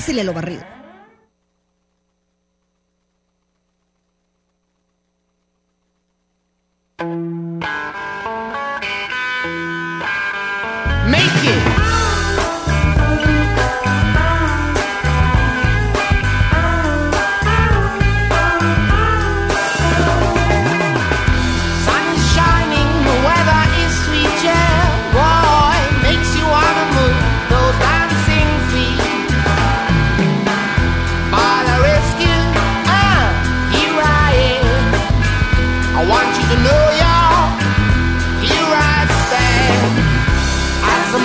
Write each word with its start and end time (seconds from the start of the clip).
Pásele 0.00 0.24
lo 0.24 0.32
barrido. 0.32 0.79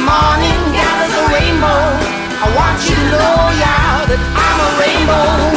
Morning 0.04 0.76
rainbow, 1.32 1.96
I'm 4.36 4.60
a 4.60 4.80
rainbow. 4.80 5.56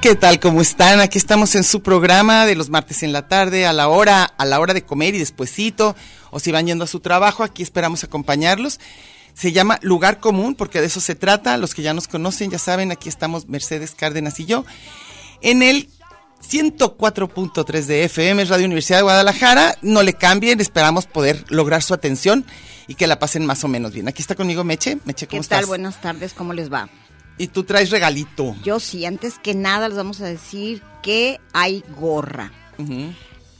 ¿Qué 0.00 0.14
tal? 0.14 0.40
¿Cómo 0.40 0.62
están? 0.62 1.00
Aquí 1.00 1.18
estamos 1.18 1.54
en 1.54 1.62
su 1.62 1.82
programa 1.82 2.46
de 2.46 2.54
los 2.54 2.70
martes 2.70 3.02
en 3.02 3.12
la 3.12 3.28
tarde, 3.28 3.66
a 3.66 3.74
la 3.74 3.88
hora, 3.88 4.24
a 4.24 4.46
la 4.46 4.58
hora 4.58 4.72
de 4.72 4.82
comer 4.82 5.14
y 5.14 5.18
despuesito, 5.18 5.94
o 6.30 6.40
si 6.40 6.52
van 6.52 6.66
yendo 6.66 6.84
a 6.84 6.86
su 6.86 7.00
trabajo, 7.00 7.42
aquí 7.42 7.62
esperamos 7.62 8.02
acompañarlos. 8.02 8.80
Se 9.34 9.52
llama 9.52 9.78
Lugar 9.82 10.18
Común, 10.18 10.54
porque 10.54 10.80
de 10.80 10.86
eso 10.86 11.00
se 11.00 11.14
trata. 11.14 11.56
Los 11.58 11.74
que 11.74 11.82
ya 11.82 11.92
nos 11.92 12.08
conocen, 12.08 12.50
ya 12.50 12.58
saben, 12.58 12.90
aquí 12.92 13.10
estamos 13.10 13.48
Mercedes 13.48 13.94
Cárdenas 13.94 14.40
y 14.40 14.46
yo. 14.46 14.64
En 15.42 15.62
el 15.62 15.90
104.3 16.42 17.84
de 17.86 18.04
FM, 18.04 18.44
Radio 18.46 18.66
Universidad 18.66 18.98
de 18.98 19.02
Guadalajara. 19.02 19.76
No 19.82 20.02
le 20.02 20.14
cambien, 20.14 20.60
esperamos 20.60 21.06
poder 21.06 21.44
lograr 21.48 21.82
su 21.82 21.94
atención 21.94 22.44
y 22.88 22.94
que 22.94 23.06
la 23.06 23.18
pasen 23.18 23.46
más 23.46 23.62
o 23.64 23.68
menos 23.68 23.92
bien. 23.92 24.08
Aquí 24.08 24.22
está 24.22 24.34
conmigo 24.34 24.64
Meche. 24.64 24.98
Meche, 25.04 25.26
¿Qué 25.26 25.36
¿cómo 25.36 25.46
tal? 25.48 25.58
estás? 25.58 25.66
Buenas 25.68 26.00
tardes, 26.00 26.34
¿cómo 26.34 26.52
les 26.52 26.72
va? 26.72 26.88
Y 27.38 27.46
tú 27.48 27.64
traes 27.64 27.90
regalito. 27.90 28.54
Yo 28.64 28.80
sí, 28.80 29.04
antes 29.06 29.38
que 29.38 29.54
nada 29.54 29.88
les 29.88 29.96
vamos 29.96 30.20
a 30.20 30.26
decir 30.26 30.82
que 31.02 31.40
hay 31.52 31.84
gorra. 31.96 32.52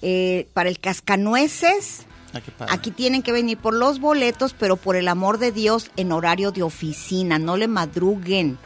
Eh, 0.03 0.49
para 0.55 0.69
el 0.69 0.79
cascanueces, 0.81 2.07
Ah, 2.33 2.41
qué 2.41 2.53
aquí 2.69 2.91
tienen 2.93 3.23
que 3.23 3.33
venir 3.33 3.59
por 3.59 3.75
los 3.75 3.99
boletos, 3.99 4.55
pero 4.57 4.77
por 4.77 4.95
el 4.95 5.09
amor 5.09 5.39
de 5.39 5.51
Dios, 5.51 5.91
en 5.97 6.13
horario 6.13 6.53
de 6.53 6.63
oficina, 6.63 7.39
no 7.41 7.57
le 7.57 7.67
madruguen. 7.67 8.57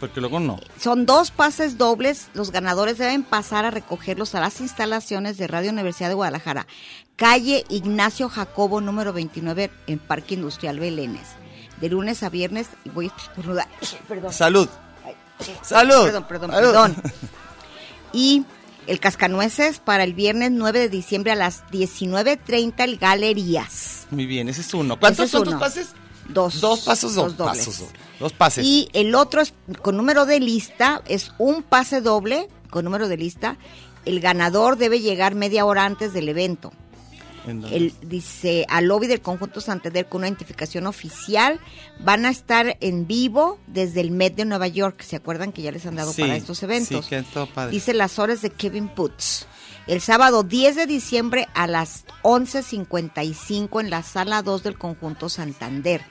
Porque 0.00 0.20
luego 0.20 0.38
no. 0.38 0.60
Son 0.80 1.06
dos 1.06 1.30
pases 1.32 1.76
dobles, 1.76 2.28
los 2.34 2.52
ganadores 2.52 2.98
deben 2.98 3.24
pasar 3.24 3.64
a 3.64 3.70
recogerlos 3.70 4.34
a 4.34 4.40
las 4.40 4.60
instalaciones 4.60 5.38
de 5.38 5.46
Radio 5.48 5.70
Universidad 5.70 6.08
de 6.08 6.14
Guadalajara, 6.14 6.66
calle 7.16 7.64
Ignacio 7.68 8.28
Jacobo 8.28 8.80
número 8.80 9.12
29 9.12 9.70
en 9.88 9.98
Parque 9.98 10.34
Industrial 10.34 10.78
Belénes, 10.78 11.26
de 11.80 11.88
lunes 11.88 12.22
a 12.22 12.28
viernes, 12.30 12.68
y 12.84 12.90
voy 12.90 13.06
a 13.12 13.16
estornudar, 13.28 13.68
perdón. 14.08 14.32
Salud. 14.32 14.68
Ay, 15.04 15.14
Salud. 15.62 16.04
Perdón, 16.04 16.24
perdón, 16.28 16.50
Salud. 16.52 16.66
perdón. 16.70 16.96
Y 18.12 18.44
el 18.86 19.00
Cascanueces 19.00 19.80
para 19.80 20.02
el 20.04 20.14
viernes 20.14 20.50
9 20.50 20.78
de 20.78 20.88
diciembre 20.88 21.32
a 21.32 21.34
las 21.34 21.62
19.30 21.66 22.72
el 22.84 22.96
Galerías. 22.96 24.06
Muy 24.10 24.24
bien, 24.24 24.48
ese 24.48 24.62
es 24.62 24.72
uno. 24.72 24.98
¿Cuántos 24.98 25.26
es 25.26 25.30
son 25.30 25.44
tus 25.44 25.52
uno. 25.52 25.60
pases? 25.60 25.88
Dos. 26.28 26.60
Dos 26.60 26.80
pasos, 26.80 27.14
dos, 27.14 27.32
pasos. 27.34 27.78
dos. 27.80 27.88
Dos 28.20 28.32
pases. 28.32 28.64
Y 28.64 28.88
el 28.92 29.14
otro 29.14 29.40
es 29.40 29.54
con 29.82 29.96
número 29.96 30.26
de 30.26 30.40
lista, 30.40 31.02
es 31.08 31.32
un 31.38 31.62
pase 31.62 32.00
doble 32.00 32.48
con 32.70 32.84
número 32.84 33.08
de 33.08 33.16
lista. 33.16 33.56
El 34.04 34.20
ganador 34.20 34.76
debe 34.76 35.00
llegar 35.00 35.34
media 35.34 35.64
hora 35.64 35.84
antes 35.84 36.12
del 36.12 36.28
evento. 36.28 36.72
Él 37.48 37.94
dice 38.02 38.66
al 38.68 38.86
lobby 38.86 39.06
del 39.06 39.20
conjunto 39.20 39.60
Santander 39.60 40.08
con 40.08 40.20
una 40.20 40.28
identificación 40.28 40.86
oficial. 40.86 41.60
Van 42.00 42.26
a 42.26 42.30
estar 42.30 42.76
en 42.80 43.06
vivo 43.06 43.58
desde 43.66 44.00
el 44.00 44.10
Met 44.10 44.34
de 44.36 44.44
Nueva 44.44 44.68
York. 44.68 45.02
¿Se 45.02 45.16
acuerdan 45.16 45.52
que 45.52 45.62
ya 45.62 45.72
les 45.72 45.86
han 45.86 45.96
dado 45.96 46.12
Sí, 46.12 46.22
para 46.22 46.36
estos 46.36 46.62
eventos? 46.62 47.04
sí, 47.04 47.10
que 47.10 47.22
todo 47.22 47.46
padre. 47.46 47.72
Dice 47.72 47.94
las 47.94 48.18
horas 48.18 48.42
de 48.42 48.50
Kevin 48.50 48.88
Putz. 48.88 49.46
El 49.86 50.02
sábado 50.02 50.42
10 50.42 50.76
de 50.76 50.86
diciembre 50.86 51.48
a 51.54 51.66
las 51.66 52.04
11.55 52.22 53.80
en 53.80 53.90
la 53.90 54.02
sala 54.02 54.42
2 54.42 54.62
del 54.62 54.78
conjunto 54.78 55.28
Santander. 55.28 56.02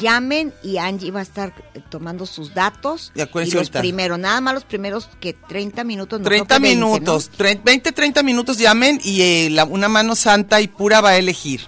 Llamen 0.00 0.52
y 0.62 0.78
Angie 0.78 1.10
va 1.10 1.20
a 1.20 1.22
estar 1.22 1.52
eh, 1.74 1.80
tomando 1.88 2.26
sus 2.26 2.52
datos. 2.54 3.12
Y 3.14 3.20
acuérdense 3.20 3.56
los 3.58 3.70
primeros, 3.70 4.18
nada 4.18 4.40
más 4.40 4.54
los 4.54 4.64
primeros 4.64 5.08
que 5.20 5.32
30 5.34 5.84
minutos. 5.84 6.20
no 6.20 6.24
30 6.26 6.46
creo 6.46 6.58
que 6.58 6.62
20, 6.68 6.80
¿no? 6.80 6.86
minutos, 6.94 7.30
tre- 7.36 7.60
20, 7.62 7.92
30 7.92 8.22
minutos 8.22 8.58
llamen 8.58 9.00
y 9.04 9.20
eh, 9.22 9.48
la- 9.50 9.64
una 9.64 9.88
mano 9.88 10.14
santa 10.16 10.60
y 10.60 10.68
pura 10.68 11.00
va 11.00 11.10
a 11.10 11.16
elegir. 11.16 11.60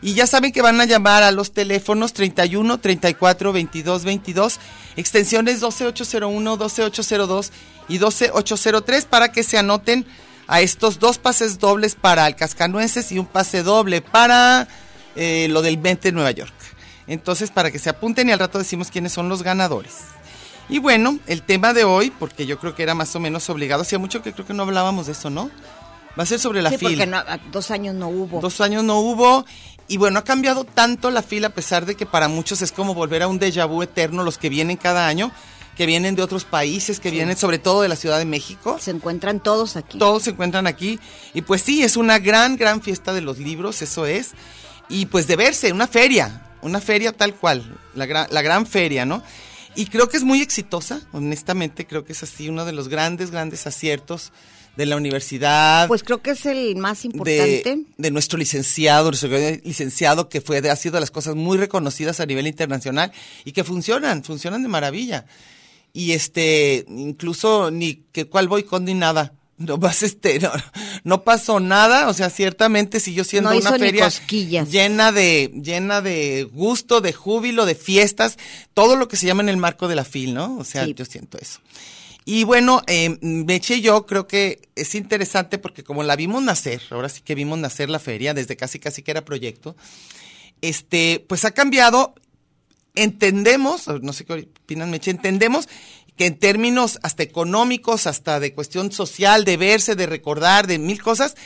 Y 0.00 0.14
ya 0.14 0.26
saben 0.28 0.52
que 0.52 0.62
van 0.62 0.80
a 0.80 0.84
llamar 0.84 1.22
a 1.24 1.32
los 1.32 1.52
teléfonos 1.52 2.12
31, 2.12 2.78
34, 2.78 3.52
22, 3.52 4.04
22, 4.04 4.60
extensiones 4.96 5.60
12801, 5.60 6.56
12802 6.56 7.52
y 7.88 7.98
12803 7.98 9.04
para 9.06 9.32
que 9.32 9.42
se 9.42 9.58
anoten 9.58 10.06
a 10.46 10.60
estos 10.60 10.98
dos 11.00 11.18
pases 11.18 11.58
dobles 11.58 11.94
para 11.96 12.26
el 12.26 12.36
Cascanueces 12.36 13.10
y 13.12 13.18
un 13.18 13.26
pase 13.26 13.62
doble 13.62 14.00
para 14.00 14.68
eh, 15.16 15.48
lo 15.50 15.62
del 15.62 15.76
20 15.76 16.08
de 16.08 16.12
Nueva 16.12 16.30
York. 16.30 16.54
Entonces, 17.08 17.50
para 17.50 17.70
que 17.70 17.78
se 17.78 17.88
apunten 17.90 18.28
y 18.28 18.32
al 18.32 18.38
rato 18.38 18.58
decimos 18.58 18.90
quiénes 18.90 19.12
son 19.12 19.28
los 19.28 19.42
ganadores. 19.42 19.94
Y 20.68 20.78
bueno, 20.78 21.18
el 21.26 21.42
tema 21.42 21.72
de 21.72 21.84
hoy, 21.84 22.10
porque 22.10 22.44
yo 22.46 22.58
creo 22.58 22.74
que 22.74 22.82
era 22.82 22.94
más 22.94 23.14
o 23.16 23.20
menos 23.20 23.48
obligado, 23.48 23.82
hacía 23.82 23.98
mucho 23.98 24.22
que 24.22 24.32
creo 24.34 24.46
que 24.46 24.52
no 24.54 24.64
hablábamos 24.64 25.06
de 25.06 25.12
eso, 25.12 25.30
¿no? 25.30 25.50
Va 26.18 26.24
a 26.24 26.26
ser 26.26 26.38
sobre 26.38 26.60
la 26.62 26.70
Sí, 26.70 26.76
fila. 26.78 26.90
porque 26.90 27.06
no- 27.06 27.16
a- 27.18 27.38
dos 27.50 27.70
años 27.70 27.94
no 27.94 28.08
hubo. 28.08 28.40
Dos 28.40 28.60
años 28.60 28.84
no 28.84 28.98
hubo. 29.00 29.46
Y 29.86 29.96
bueno, 29.96 30.18
ha 30.18 30.24
cambiado 30.24 30.64
tanto 30.64 31.10
la 31.10 31.22
fila, 31.22 31.46
a 31.48 31.50
pesar 31.50 31.86
de 31.86 31.94
que 31.94 32.04
para 32.04 32.28
muchos 32.28 32.60
es 32.60 32.72
como 32.72 32.92
volver 32.92 33.22
a 33.22 33.28
un 33.28 33.40
déjà 33.40 33.66
vu 33.66 33.82
eterno, 33.82 34.22
los 34.24 34.36
que 34.36 34.50
vienen 34.50 34.76
cada 34.76 35.06
año, 35.06 35.30
que 35.76 35.86
vienen 35.86 36.16
de 36.16 36.22
otros 36.22 36.44
países, 36.44 37.00
que 37.00 37.10
vienen 37.10 37.36
sobre 37.38 37.58
todo 37.58 37.80
de 37.80 37.88
la 37.88 37.96
Ciudad 37.96 38.18
de 38.18 38.24
México. 38.26 38.76
Se 38.80 38.90
encuentran 38.90 39.40
todos 39.40 39.76
aquí. 39.76 39.96
Todos 39.96 40.24
se 40.24 40.30
encuentran 40.30 40.66
aquí. 40.66 40.98
Y 41.32 41.40
pues 41.42 41.62
sí, 41.62 41.82
es 41.84 41.96
una 41.96 42.18
gran, 42.18 42.56
gran 42.56 42.82
fiesta 42.82 43.14
de 43.14 43.22
los 43.22 43.38
libros, 43.38 43.80
eso 43.80 44.04
es. 44.04 44.32
Y 44.90 45.06
pues 45.06 45.26
de 45.28 45.36
verse, 45.36 45.72
una 45.72 45.86
feria, 45.86 46.42
una 46.62 46.80
feria 46.80 47.12
tal 47.12 47.34
cual, 47.34 47.78
la 47.94 48.06
gran, 48.06 48.26
la 48.30 48.42
gran 48.42 48.66
feria, 48.66 49.04
¿no? 49.04 49.22
Y 49.74 49.86
creo 49.86 50.08
que 50.08 50.16
es 50.16 50.24
muy 50.24 50.40
exitosa, 50.40 51.00
honestamente, 51.12 51.86
creo 51.86 52.04
que 52.04 52.12
es 52.12 52.22
así 52.22 52.48
uno 52.48 52.64
de 52.64 52.72
los 52.72 52.88
grandes, 52.88 53.30
grandes 53.30 53.66
aciertos 53.66 54.32
de 54.76 54.86
la 54.86 54.96
universidad. 54.96 55.88
Pues 55.88 56.04
creo 56.04 56.22
que 56.22 56.30
es 56.30 56.46
el 56.46 56.76
más 56.76 57.04
importante. 57.04 57.62
de, 57.64 57.84
de 57.96 58.10
nuestro 58.10 58.38
licenciado, 58.38 59.10
nuestro 59.10 59.30
licenciado 59.64 60.28
que 60.28 60.40
fue, 60.40 60.58
ha 60.58 60.76
sido 60.76 60.94
de 60.94 61.00
las 61.00 61.10
cosas 61.10 61.34
muy 61.34 61.58
reconocidas 61.58 62.20
a 62.20 62.26
nivel 62.26 62.46
internacional 62.46 63.12
y 63.44 63.52
que 63.52 63.64
funcionan, 63.64 64.22
funcionan 64.22 64.62
de 64.62 64.68
maravilla. 64.68 65.26
Y 65.92 66.12
este, 66.12 66.84
incluso 66.88 67.70
ni 67.70 68.04
que 68.12 68.26
cuál 68.26 68.46
boicot 68.46 68.82
ni 68.82 68.94
nada. 68.94 69.32
No 69.58 69.76
más 69.76 70.02
este, 70.04 70.38
no, 70.38 70.50
no 71.04 71.24
pasó 71.24 71.58
nada, 71.60 72.08
o 72.08 72.14
sea, 72.14 72.30
ciertamente 72.30 73.00
siguió 73.00 73.24
siendo 73.24 73.50
No 73.50 73.58
una 73.58 73.72
feria 73.72 74.08
llena 74.64 75.10
de, 75.12 75.50
llena 75.62 76.00
de 76.00 76.44
gusto, 76.52 77.00
de 77.00 77.12
júbilo, 77.12 77.66
de 77.66 77.74
fiestas, 77.74 78.38
todo 78.72 78.94
lo 78.96 79.08
que 79.08 79.16
se 79.16 79.26
llama 79.26 79.42
en 79.42 79.48
el 79.48 79.56
marco 79.56 79.88
de 79.88 79.96
la 79.96 80.04
FIL, 80.04 80.32
¿no? 80.34 80.56
O 80.58 80.64
sea, 80.64 80.84
Sí. 80.84 80.94
yo 80.94 81.04
siento 81.04 81.38
eso. 81.38 81.58
Y 82.24 82.44
bueno, 82.44 82.82
eh, 82.86 83.16
Meche 83.20 83.76
y 83.76 83.80
yo 83.80 84.04
creo 84.06 84.26
que 84.28 84.68
es 84.76 84.94
interesante 84.94 85.58
porque 85.58 85.82
como 85.82 86.02
la 86.02 86.14
vimos 86.14 86.42
nacer, 86.42 86.82
ahora 86.90 87.08
sí 87.08 87.22
que 87.22 87.34
vimos 87.34 87.58
nacer 87.58 87.88
la 87.90 87.98
feria, 87.98 88.34
desde 88.34 88.54
casi 88.56 88.78
casi 88.78 89.02
que 89.02 89.10
era 89.10 89.24
proyecto, 89.24 89.76
este, 90.60 91.24
pues 91.26 91.44
ha 91.46 91.52
cambiado, 91.52 92.14
entendemos, 92.94 93.86
no 94.02 94.12
sé 94.12 94.24
qué 94.24 94.32
opinan 94.62 94.90
Meche, 94.90 95.10
entendemos 95.10 95.68
que 96.18 96.26
en 96.26 96.38
términos 96.38 96.98
hasta 97.02 97.22
económicos, 97.22 98.06
hasta 98.06 98.40
de 98.40 98.52
cuestión 98.52 98.92
social, 98.92 99.44
de 99.44 99.56
verse, 99.56 99.94
de 99.94 100.06
recordar, 100.06 100.66
de 100.66 100.78
mil 100.78 101.00
cosas, 101.02 101.36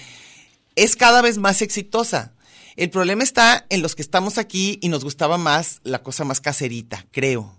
es 0.75 0.97
cada 0.97 1.23
vez 1.23 1.39
más 1.39 1.63
exitosa. 1.63 2.33
El 2.75 2.91
problema 2.91 3.23
está 3.23 3.67
en 3.69 3.83
los 3.83 3.95
que 3.95 4.03
estamos 4.03 4.39
aquí 4.39 4.79
y 4.81 4.89
nos 4.89 5.05
gustaba 5.05 5.39
más 5.39 5.81
la 5.85 6.03
cosa 6.03 6.25
más 6.25 6.41
caserita, 6.41 7.07
creo, 7.13 7.55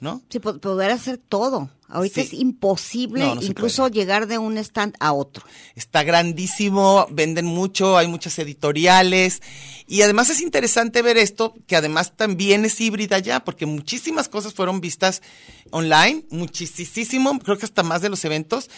¿no? 0.00 0.22
Sí, 0.28 0.38
po- 0.38 0.58
poder 0.58 0.90
hacer 0.90 1.18
todo. 1.18 1.70
Ahorita 1.88 2.22
Sí. 2.22 2.26
es 2.28 2.32
imposible 2.32 3.20
No, 3.24 3.34
no 3.36 3.40
se 3.40 3.46
incluso 3.48 3.86
llegar 3.88 4.26
de 4.26 4.38
un 4.38 4.58
stand 4.58 4.94
a 4.98 5.12
otro. 5.12 5.44
Está 5.76 6.02
grandísimo, 6.02 7.06
venden 7.10 7.46
mucho, 7.46 7.96
hay 7.96 8.08
muchas 8.08 8.36
editoriales 8.38 9.42
y 9.86 10.02
además 10.02 10.28
es 10.30 10.40
interesante 10.40 11.02
ver 11.02 11.16
esto, 11.18 11.54
que 11.66 11.76
además 11.76 12.12
también 12.16 12.64
es 12.64 12.80
híbrida 12.80 13.18
ya, 13.20 13.44
porque 13.44 13.66
muchísimas 13.66 14.28
cosas 14.28 14.54
fueron 14.54 14.80
vistas 14.80 15.22
online, 15.70 16.24
muchísimo, 16.30 17.38
creo 17.38 17.58
que 17.58 17.66
hasta 17.66 17.82
más 17.82 18.02
de 18.02 18.08
los 18.08 18.24
eventos. 18.24 18.70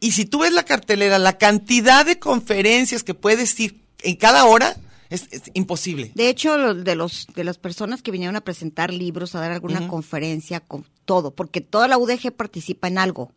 Y 0.00 0.12
si 0.12 0.24
tú 0.24 0.40
ves 0.40 0.52
la 0.52 0.64
cartelera, 0.64 1.18
la 1.18 1.38
cantidad 1.38 2.04
de 2.06 2.18
conferencias 2.18 3.02
que 3.02 3.14
puedes 3.14 3.58
ir 3.60 3.80
en 4.02 4.16
cada 4.16 4.44
hora 4.44 4.76
es, 5.12 5.28
es 5.30 5.42
imposible. 5.54 6.10
De 6.14 6.28
hecho, 6.28 6.56
lo- 6.56 6.74
de 6.74 6.94
los 6.96 7.26
de 7.34 7.44
las 7.44 7.58
personas 7.58 8.02
que 8.02 8.10
vinieron 8.10 8.36
a 8.36 8.40
presentar 8.40 8.92
libros, 8.92 9.34
a 9.34 9.40
dar 9.40 9.52
alguna 9.52 9.80
conferencia, 9.88 10.60
con 10.60 10.84
todo, 11.04 11.32
porque 11.34 11.60
toda 11.60 11.88
la 11.88 11.98
UDG 11.98 12.32
participa 12.32 12.88
en 12.88 12.98
algo. 12.98 13.32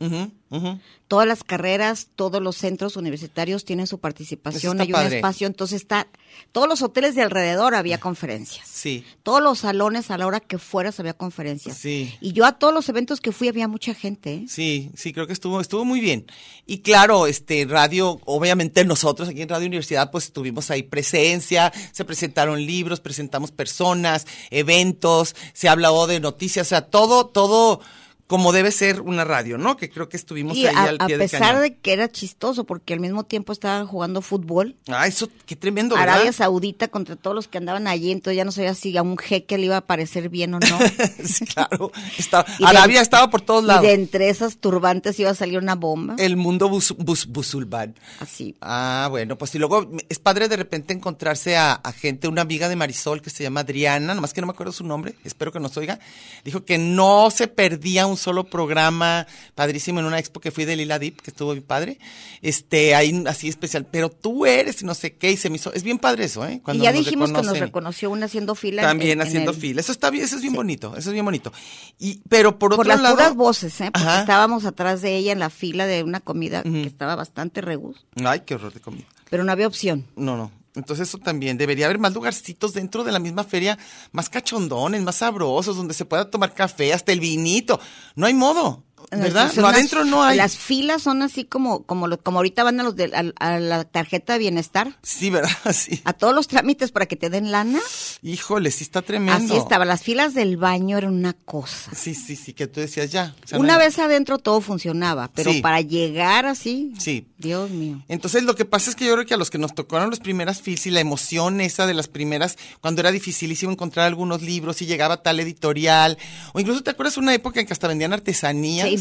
Todas 1.08 1.28
las 1.28 1.44
carreras, 1.44 2.08
todos 2.16 2.42
los 2.42 2.56
centros 2.56 2.98
universitarios 2.98 3.64
tienen 3.64 3.86
su 3.86 4.00
participación, 4.00 4.82
hay 4.82 4.92
un 4.92 5.02
espacio, 5.02 5.46
entonces 5.46 5.82
está, 5.82 6.08
todos 6.52 6.68
los 6.68 6.82
hoteles 6.82 7.14
de 7.16 7.22
alrededor 7.22 7.76
había 7.76 8.00
conferencias. 8.00 8.68
Sí. 8.68 9.06
Todos 9.24 9.42
los 9.42 9.60
salones 9.60 10.10
a 10.12 10.18
la 10.18 10.28
hora 10.28 10.40
que 10.40 10.58
fueras 10.58 11.00
había 11.00 11.14
conferencias. 11.14 11.78
Sí. 11.78 12.14
Y 12.22 12.34
yo 12.34 12.46
a 12.46 12.58
todos 12.58 12.74
los 12.74 12.90
eventos 12.90 13.22
que 13.22 13.32
fui 13.32 13.48
había 13.48 13.68
mucha 13.68 13.94
gente. 13.94 14.34
¿eh? 14.34 14.46
Sí, 14.48 14.90
sí, 14.96 15.14
creo 15.14 15.28
que 15.28 15.34
estuvo, 15.34 15.62
estuvo 15.62 15.86
muy 15.86 16.00
bien. 16.00 16.26
Y 16.66 16.80
claro, 16.80 17.28
este 17.28 17.66
radio, 17.66 18.20
obviamente 18.26 18.84
nosotros 18.84 19.30
aquí 19.30 19.42
en 19.42 19.50
Radio 19.50 19.68
Universidad, 19.68 20.12
pues 20.12 20.34
tuvimos 20.34 20.72
ahí 20.72 20.84
presencia, 20.84 21.72
se 21.92 22.04
presentaron 22.04 22.66
libros, 22.66 23.00
presentamos 23.00 23.52
personas, 23.52 24.26
eventos, 24.50 25.36
se 25.54 25.70
habló 25.70 26.08
de 26.08 26.20
noticias, 26.20 26.68
o 26.68 26.70
sea, 26.70 26.82
todo, 26.82 27.28
todo 27.28 27.80
como 28.28 28.52
debe 28.52 28.72
ser 28.72 29.02
una 29.02 29.24
radio, 29.24 29.58
¿no? 29.60 29.78
Que 29.78 29.90
creo 29.90 30.10
que 30.10 30.18
estuvimos 30.18 30.58
Y 30.58 30.66
ahí 30.66 30.76
a, 30.76 30.84
al 30.84 30.96
a 31.00 31.06
pie 31.06 31.18
del 31.18 31.30
pesar 31.30 31.42
cañón. 31.56 31.62
de 31.62 31.76
que 31.78 31.94
era 31.94 32.10
chistoso, 32.12 32.64
porque 32.64 32.94
al 32.94 33.00
mismo 33.00 33.24
tiempo 33.24 33.54
estaban 33.54 33.86
jugando 33.86 34.22
fútbol, 34.22 34.76
Ah, 34.88 35.06
eso, 35.06 35.30
qué 35.46 35.56
tremendo, 35.56 35.96
¿verdad? 35.96 36.16
Arabia 36.16 36.34
Saudita 36.34 36.88
contra 36.88 37.16
todos 37.16 37.36
los 37.36 37.48
que 37.48 37.60
andaban 37.60 37.88
allí, 37.88 38.12
entonces 38.12 38.38
ya 38.38 38.44
no 38.46 38.52
sabía 38.52 38.74
si 38.74 38.98
a 38.98 39.04
un 39.04 39.18
jeque 39.18 39.58
le 39.60 39.66
iba 39.68 39.78
a 39.78 39.82
parecer 39.86 40.30
bien 40.30 40.56
o 40.56 40.60
no. 40.60 40.80
sí, 41.24 41.46
claro. 41.46 41.92
Estaba- 42.18 42.46
Y 42.60 42.64
de- 42.64 42.68
Arabia 42.68 43.02
estaba 43.02 43.30
por 43.30 43.42
todos 43.42 43.64
y 43.64 43.68
lados. 43.68 43.84
de 43.84 43.94
entre 43.94 44.30
esas 44.30 44.58
turbantes 44.58 45.20
iba 45.20 45.30
a 45.30 45.36
salir 45.36 45.60
una 45.60 45.76
bomba. 45.76 46.16
El 46.18 46.36
mundo 46.36 46.68
bus, 46.68 46.96
bus- 46.98 47.28
busulmán. 47.28 47.94
Así. 48.20 48.56
Ah, 48.62 49.08
bueno, 49.12 49.38
pues 49.38 49.54
y 49.54 49.60
luego 49.60 49.88
es 50.10 50.18
padre 50.20 50.48
de 50.48 50.56
repente 50.58 50.94
encontrarse 50.94 51.58
a, 51.58 51.74
a 51.74 51.92
gente, 51.92 52.28
una 52.28 52.42
amiga 52.42 52.70
de 52.70 52.76
Marisol 52.76 53.22
que 53.22 53.30
se 53.30 53.44
llama 53.44 53.60
Adriana, 53.60 54.16
nomás 54.16 54.34
que 54.34 54.42
no 54.42 54.48
me 54.48 54.54
acuerdo 54.54 54.72
su 54.74 54.84
nombre, 54.84 55.14
espero 55.24 55.52
que 55.52 55.60
nos 55.60 55.78
oiga, 55.78 56.00
dijo 56.44 56.66
que 56.66 56.78
no 56.80 57.30
se 57.30 57.48
perdía 57.48 58.08
un 58.08 58.15
solo 58.18 58.44
programa 58.46 59.28
padrísimo 59.56 60.00
en 60.00 60.06
una 60.06 60.20
expo 60.20 60.40
que 60.40 60.52
fui 60.52 60.66
de 60.66 60.76
Lila 60.76 61.00
Deep, 61.00 61.22
que 61.22 61.32
estuvo 61.32 61.54
mi 61.54 61.62
padre, 61.62 62.00
este, 62.42 62.96
ahí 62.96 63.24
así 63.28 63.48
especial, 63.48 63.86
pero 63.90 64.10
tú 64.10 64.46
eres 64.46 64.82
y 64.82 64.86
no 64.86 64.94
sé 64.94 65.16
qué, 65.16 65.32
y 65.32 65.38
se 65.38 65.50
me 65.50 65.56
hizo, 65.58 65.74
es 65.74 65.84
bien 65.84 65.98
padre 66.00 66.26
eso, 66.26 66.46
¿eh? 66.48 66.62
y 66.74 66.78
ya 66.80 66.92
nos 66.92 67.00
dijimos 67.04 67.32
que 67.32 67.42
nos 67.42 67.60
reconoció 67.60 68.10
una 68.10 68.26
haciendo 68.26 68.56
fila. 68.56 68.82
También 68.82 69.12
en- 69.12 69.22
en 69.22 69.28
haciendo 69.28 69.52
el- 69.52 69.58
fila, 69.58 69.82
eso 69.82 69.92
está 69.92 70.10
bien, 70.10 70.24
eso 70.26 70.36
es 70.36 70.42
bien 70.42 70.54
bonito, 70.54 70.96
eso 70.98 71.10
es 71.10 71.14
bien 71.14 71.26
bonito. 71.26 71.52
Y, 72.00 72.22
pero 72.30 72.58
por 72.60 72.72
otro 72.74 72.78
Por 72.78 72.88
las 72.88 73.02
lado. 73.02 73.16
puras 73.16 73.36
voces, 73.36 73.80
¿eh? 73.82 73.90
Porque 73.94 74.08
Ajá. 74.08 74.20
estábamos 74.22 74.66
atrás 74.66 75.02
de 75.02 75.16
ella 75.16 75.32
en 75.32 75.40
la 75.40 75.50
fila 75.50 75.86
de 75.86 76.04
una 76.04 76.20
comida 76.20 76.64
que 76.64 76.84
estaba 76.84 77.16
bastante 77.16 77.62
regus, 77.62 78.06
Ay, 78.24 78.42
qué 78.46 78.56
horror 78.56 78.74
de 78.74 78.80
comida. 78.80 79.06
pero 79.30 79.44
no 79.44 79.52
había 79.52 79.68
opción. 79.68 80.06
No, 80.16 80.36
no. 80.38 80.52
Entonces 80.76 81.10
eso 81.10 81.18
también, 81.18 81.58
debería 81.58 81.86
haber 81.86 82.00
más 82.00 82.14
lugarcitos 82.14 82.74
dentro 82.74 83.04
de 83.04 83.12
la 83.12 83.20
misma 83.20 83.44
feria, 83.44 83.78
más 84.12 84.30
cachondones, 84.30 85.02
más 85.02 85.18
sabrosos, 85.18 85.76
donde 85.76 85.94
se 85.94 86.06
pueda 86.06 86.30
tomar 86.30 86.54
café, 86.54 86.94
hasta 86.94 87.12
el 87.12 87.20
vinito. 87.20 87.80
No 88.16 88.26
hay 88.26 88.34
modo, 88.34 88.85
¿verdad? 89.12 89.52
Las- 89.56 89.58
adentro 89.58 90.04
no 90.06 90.24
hay. 90.24 90.38
Las 90.38 90.58
filas 90.58 91.02
son 91.02 91.22
así 91.22 91.46
como 91.46 91.84
como 91.84 92.08
lo- 92.08 92.20
como 92.20 92.40
ahorita 92.40 92.64
van 92.64 92.80
a 92.80 92.84
los 92.84 92.96
de 92.96 93.12
a, 93.40 93.46
a 93.46 93.60
la 93.60 93.84
tarjeta 93.84 94.34
de 94.34 94.40
bienestar, 94.40 94.98
Sí, 95.02 95.30
¿verdad? 95.30 95.50
Sí. 95.74 96.02
a 96.06 96.14
todos 96.14 96.34
los 96.34 96.48
trámites 96.48 96.92
para 96.92 97.06
que 97.06 97.16
te 97.16 97.30
den 97.30 97.52
lana. 97.52 97.80
Híjole, 98.22 98.72
sí 98.72 98.84
está 98.84 99.02
tremendo. 99.02 99.54
Así 99.54 99.56
estaba. 99.58 99.86
Las 99.86 100.02
filas 100.04 100.34
del 100.34 100.58
baño 100.58 100.98
eran 100.98 101.14
una 101.14 101.34
cosa. 101.34 101.92
Sí, 101.96 102.16
sí, 102.16 102.36
sí, 102.36 102.54
que 102.54 102.68
tú 102.68 102.80
decías 102.80 103.12
ya. 103.12 103.36
o 103.44 103.48
sea, 103.48 103.58
no 103.58 103.64
Una 103.64 103.78
vez 103.78 104.00
adentro 104.00 104.38
todo 104.38 104.62
funcionaba, 104.62 105.30
pero 105.34 105.52
Sí. 105.52 105.62
para 105.62 105.82
llegar 105.82 106.46
así, 106.46 106.94
Sí. 106.98 107.28
Dios 107.38 107.70
mío. 107.70 108.02
Entonces 108.08 108.44
lo 108.44 108.56
que 108.56 108.66
pasa 108.66 108.90
es 108.90 108.96
que 108.96 109.06
yo 109.06 109.14
creo 109.14 109.26
que 109.26 109.34
a 109.34 109.38
los 109.38 109.50
que 109.50 109.58
nos 109.58 109.76
tocaron 109.76 110.10
las 110.10 110.20
primeras 110.20 110.62
filas 110.62 110.86
y 110.88 110.92
la 110.92 111.00
emoción 111.00 111.62
esa 111.62 111.86
de 111.88 111.94
las 111.94 112.08
primeras, 112.08 112.58
cuando 112.82 113.02
era 113.02 113.12
dificilísimo 113.12 113.72
encontrar 113.72 114.08
algunos 114.08 114.42
libros 114.42 114.82
y 114.82 114.86
llegaba 114.86 115.22
tal 115.22 115.40
editorial, 115.40 116.18
o 116.54 116.60
incluso 116.60 116.82
te 116.84 116.92
acuerdas 116.92 117.18
una 117.18 117.34
época 117.34 117.60
en 117.60 117.68
que 117.68 117.74
hasta 117.74 117.88
vendían 117.88 118.14
artesanías 118.14 118.88
Sí. 118.88 118.95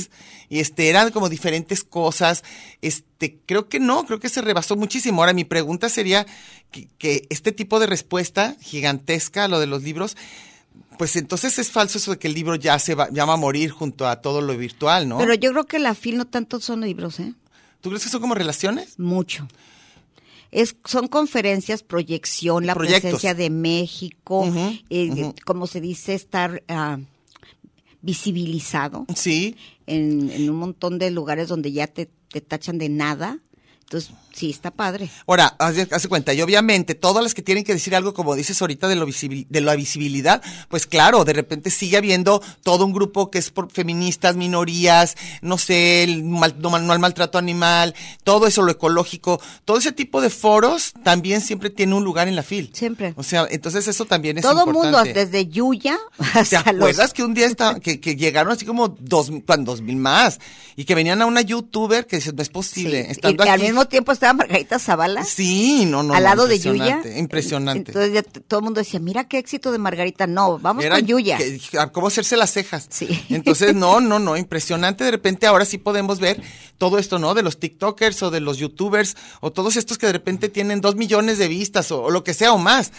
Y 0.49 0.61
este 0.61 0.88
eran 0.88 1.11
como 1.11 1.29
diferentes 1.29 1.85
cosas, 1.85 2.44
este 2.82 3.38
creo 3.46 3.69
que 3.69 3.81
no, 3.81 4.05
creo 4.06 4.20
que 4.20 4.29
se 4.29 4.43
rebasó 4.43 4.76
muchísimo. 4.76 5.23
Ahora 5.23 5.32
mi 5.32 5.44
pregunta 5.44 5.88
sería 5.88 6.26
que, 6.70 6.88
que 6.99 7.26
este 7.31 7.52
tipo 7.52 7.81
de 7.81 7.87
respuesta 7.87 8.56
gigantesca 8.61 9.44
a 9.44 9.49
lo 9.49 9.61
de 9.61 9.67
los 9.67 9.82
libros 9.82 10.17
pues 10.96 11.17
entonces 11.17 11.58
es 11.58 11.70
falso 11.70 11.99
eso 11.99 12.12
de 12.12 12.19
que 12.19 12.29
el 12.29 12.35
libro 12.35 12.55
ya 12.55 12.79
se 12.79 12.94
va, 12.94 13.08
ya 13.11 13.25
va 13.25 13.35
a 13.35 13.37
morir 13.37 13.70
junto 13.70 14.06
a 14.06 14.20
todo 14.20 14.41
lo 14.41 14.56
virtual, 14.56 15.08
¿no? 15.08 15.19
Pero 15.19 15.35
yo 15.35 15.50
creo 15.50 15.64
que 15.67 15.79
la 15.79 15.94
FIL 15.94 16.17
no 16.19 16.26
tanto 16.26 16.61
son 16.61 16.82
libros, 16.82 17.20
¿eh? 17.20 17.35
¿Tú 17.81 17.90
crees 17.90 18.05
que 18.05 18.11
son 18.11 18.20
como 18.20 18.35
relaciones? 18.35 18.99
Mucho. 18.99 19.47
Es, 20.50 20.76
son 20.85 21.08
conferencias, 21.08 21.82
proyección, 21.82 22.64
la 22.64 22.75
Proyectos. 22.75 23.02
presencia 23.02 23.35
de 23.35 23.50
México, 23.50 24.50
eh, 24.88 25.32
como 25.44 25.67
se 25.67 25.81
dice, 25.81 26.14
estar 26.14 26.62
ah, 26.69 26.99
visibilizado 28.05 29.06
Sí. 29.15 29.57
en, 29.87 30.31
en 30.31 30.50
un 30.50 30.57
montón 30.57 30.99
de 30.99 31.11
lugares 31.11 31.49
donde 31.49 31.73
ya 31.73 31.87
te, 31.87 32.11
te 32.28 32.40
tachan 32.40 32.78
de 32.78 32.88
nada. 32.88 33.38
Entonces, 33.85 34.11
sí, 34.33 34.50
está 34.50 34.71
padre. 34.71 35.11
Ahora, 35.26 35.55
haz 35.59 35.76
haz 35.93 36.03
de 36.03 36.09
cuenta, 36.09 36.33
y 36.35 36.41
obviamente 36.43 36.95
todas 36.95 37.23
las 37.23 37.35
que 37.35 37.43
tienen 37.43 37.64
que 37.64 37.75
decir 37.75 37.95
algo, 37.95 38.14
como 38.14 38.35
dices 38.35 38.61
ahorita, 38.61 38.88
de, 38.88 38.97
lo 38.97 39.07
visibil- 39.07 39.47
de 39.49 39.61
la 39.61 39.76
visibilidad, 39.76 40.43
pues 40.69 40.87
claro, 40.87 41.25
de 41.25 41.35
repente 41.35 41.71
sigue 41.71 41.97
habiendo 41.99 42.43
todo 42.62 42.87
un 42.87 42.93
grupo 42.93 43.31
que 43.31 43.38
es 43.38 43.50
por 43.50 43.71
feministas, 43.71 44.37
minorías, 44.37 45.17
no 45.43 45.59
sé, 45.59 46.03
el 46.03 46.25
mal- 46.25 46.57
no, 46.59 46.76
no 46.79 46.93
al 46.93 46.99
maltrato 46.99 47.37
animal, 47.38 47.95
todo 48.25 48.47
eso, 48.47 48.62
lo 48.62 48.73
ecológico, 48.73 49.41
todo 49.67 49.76
ese 49.76 49.93
tipo 49.93 50.21
de 50.21 50.31
foros 50.31 50.95
también 51.05 51.41
siempre 51.43 51.69
tiene 51.71 51.95
un 51.95 52.05
lugar 52.05 52.26
en 52.26 52.37
la 52.37 52.43
FIL. 52.43 52.71
Siempre. 52.73 53.12
O 53.17 53.23
sea, 53.23 53.47
entonces 53.50 53.87
eso 53.87 54.07
también 54.07 54.38
es 54.38 54.43
Todo 54.43 54.64
mundo, 54.67 54.85
importante. 54.87 55.26
desde 55.26 55.47
Yuya 55.47 55.99
¿Te 56.33 56.38
hasta 56.41 56.73
los... 56.73 56.81
acuerdas 56.88 57.12
que 57.12 57.23
un 57.23 57.35
día 57.35 57.47
está, 57.47 57.79
que, 57.81 58.00
que 58.00 58.17
llegaron 58.17 58.50
así 58.53 58.64
como 58.64 58.88
dos, 58.88 59.31
dos 59.61 59.81
mil 59.83 59.97
más 59.97 60.41
y 60.75 60.85
que 60.85 60.95
venían 60.95 61.21
a 61.23 61.26
una 61.26 61.43
youtuber 61.43 62.07
que 62.07 62.17
dices, 62.17 62.33
no 62.35 62.41
es 62.43 62.49
Sí, 62.49 62.53
posible. 62.53 63.05
y 63.09 63.11
estando 63.12 63.45
que 63.45 63.50
al 63.50 63.61
aquí- 63.61 63.71
mismo 63.75 63.87
tiempo 63.88 64.12
estaba 64.12 64.33
Margarita 64.33 64.78
Zavala. 64.78 65.25
Sí, 65.25 65.85
no, 65.87 66.02
no. 66.02 66.14
al 66.14 66.23
no, 66.23 66.28
lado 66.28 66.47
de 66.47 66.59
Yuya. 66.59 67.02
impresionante. 67.16 67.90
Entonces 67.90 68.12
ya 68.12 68.23
todo 68.23 68.61
el 68.61 68.64
mundo 68.64 68.81
decía, 68.81 69.00
mira 69.00 69.28
qué 69.28 69.38
éxito 69.38 69.73
de 69.73 69.78
Margarita. 69.78 70.26
No, 70.26 70.59
vamos 70.59 70.85
Era 70.85 70.97
con 70.97 71.07
Yuya. 71.07 71.38
que- 71.38 71.61
a 71.78 71.90
¿Cómo 71.93 72.07
hacerse 72.07 72.37
las 72.37 72.52
cejas? 72.52 72.87
Sí. 72.90 73.09
Entonces, 73.31 73.75
no, 73.75 74.00
no, 74.00 74.19
no, 74.19 74.37
impresionante. 74.37 75.04
De 75.04 75.11
repente 75.11 75.47
ahora 75.47 75.64
sí 75.64 75.78
podemos 75.78 76.21
ver 76.21 76.40
todo 76.78 76.99
esto, 76.99 77.19
¿no? 77.19 77.35
De 77.35 77.43
los 77.43 77.59
TikTokers 77.59 78.23
o 78.23 78.31
de 78.31 78.40
los 78.40 78.59
YouTubers 78.59 79.16
o 79.40 79.52
todos 79.52 79.76
estos 79.76 79.99
que 79.99 80.07
de 80.07 80.12
repente 80.12 80.49
tienen 80.49 80.81
dos 80.81 80.97
millones 80.97 81.38
de 81.38 81.49
vistas 81.49 81.90
o, 81.90 82.02
o 82.04 82.11
lo 82.11 82.25
que 82.25 82.35
sea 82.35 82.52
o 82.52 82.59
más. 82.59 82.93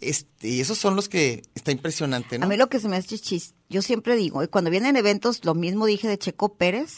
Este, 0.00 0.48
y 0.48 0.60
esos 0.60 0.78
son 0.78 0.94
los 0.94 1.08
que 1.08 1.42
está 1.56 1.72
impresionante, 1.72 2.38
¿no? 2.38 2.46
A 2.46 2.48
mí 2.48 2.56
lo 2.56 2.68
que 2.68 2.78
se 2.78 2.88
me 2.88 2.96
hace 2.96 3.18
chis, 3.18 3.54
yo 3.68 3.82
siempre 3.82 4.14
digo, 4.14 4.44
y 4.44 4.46
cuando 4.48 4.70
vienen 4.70 4.94
eventos, 4.96 5.44
lo 5.44 5.56
mismo 5.56 5.86
dije 5.86 6.06
de 6.06 6.16
Checo 6.18 6.54
Pérez, 6.54 6.94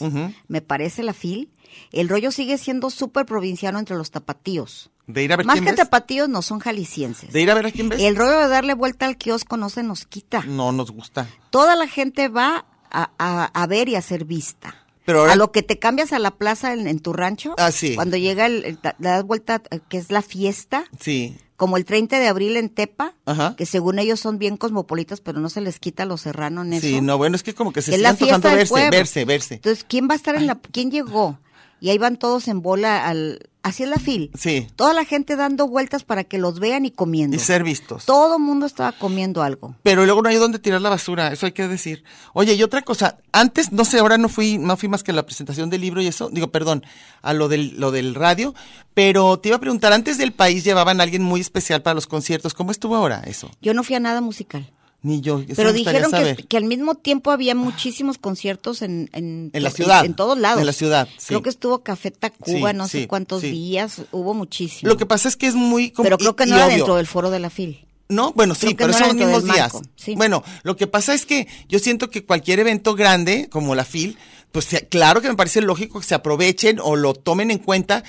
me 0.47 0.61
parece 0.61 1.01
la 1.01 1.13
FIL, 1.13 1.49
el 1.91 2.09
rollo 2.09 2.31
sigue 2.31 2.57
siendo 2.57 2.89
súper 2.89 3.25
provinciano 3.25 3.79
entre 3.79 3.95
los 3.95 4.11
tapatíos. 4.11 4.89
De 5.07 5.23
ir 5.23 5.33
a 5.33 5.35
ver 5.37 5.45
Más 5.45 5.55
quién 5.55 5.65
que 5.65 5.71
ves. 5.71 5.77
tapatíos 5.79 6.29
no 6.29 6.41
son 6.41 6.59
jaliscienses. 6.59 7.33
De 7.33 7.41
ir 7.41 7.51
a 7.51 7.53
ver 7.53 7.65
a 7.65 7.71
quién 7.71 7.89
ves. 7.89 8.01
El 8.01 8.15
rollo 8.15 8.37
de 8.39 8.47
darle 8.47 8.73
vuelta 8.73 9.05
al 9.05 9.17
kiosco 9.17 9.57
no 9.57 9.69
se 9.69 9.83
nos 9.83 10.05
quita. 10.05 10.43
No 10.47 10.71
nos 10.71 10.91
gusta. 10.91 11.27
Toda 11.49 11.75
la 11.75 11.87
gente 11.87 12.27
va 12.29 12.65
a, 12.89 13.11
a- 13.19 13.45
a 13.45 13.67
ver 13.67 13.89
y 13.89 13.95
a 13.95 14.01
ser 14.01 14.25
vista. 14.25 14.75
Pero 15.03 15.21
ahora- 15.21 15.33
a 15.33 15.35
lo 15.35 15.51
que 15.51 15.63
te 15.63 15.79
cambias 15.79 16.13
a 16.13 16.19
la 16.19 16.31
plaza 16.31 16.73
en, 16.73 16.87
en 16.87 16.99
tu 16.99 17.11
rancho. 17.11 17.55
Ah, 17.57 17.71
sí. 17.71 17.95
Cuando 17.95 18.15
llega 18.17 18.45
el, 18.45 18.79
das 18.99 19.23
vuelta, 19.25 19.59
que 19.89 19.97
es 19.97 20.11
la 20.11 20.21
fiesta, 20.21 20.85
Sí. 20.99 21.35
como 21.57 21.75
el 21.75 21.83
30 21.85 22.19
de 22.19 22.27
abril 22.27 22.55
en 22.55 22.69
Tepa, 22.69 23.15
Ajá. 23.25 23.55
que 23.57 23.65
según 23.65 23.97
ellos 23.99 24.19
son 24.19 24.37
bien 24.37 24.55
cosmopolitas, 24.57 25.19
pero 25.19 25.39
no 25.39 25.49
se 25.49 25.59
les 25.59 25.79
quita 25.79 26.05
lo 26.05 26.17
serrano 26.17 26.61
en 26.61 26.73
eso. 26.73 26.87
Sí, 26.87 27.01
no, 27.01 27.17
bueno, 27.17 27.35
es 27.35 27.43
que 27.43 27.53
como 27.55 27.73
que 27.73 27.81
se 27.81 27.91
que 27.91 27.95
es 27.95 27.97
sigue 27.97 28.03
la 28.03 28.09
antojando 28.11 28.47
fiesta 28.49 28.77
del 28.79 28.89
verse, 28.91 28.97
verse, 28.97 29.25
verse. 29.25 29.53
Entonces, 29.55 29.85
¿quién 29.89 30.07
va 30.07 30.13
a 30.13 30.17
estar 30.17 30.35
en 30.35 30.45
la... 30.47 30.55
¿Quién 30.71 30.91
llegó? 30.91 31.39
Y 31.81 31.89
ahí 31.89 31.97
van 31.97 32.17
todos 32.17 32.47
en 32.47 32.61
bola 32.61 33.07
al... 33.07 33.49
Así 33.63 33.83
es 33.83 33.89
la 33.89 33.97
fil. 33.97 34.31
Sí. 34.37 34.67
Toda 34.75 34.93
la 34.93 35.03
gente 35.03 35.35
dando 35.35 35.67
vueltas 35.67 36.03
para 36.03 36.23
que 36.23 36.37
los 36.37 36.59
vean 36.59 36.85
y 36.85 36.91
comiendo. 36.91 37.35
Y 37.35 37.39
ser 37.39 37.63
vistos. 37.63 38.05
Todo 38.05 38.39
mundo 38.39 38.65
estaba 38.67 38.91
comiendo 38.91 39.41
algo. 39.43 39.75
Pero 39.83 40.05
luego 40.05 40.21
no 40.21 40.29
hay 40.29 40.35
dónde 40.37 40.59
tirar 40.59 40.81
la 40.81 40.89
basura, 40.89 41.31
eso 41.31 41.47
hay 41.47 41.51
que 41.51 41.67
decir. 41.67 42.03
Oye, 42.33 42.53
y 42.53 42.63
otra 42.63 42.81
cosa, 42.83 43.17
antes, 43.31 43.71
no 43.71 43.83
sé, 43.85 43.99
ahora 43.99 44.17
no 44.17 44.29
fui, 44.29 44.57
no 44.57 44.77
fui 44.77 44.89
más 44.89 45.03
que 45.03 45.11
a 45.11 45.15
la 45.15 45.25
presentación 45.25 45.69
del 45.69 45.81
libro 45.81 46.01
y 46.01 46.07
eso, 46.07 46.29
digo, 46.31 46.51
perdón, 46.51 46.83
a 47.21 47.33
lo 47.33 47.49
del, 47.49 47.79
lo 47.79 47.91
del 47.91 48.15
radio, 48.15 48.55
pero 48.95 49.39
te 49.39 49.49
iba 49.49 49.57
a 49.57 49.61
preguntar, 49.61 49.93
antes 49.93 50.17
del 50.17 50.33
país 50.33 50.63
llevaban 50.63 50.99
a 50.99 51.03
alguien 51.03 51.21
muy 51.21 51.41
especial 51.41 51.83
para 51.83 51.95
los 51.95 52.07
conciertos, 52.07 52.55
¿cómo 52.55 52.71
estuvo 52.71 52.95
ahora 52.95 53.21
eso? 53.25 53.49
Yo 53.61 53.75
no 53.75 53.83
fui 53.83 53.95
a 53.95 53.99
nada 53.99 54.21
musical. 54.21 54.71
Ni 55.03 55.19
yo, 55.21 55.41
Pero 55.55 55.73
dijeron 55.73 56.11
que, 56.11 56.35
que 56.47 56.57
al 56.57 56.65
mismo 56.65 56.93
tiempo 56.93 57.31
había 57.31 57.55
muchísimos 57.55 58.19
conciertos 58.19 58.83
en, 58.83 59.09
en, 59.13 59.49
En 59.51 59.63
la 59.63 59.71
ciudad. 59.71 60.05
En, 60.05 60.13
todos 60.13 60.37
lados. 60.37 60.59
En 60.59 60.67
la 60.67 60.73
ciudad, 60.73 61.07
sí. 61.17 61.27
Creo 61.29 61.41
que 61.41 61.49
estuvo 61.49 61.81
Café 61.81 62.11
Tacuba, 62.11 62.71
Sí, 62.71 62.77
no 62.77 62.87
sí, 62.87 62.99
sé 63.01 63.07
cuántos 63.07 63.41
días, 63.41 64.03
hubo 64.11 64.35
muchísimo. 64.35 64.89
Lo 64.89 64.97
que 64.97 65.07
pasa 65.07 65.27
es 65.27 65.35
que 65.35 65.47
es 65.47 65.55
muy... 65.55 65.89
como- 65.89 66.03
Pero 66.03 66.17
creo 66.19 66.35
que 66.35 66.45
no 66.45 66.55
era 66.55 66.65
obvio. 66.67 66.75
dentro 66.77 66.95
del 66.97 67.07
foro 67.07 67.31
de 67.31 67.39
la 67.39 67.49
FIL. 67.49 67.83
No, 68.09 68.33
bueno, 68.33 68.53
sí, 68.53 68.75
pero 68.75 68.91
no 68.91 68.97
son 68.97 69.07
los 69.07 69.15
mismos 69.15 69.43
días. 69.45 69.71
sí. 69.95 70.13
Bueno, 70.15 70.43
lo 70.63 70.75
que 70.75 70.85
pasa 70.85 71.13
es 71.15 71.25
que 71.25 71.47
yo 71.69 71.79
siento 71.79 72.09
que 72.09 72.25
cualquier 72.25 72.59
evento 72.59 72.93
grande, 72.93 73.47
como 73.49 73.73
la 73.73 73.85
FIL, 73.85 74.17
pues 74.51 74.67
claro 74.89 75.21
que 75.21 75.29
me 75.29 75.35
parece 75.35 75.61
lógico 75.61 76.01
que 76.01 76.05
se 76.05 76.13
aprovechen 76.13 76.79
o 76.83 76.97
lo 76.97 77.13
tomen 77.13 77.51
en 77.51 77.57
cuenta 77.59 78.03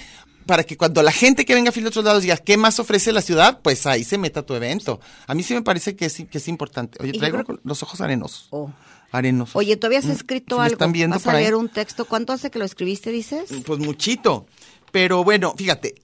para 0.47 0.65
que 0.65 0.77
cuando 0.77 1.03
la 1.03 1.13
gente 1.13 1.45
que 1.45 1.55
venga 1.55 1.71
a 1.75 1.87
otros 1.89 2.05
lados 2.05 2.23
diga, 2.23 2.37
¿qué 2.37 2.57
más 2.57 2.79
ofrece 2.81 3.13
la 3.13 3.23
ciudad? 3.23 3.61
Pues 3.63 3.87
ahí 3.87 4.05
se 4.05 4.19
meta 4.19 4.43
tu 4.43 4.55
evento. 4.55 5.01
A 5.27 5.35
mí 5.35 5.43
sí 5.43 5.55
me 5.55 5.63
parece 5.63 5.97
que 5.97 6.07
es, 6.07 6.15
que 6.31 6.39
es 6.39 6.49
importante. 6.49 6.99
Oye, 7.03 7.13
traigo 7.13 7.43
creo- 7.45 7.61
los 7.65 7.83
ojos 7.83 8.01
arenosos. 8.01 8.49
Oh. 8.51 8.71
Arenosos. 9.11 9.57
Oye, 9.57 9.77
¿tú 9.77 9.87
habías 9.87 10.07
Mm, 10.07 10.11
escrito 10.13 10.55
¿sí 10.57 10.59
me 10.61 10.65
algo? 10.65 10.73
están 10.75 10.93
viendo 10.93 11.17
¿Vas 11.17 11.27
a 11.27 11.33
ahí? 11.33 11.43
leer 11.43 11.55
un 11.55 11.69
texto? 11.69 12.07
¿Cuánto 12.07 12.33
hace 12.33 12.51
que 12.51 12.59
lo 12.59 12.65
escribiste, 12.65 13.11
dices? 13.11 13.51
Pues 13.65 13.79
muchito. 13.79 14.47
Pero 14.91 15.23
bueno, 15.23 15.55
fíjate, 15.57 15.95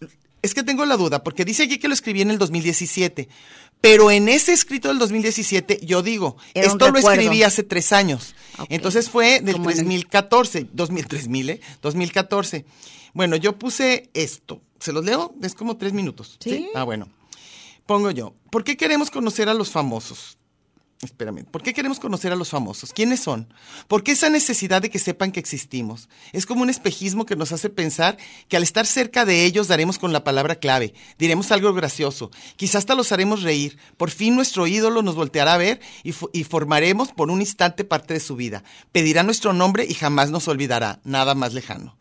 es 0.42 0.54
que 0.54 0.62
tengo 0.62 0.84
la 0.84 0.96
duda, 0.96 1.22
porque 1.24 1.44
dice 1.44 1.62
aquí 1.64 1.78
que 1.78 1.88
lo 1.88 1.94
escribí 1.94 2.20
en 2.20 2.30
el 2.30 2.38
2017. 2.38 3.28
Pero 3.80 4.10
en 4.10 4.28
ese 4.28 4.52
escrito 4.52 4.88
del 4.88 4.98
2017, 4.98 5.80
yo 5.84 6.02
digo, 6.02 6.36
esto 6.52 6.90
lo 6.90 6.98
escribí 6.98 7.44
hace 7.44 7.62
tres 7.62 7.92
años. 7.92 8.34
Entonces 8.68 9.08
fue 9.08 9.40
del 9.40 9.54
Como 9.54 9.70
en 9.70 9.78
el- 9.78 9.84
2014, 9.84 10.66
2000, 10.72 11.06
3000, 11.06 11.50
¿eh? 11.50 11.60
2014. 11.80 12.64
Bueno, 13.18 13.34
yo 13.34 13.58
puse 13.58 14.10
esto. 14.14 14.62
¿Se 14.78 14.92
los 14.92 15.04
leo? 15.04 15.34
Es 15.42 15.56
como 15.56 15.76
tres 15.76 15.92
minutos. 15.92 16.36
Sí. 16.38 16.68
Ah, 16.72 16.84
bueno. 16.84 17.08
Pongo 17.84 18.12
yo. 18.12 18.32
¿Por 18.48 18.62
qué 18.62 18.76
queremos 18.76 19.10
conocer 19.10 19.48
a 19.48 19.54
los 19.54 19.72
famosos? 19.72 20.37
Espérame, 21.00 21.44
¿por 21.44 21.62
qué 21.62 21.72
queremos 21.72 22.00
conocer 22.00 22.32
a 22.32 22.36
los 22.36 22.50
famosos? 22.50 22.92
¿Quiénes 22.92 23.20
son? 23.20 23.54
¿Por 23.86 24.02
qué 24.02 24.12
esa 24.12 24.30
necesidad 24.30 24.82
de 24.82 24.90
que 24.90 24.98
sepan 24.98 25.30
que 25.30 25.38
existimos? 25.38 26.08
Es 26.32 26.44
como 26.44 26.62
un 26.62 26.70
espejismo 26.70 27.24
que 27.24 27.36
nos 27.36 27.52
hace 27.52 27.70
pensar 27.70 28.16
que 28.48 28.56
al 28.56 28.64
estar 28.64 28.84
cerca 28.84 29.24
de 29.24 29.44
ellos 29.44 29.68
daremos 29.68 29.98
con 29.98 30.12
la 30.12 30.24
palabra 30.24 30.56
clave, 30.56 30.94
diremos 31.16 31.52
algo 31.52 31.72
gracioso, 31.72 32.32
quizás 32.56 32.78
hasta 32.78 32.96
los 32.96 33.12
haremos 33.12 33.42
reír, 33.42 33.78
por 33.96 34.10
fin 34.10 34.34
nuestro 34.34 34.66
ídolo 34.66 35.02
nos 35.02 35.14
volteará 35.14 35.54
a 35.54 35.58
ver 35.58 35.80
y, 36.02 36.14
y 36.32 36.42
formaremos 36.42 37.12
por 37.12 37.30
un 37.30 37.40
instante 37.42 37.84
parte 37.84 38.14
de 38.14 38.20
su 38.20 38.34
vida, 38.34 38.64
pedirá 38.90 39.22
nuestro 39.22 39.52
nombre 39.52 39.86
y 39.88 39.94
jamás 39.94 40.30
nos 40.30 40.48
olvidará, 40.48 41.00
nada 41.04 41.36
más 41.36 41.54
lejano. 41.54 41.96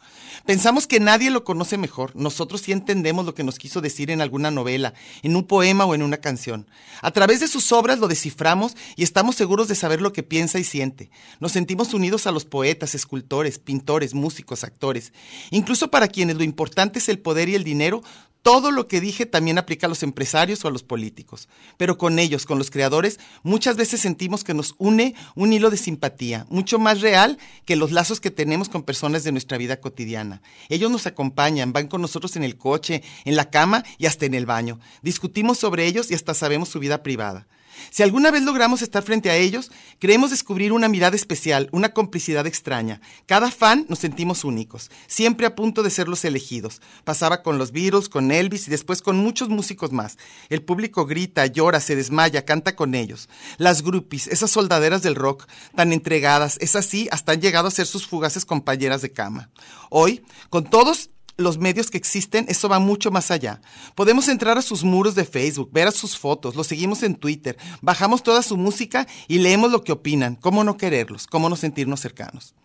Pensamos 0.48 0.88
que 0.88 1.02
nadie 1.02 1.30
lo 1.30 1.44
conoce 1.44 1.78
mejor. 1.78 2.16
Nosotros 2.16 2.62
sí 2.62 2.72
entendemos 2.72 3.26
lo 3.26 3.36
que 3.36 3.44
nos 3.44 3.60
quiso 3.60 3.82
decir 3.82 4.12
en 4.12 4.22
alguna 4.22 4.50
novela, 4.50 4.94
en 5.22 5.36
un 5.36 5.46
poema 5.46 5.84
o 5.84 5.94
en 5.94 6.02
una 6.02 6.18
canción. 6.18 6.70
A 7.02 7.12
través 7.12 7.42
de 7.42 7.50
sus 7.50 7.74
obras 7.74 8.00
lo 8.00 8.08
desciframos 8.08 8.78
y 8.96 9.04
estamos 9.04 9.36
seguros 9.36 9.68
de 9.68 9.76
saber 9.76 10.02
lo 10.02 10.14
que 10.14 10.24
piensa 10.24 10.60
y 10.60 10.64
siente. 10.64 11.10
Nos 11.40 11.52
sentimos 11.52 11.94
unidos 11.94 12.28
a 12.28 12.32
los 12.32 12.46
poetas, 12.46 12.96
escultores, 12.96 13.60
pintores, 13.60 14.14
músicos, 14.14 14.64
actores. 14.64 15.14
Incluso 15.52 15.90
para 15.90 16.08
quienes 16.08 16.38
lo 16.38 16.44
importante 16.44 17.00
es 17.00 17.10
el 17.10 17.20
poder 17.20 17.50
y 17.50 17.56
el 17.56 17.64
dinero, 17.64 18.02
todo 18.48 18.72
lo 18.72 18.88
que 18.88 19.02
dije 19.02 19.26
también 19.26 19.58
aplica 19.58 19.88
a 19.88 19.90
los 19.90 20.04
empresarios 20.04 20.64
o 20.64 20.70
a 20.70 20.72
los 20.72 20.82
políticos. 20.82 21.50
Pero 21.76 21.98
con 21.98 22.18
ellos, 22.18 22.46
con 22.46 22.58
los 22.58 22.72
creadores, 22.72 23.20
muchas 23.44 23.76
veces 23.76 24.00
sentimos 24.00 24.46
que 24.46 24.54
nos 24.54 24.74
une 24.78 25.16
un 25.36 25.52
hilo 25.52 25.70
de 25.70 25.76
simpatía, 25.76 26.46
mucho 26.50 26.80
más 26.80 27.02
real 27.02 27.38
que 27.66 27.76
los 27.76 27.92
lazos 27.92 28.22
que 28.22 28.32
tenemos 28.32 28.70
con 28.70 28.84
personas 28.84 29.26
de 29.26 29.34
nuestra 29.34 29.58
vida 29.58 29.82
cotidiana. 29.82 30.42
Ellos 30.70 30.90
nos 30.90 31.08
acompañan, 31.08 31.74
van 31.74 31.88
con 31.88 32.02
nosotros 32.02 32.38
en 32.38 32.44
el 32.44 32.56
coche, 32.56 33.04
en 33.26 33.36
la 33.36 33.50
cama 33.50 33.84
y 33.98 34.06
hasta 34.06 34.26
en 34.26 34.34
el 34.34 34.46
baño. 34.46 34.80
Discutimos 35.02 35.58
sobre 35.58 35.86
ellos 35.86 36.10
y 36.10 36.14
hasta 36.14 36.34
sabemos 36.34 36.70
su 36.70 36.80
vida 36.80 37.04
privada. 37.04 37.48
Si 37.90 38.04
alguna 38.04 38.32
vez 38.32 38.44
logramos 38.44 38.82
estar 38.82 39.04
frente 39.04 39.30
a 39.30 39.36
ellos, 39.36 39.72
creemos 40.00 40.32
descubrir 40.32 40.72
una 40.74 40.88
mirada 40.88 41.16
especial, 41.16 41.70
una 41.72 41.90
complicidad 41.90 42.48
extraña. 42.48 43.02
Cada 43.26 43.52
fan 43.52 43.86
nos 43.90 44.00
sentimos 44.00 44.44
únicos, 44.44 44.90
siempre 45.08 45.46
a 45.46 45.56
punto 45.56 45.84
de 45.84 45.90
ser 45.90 46.08
los 46.08 46.26
elegidos. 46.26 46.82
Pasaba 47.04 47.44
con 47.44 47.58
los 47.58 47.72
Beatles, 47.72 48.10
con 48.10 48.32
Elvis 48.32 48.68
y 48.68 48.72
después 48.72 49.02
con 49.02 49.18
muchos 49.18 49.50
músicos 49.50 49.92
más. 49.92 50.18
El 50.50 50.64
público 50.64 51.06
grita, 51.06 51.46
llora, 51.46 51.80
se 51.80 51.96
desmaya, 51.96 52.46
canta 52.46 52.76
con 52.76 52.96
ellos. 52.96 53.30
Las 53.58 53.82
groupies, 53.82 54.28
esas 54.28 54.52
soldaderas 54.52 55.02
del 55.02 55.16
rock, 55.16 55.48
tan 55.76 55.94
entregadas, 55.94 56.58
es 56.62 56.76
así, 56.76 57.08
hasta 57.12 57.34
han 57.34 57.42
llegado 57.42 57.68
a 57.68 57.72
ser 57.72 57.86
sus 57.86 58.08
fugaces 58.08 58.46
compañeras 58.46 59.02
de 59.02 59.12
cama. 59.12 59.50
Hoy, 59.90 60.24
con 60.50 60.70
todos 60.70 61.10
los 61.38 61.58
medios 61.58 61.90
que 61.90 61.98
existen, 61.98 62.46
eso 62.50 62.68
va 62.68 62.80
mucho 62.80 63.12
más 63.12 63.32
allá. 63.32 63.62
Podemos 63.96 64.28
entrar 64.28 64.58
a 64.58 64.62
sus 64.62 64.84
muros 64.84 65.16
de 65.16 65.26
Facebook, 65.26 65.70
ver 65.72 65.88
a 65.88 65.92
sus 65.92 66.18
fotos, 66.18 66.56
los 66.56 66.68
seguimos 66.68 67.04
en 67.04 67.16
Twitter, 67.16 67.58
bajamos 67.82 68.24
toda 68.24 68.42
su 68.42 68.58
música 68.58 69.08
y 69.28 69.40
leemos 69.40 69.72
lo 69.72 69.84
que 69.84 69.92
opinan. 69.92 70.36
¿Cómo 70.36 70.64
no 70.64 70.78
quererlos? 70.78 71.28
¿Cómo 71.28 71.50
no 71.50 71.56
sentirnos 71.56 72.00
cercanos? 72.00 72.56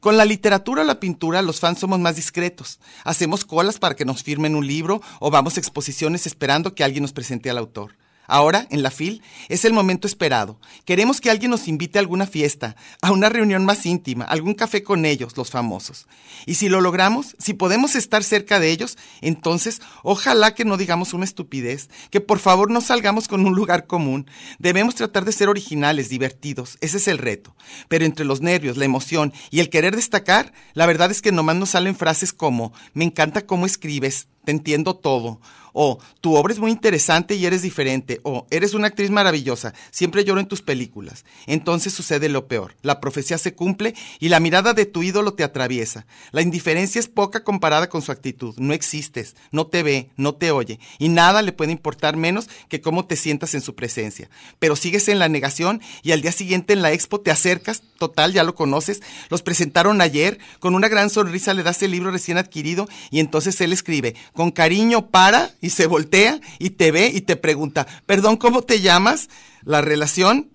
Con 0.00 0.16
la 0.16 0.24
literatura 0.24 0.82
o 0.82 0.84
la 0.84 1.00
pintura, 1.00 1.42
los 1.42 1.60
fans 1.60 1.78
somos 1.78 1.98
más 1.98 2.16
discretos. 2.16 2.80
Hacemos 3.04 3.44
colas 3.44 3.78
para 3.78 3.94
que 3.94 4.04
nos 4.04 4.22
firmen 4.22 4.54
un 4.54 4.66
libro 4.66 5.00
o 5.20 5.30
vamos 5.30 5.56
a 5.56 5.60
exposiciones 5.60 6.26
esperando 6.26 6.74
que 6.74 6.84
alguien 6.84 7.02
nos 7.02 7.12
presente 7.12 7.50
al 7.50 7.58
autor. 7.58 7.96
Ahora, 8.26 8.66
en 8.70 8.82
la 8.82 8.90
FIL, 8.90 9.22
es 9.48 9.64
el 9.64 9.72
momento 9.72 10.06
esperado. 10.06 10.58
Queremos 10.84 11.20
que 11.20 11.30
alguien 11.30 11.50
nos 11.50 11.68
invite 11.68 11.98
a 11.98 12.00
alguna 12.00 12.26
fiesta, 12.26 12.76
a 13.02 13.12
una 13.12 13.28
reunión 13.28 13.64
más 13.64 13.84
íntima, 13.86 14.24
algún 14.24 14.54
café 14.54 14.82
con 14.82 15.04
ellos, 15.04 15.36
los 15.36 15.50
famosos. 15.50 16.06
Y 16.46 16.54
si 16.54 16.68
lo 16.68 16.80
logramos, 16.80 17.36
si 17.38 17.54
podemos 17.54 17.96
estar 17.96 18.24
cerca 18.24 18.60
de 18.60 18.70
ellos, 18.70 18.96
entonces 19.20 19.82
ojalá 20.02 20.54
que 20.54 20.64
no 20.64 20.76
digamos 20.76 21.12
una 21.12 21.24
estupidez, 21.24 21.90
que 22.10 22.20
por 22.20 22.38
favor 22.38 22.70
no 22.70 22.80
salgamos 22.80 23.28
con 23.28 23.44
un 23.46 23.54
lugar 23.54 23.86
común. 23.86 24.30
Debemos 24.58 24.94
tratar 24.94 25.24
de 25.24 25.32
ser 25.32 25.48
originales, 25.48 26.08
divertidos, 26.08 26.78
ese 26.80 26.96
es 26.96 27.08
el 27.08 27.18
reto. 27.18 27.54
Pero 27.88 28.04
entre 28.04 28.24
los 28.24 28.40
nervios, 28.40 28.76
la 28.76 28.84
emoción 28.84 29.32
y 29.50 29.60
el 29.60 29.70
querer 29.70 29.96
destacar, 29.96 30.52
la 30.72 30.86
verdad 30.86 31.10
es 31.10 31.22
que 31.22 31.32
nomás 31.32 31.56
nos 31.56 31.70
salen 31.70 31.96
frases 31.96 32.32
como, 32.32 32.72
me 32.92 33.04
encanta 33.04 33.46
cómo 33.46 33.66
escribes, 33.66 34.28
te 34.44 34.52
entiendo 34.52 34.96
todo. 34.96 35.40
O 35.76 35.98
tu 36.20 36.36
obra 36.36 36.52
es 36.52 36.60
muy 36.60 36.70
interesante 36.70 37.34
y 37.34 37.44
eres 37.44 37.62
diferente. 37.62 38.20
O 38.22 38.46
eres 38.50 38.74
una 38.74 38.86
actriz 38.86 39.10
maravillosa, 39.10 39.74
siempre 39.90 40.24
lloro 40.24 40.40
en 40.40 40.46
tus 40.46 40.62
películas. 40.62 41.24
Entonces 41.46 41.92
sucede 41.92 42.28
lo 42.28 42.46
peor. 42.46 42.76
La 42.82 43.00
profecía 43.00 43.38
se 43.38 43.54
cumple 43.54 43.94
y 44.20 44.28
la 44.28 44.38
mirada 44.38 44.72
de 44.72 44.86
tu 44.86 45.02
ídolo 45.02 45.34
te 45.34 45.42
atraviesa. 45.42 46.06
La 46.30 46.42
indiferencia 46.42 47.00
es 47.00 47.08
poca 47.08 47.42
comparada 47.42 47.88
con 47.88 48.02
su 48.02 48.12
actitud. 48.12 48.54
No 48.56 48.72
existes, 48.72 49.34
no 49.50 49.66
te 49.66 49.82
ve, 49.82 50.10
no 50.16 50.36
te 50.36 50.52
oye. 50.52 50.78
Y 51.00 51.08
nada 51.08 51.42
le 51.42 51.50
puede 51.50 51.72
importar 51.72 52.16
menos 52.16 52.48
que 52.68 52.80
cómo 52.80 53.06
te 53.06 53.16
sientas 53.16 53.54
en 53.54 53.60
su 53.60 53.74
presencia. 53.74 54.30
Pero 54.60 54.76
sigues 54.76 55.08
en 55.08 55.18
la 55.18 55.28
negación 55.28 55.82
y 56.04 56.12
al 56.12 56.22
día 56.22 56.30
siguiente 56.30 56.72
en 56.74 56.82
la 56.82 56.92
expo 56.92 57.20
te 57.20 57.32
acercas, 57.32 57.82
total, 57.98 58.32
ya 58.32 58.44
lo 58.44 58.54
conoces. 58.54 59.02
Los 59.28 59.42
presentaron 59.42 60.00
ayer, 60.00 60.38
con 60.60 60.76
una 60.76 60.88
gran 60.88 61.10
sonrisa 61.10 61.52
le 61.52 61.64
das 61.64 61.82
el 61.82 61.90
libro 61.90 62.12
recién 62.12 62.38
adquirido 62.38 62.86
y 63.10 63.18
entonces 63.18 63.60
él 63.60 63.72
escribe, 63.72 64.14
con 64.34 64.50
cariño 64.50 65.06
para 65.06 65.52
y 65.62 65.70
se 65.70 65.86
voltea 65.86 66.40
y 66.58 66.70
te 66.70 66.90
ve 66.90 67.10
y 67.14 67.22
te 67.22 67.36
pregunta, 67.36 67.86
perdón, 68.04 68.36
¿cómo 68.36 68.62
te 68.62 68.80
llamas? 68.80 69.30
La 69.62 69.80
relación, 69.80 70.50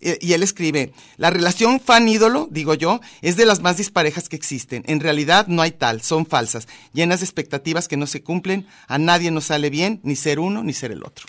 eh, 0.00 0.18
y 0.20 0.34
él 0.34 0.42
escribe, 0.42 0.92
la 1.16 1.30
relación 1.30 1.80
fan-ídolo, 1.80 2.48
digo 2.50 2.74
yo, 2.74 3.00
es 3.22 3.36
de 3.36 3.46
las 3.46 3.60
más 3.60 3.78
disparejas 3.78 4.28
que 4.28 4.36
existen. 4.36 4.84
En 4.86 5.00
realidad 5.00 5.46
no 5.48 5.62
hay 5.62 5.72
tal, 5.72 6.02
son 6.02 6.26
falsas, 6.26 6.68
llenas 6.92 7.20
de 7.20 7.26
expectativas 7.26 7.88
que 7.88 7.96
no 7.96 8.06
se 8.06 8.22
cumplen, 8.22 8.66
a 8.86 8.98
nadie 8.98 9.30
nos 9.30 9.46
sale 9.46 9.70
bien, 9.70 10.00
ni 10.04 10.14
ser 10.14 10.38
uno 10.38 10.62
ni 10.62 10.74
ser 10.74 10.92
el 10.92 11.02
otro. 11.02 11.26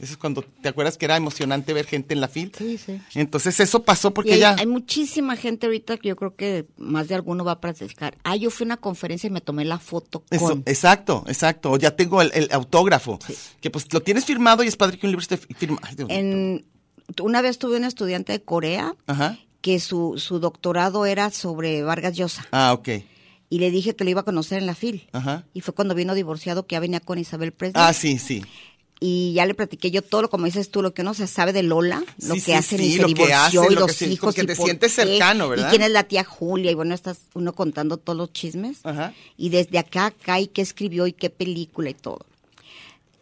Eso 0.00 0.12
es 0.12 0.16
cuando, 0.16 0.42
¿te 0.42 0.68
acuerdas 0.68 0.96
que 0.96 1.06
era 1.06 1.16
emocionante 1.16 1.72
ver 1.72 1.84
gente 1.84 2.14
en 2.14 2.20
la 2.20 2.28
fila? 2.28 2.52
Sí, 2.56 2.78
sí. 2.78 3.00
Entonces 3.14 3.58
eso 3.58 3.82
pasó 3.82 4.14
porque 4.14 4.34
hay, 4.34 4.40
ya... 4.40 4.54
hay 4.56 4.66
muchísima 4.66 5.34
gente 5.34 5.66
ahorita 5.66 5.96
que 5.96 6.08
yo 6.08 6.16
creo 6.16 6.36
que 6.36 6.66
más 6.76 7.08
de 7.08 7.16
alguno 7.16 7.44
va 7.44 7.52
a 7.52 7.60
platicar. 7.60 8.16
Ah, 8.22 8.36
yo 8.36 8.50
fui 8.50 8.64
a 8.64 8.66
una 8.66 8.76
conferencia 8.76 9.26
y 9.26 9.30
me 9.30 9.40
tomé 9.40 9.64
la 9.64 9.78
foto 9.80 10.22
Eso, 10.30 10.44
con. 10.46 10.62
exacto, 10.66 11.24
exacto. 11.26 11.72
O 11.72 11.78
ya 11.78 11.96
tengo 11.96 12.22
el, 12.22 12.30
el 12.32 12.48
autógrafo. 12.52 13.18
Que 13.60 13.70
pues 13.70 13.92
lo 13.92 14.00
tienes 14.00 14.24
firmado 14.24 14.62
y 14.62 14.68
es 14.68 14.76
padre 14.76 14.98
que 14.98 15.06
un 15.06 15.10
libro 15.12 15.22
esté 15.22 15.36
firmado. 15.36 16.06
En, 16.08 16.64
una 17.20 17.42
vez 17.42 17.58
tuve 17.58 17.76
un 17.76 17.84
estudiante 17.84 18.32
de 18.32 18.42
Corea 18.42 18.94
Ajá. 19.08 19.36
que 19.60 19.80
su, 19.80 20.14
su 20.18 20.38
doctorado 20.38 21.06
era 21.06 21.30
sobre 21.30 21.82
Vargas 21.82 22.16
Llosa. 22.16 22.46
Ah, 22.52 22.72
ok. 22.72 22.88
Y 23.50 23.58
le 23.58 23.70
dije 23.70 23.96
que 23.96 24.04
lo 24.04 24.10
iba 24.10 24.20
a 24.20 24.24
conocer 24.24 24.58
en 24.58 24.66
la 24.66 24.74
FIL. 24.74 25.08
Ajá. 25.12 25.44
Y 25.54 25.62
fue 25.62 25.74
cuando 25.74 25.94
vino 25.96 26.14
divorciado 26.14 26.66
que 26.66 26.74
ya 26.74 26.80
venía 26.80 27.00
con 27.00 27.18
Isabel 27.18 27.52
Presley. 27.52 27.82
Ah, 27.82 27.92
sí, 27.92 28.18
sí. 28.18 28.44
Y 29.00 29.32
ya 29.34 29.46
le 29.46 29.54
platiqué 29.54 29.90
yo 29.90 30.02
todo 30.02 30.22
lo 30.22 30.30
como 30.30 30.46
dices 30.46 30.70
tú 30.70 30.82
lo 30.82 30.92
que 30.92 31.02
uno 31.02 31.14
se 31.14 31.26
sabe 31.26 31.52
de 31.52 31.62
Lola 31.62 32.02
lo 32.26 32.34
Sí, 32.34 32.40
que 32.40 32.46
sí, 32.46 32.52
hacen 32.52 32.78
sí, 32.80 32.84
y 32.86 32.92
se 32.96 33.02
lo 33.02 33.08
que 33.08 33.14
divorció 33.14 33.60
hacen, 33.62 33.72
y 33.72 33.74
lo 33.76 33.86
que 33.86 33.92
los 33.92 34.02
hijos 34.02 34.34
que 34.34 34.42
y 34.42 34.46
te 34.46 34.56
por 34.56 34.64
sientes 34.66 34.94
qué, 34.96 35.02
cercano, 35.06 35.48
¿verdad? 35.48 35.66
y 35.66 35.70
quién 35.70 35.82
es 35.82 35.90
la 35.92 36.04
tía 36.04 36.24
Julia 36.24 36.70
y 36.70 36.74
bueno 36.74 36.94
estás 36.94 37.18
uno 37.34 37.52
contando 37.52 37.96
todos 37.96 38.16
los 38.16 38.32
chismes 38.32 38.78
Ajá. 38.84 39.14
y 39.36 39.50
desde 39.50 39.78
acá 39.78 40.06
acá 40.06 40.40
y 40.40 40.48
qué 40.48 40.62
escribió 40.62 41.06
y 41.06 41.12
qué 41.12 41.30
película 41.30 41.90
y 41.90 41.94
todo 41.94 42.26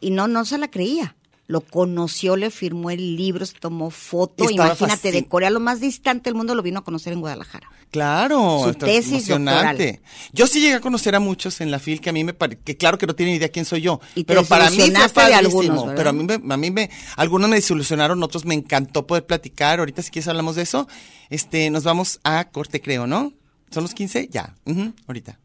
y 0.00 0.10
no 0.10 0.28
no 0.28 0.44
se 0.44 0.58
la 0.58 0.70
creía 0.70 1.14
lo 1.48 1.60
conoció, 1.60 2.36
le 2.36 2.50
firmó 2.50 2.90
el 2.90 3.16
libro, 3.16 3.46
se 3.46 3.54
tomó 3.54 3.90
foto, 3.90 4.50
imagínate, 4.50 5.12
de 5.12 5.26
Corea, 5.26 5.50
lo 5.50 5.60
más 5.60 5.80
distante 5.80 6.24
del 6.24 6.34
mundo 6.34 6.54
lo 6.54 6.62
vino 6.62 6.80
a 6.80 6.84
conocer 6.84 7.12
en 7.12 7.20
Guadalajara. 7.20 7.70
Claro, 7.90 8.62
Su 8.64 8.74
tesis 8.74 9.28
emocionante. 9.28 10.00
Yo 10.32 10.46
sí 10.46 10.60
llegué 10.60 10.74
a 10.74 10.80
conocer 10.80 11.14
a 11.14 11.20
muchos 11.20 11.60
en 11.60 11.70
la 11.70 11.78
FIL 11.78 12.00
que 12.00 12.10
a 12.10 12.12
mí 12.12 12.24
me 12.24 12.34
parece, 12.34 12.60
que 12.64 12.76
claro 12.76 12.98
que 12.98 13.06
no 13.06 13.14
tienen 13.14 13.36
idea 13.36 13.48
quién 13.48 13.64
soy 13.64 13.80
yo, 13.80 14.00
Y 14.16 14.24
pero 14.24 14.44
para 14.44 14.70
mí 14.70 14.90
fue 14.90 15.08
padrísimo, 15.10 15.92
pero 15.94 16.10
a 16.10 16.12
mí, 16.12 16.24
me, 16.24 16.34
a 16.52 16.56
mí 16.56 16.70
me, 16.70 16.90
algunos 17.16 17.48
me 17.48 17.56
desilusionaron, 17.56 18.22
otros 18.22 18.44
me 18.44 18.54
encantó 18.54 19.06
poder 19.06 19.24
platicar, 19.24 19.78
ahorita 19.78 20.02
si 20.02 20.10
quieres 20.10 20.28
hablamos 20.28 20.56
de 20.56 20.62
eso, 20.62 20.88
este, 21.30 21.70
nos 21.70 21.84
vamos 21.84 22.20
a 22.24 22.46
corte 22.50 22.80
creo, 22.80 23.06
¿no? 23.06 23.32
¿Son 23.70 23.82
los 23.82 23.94
15? 23.94 24.28
Ya, 24.30 24.56
ahorita. 25.06 25.38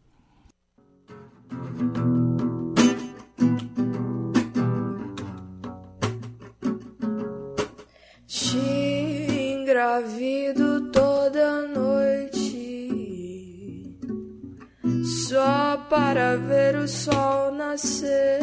Engravido 9.82 10.92
toda 10.92 11.64
noite 11.68 12.38
só 15.28 15.76
para 15.90 16.36
ver 16.36 16.76
o 16.76 16.88
sol 16.88 17.52
nascer. 17.52 18.42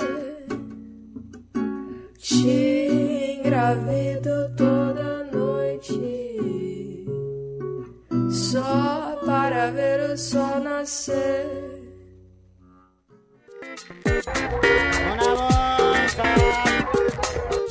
Te 2.19 3.39
engravido 3.39 4.53
toda 4.57 5.23
noite 5.33 7.07
só 8.31 9.21
para 9.25 9.71
ver 9.71 10.11
o 10.11 10.19
sol 10.19 10.59
nascer. 10.61 11.69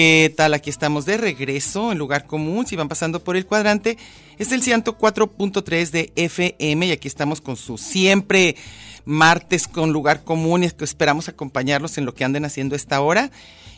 ¿Qué 0.00 0.32
tal? 0.34 0.54
Aquí 0.54 0.70
estamos 0.70 1.04
de 1.04 1.18
regreso 1.18 1.92
en 1.92 1.98
lugar 1.98 2.26
común. 2.26 2.66
Si 2.66 2.74
van 2.74 2.88
pasando 2.88 3.22
por 3.22 3.36
el 3.36 3.44
cuadrante, 3.44 3.98
es 4.38 4.50
el 4.50 4.62
104.3 4.62 5.90
de 5.90 6.10
FM 6.16 6.86
y 6.86 6.92
aquí 6.92 7.06
estamos 7.06 7.42
con 7.42 7.56
su 7.56 7.76
siempre 7.76 8.56
martes 9.04 9.68
con 9.68 9.92
lugar 9.92 10.24
común 10.24 10.62
y 10.62 10.66
es 10.66 10.72
que 10.72 10.84
esperamos 10.84 11.28
acompañarlos 11.28 11.98
en 11.98 12.06
lo 12.06 12.14
que 12.14 12.24
anden 12.24 12.46
haciendo 12.46 12.76
esta 12.76 13.02
hora. 13.02 13.30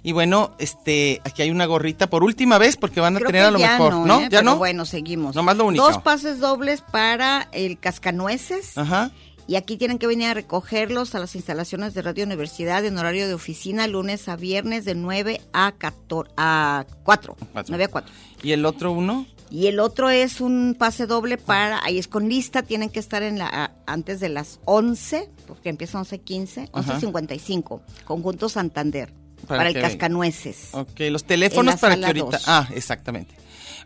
Y 0.05 0.13
bueno, 0.13 0.55
este, 0.61 1.21
aquí 1.25 1.43
hay 1.43 1.51
una 1.51 1.67
gorrita 1.67 2.09
por 2.09 2.23
última 2.23 2.57
vez 2.57 2.77
porque 2.77 3.01
van 3.01 3.17
a 3.17 3.19
Creo 3.19 3.27
tener 3.27 3.43
a 3.43 3.51
lo 3.51 3.59
ya 3.59 3.73
mejor, 3.73 3.95
¿no? 4.07 4.21
¿eh? 4.21 4.29
¿Ya 4.31 4.39
Pero 4.39 4.43
no? 4.45 4.57
Bueno, 4.59 4.85
seguimos. 4.85 5.35
Nomás 5.35 5.57
lo 5.57 5.65
único. 5.65 5.85
Dos 5.85 5.99
pases 6.03 6.39
dobles 6.39 6.83
para 6.83 7.49
el 7.51 7.81
Cascanueces. 7.81 8.79
Ajá. 8.79 9.11
Y 9.53 9.57
aquí 9.57 9.77
tienen 9.77 9.99
que 9.99 10.07
venir 10.07 10.29
a 10.29 10.33
recogerlos 10.33 11.15
a 11.15 11.19
las 11.19 11.37
instalaciones 11.37 11.93
de 11.93 12.01
Radio 12.01 12.25
Universidad 12.25 12.87
en 12.87 12.97
horario 12.97 13.29
de 13.29 13.35
oficina, 13.35 13.87
lunes 13.87 14.27
a 14.31 14.37
viernes 14.37 14.87
de 14.87 14.95
9 14.95 15.43
a, 15.53 15.73
14, 15.73 16.33
a 16.39 16.87
4. 17.05 17.37
Cuatro. 17.53 17.67
9 17.69 17.85
a 17.85 17.89
4. 17.89 18.15
¿Y 18.43 18.53
el 18.53 18.65
otro 18.65 18.93
uno? 18.93 19.27
Y 19.51 19.67
el 19.67 19.79
otro 19.79 20.09
es 20.09 20.41
un 20.41 20.75
pase 20.79 21.07
doble 21.07 21.37
para, 21.37 21.85
ahí 21.85 21.99
es 21.99 22.09
con 22.09 22.31
lista, 22.31 22.63
tienen 22.63 22.89
que 22.89 22.99
estar 22.99 23.23
en 23.23 23.39
la 23.39 23.73
antes 23.85 24.21
de 24.21 24.31
las 24.31 24.59
11, 24.65 25.29
porque 25.47 25.69
empieza 25.69 26.01
11.15, 26.01 26.71
Ajá. 26.73 26.99
11.55, 26.99 27.83
Conjunto 28.07 28.49
Santander, 28.49 29.13
Para 29.47 29.61
para, 29.61 29.71
el. 29.71 29.81
Cascanueces. 29.81 30.69
Ok, 30.73 31.01
los 31.11 31.25
teléfonos 31.25 31.77
para 31.81 31.97
que 31.97 32.05
ahorita. 32.07 32.25
dos. 32.39 32.43
Ah, 32.47 32.69
exactamente. 32.75 33.35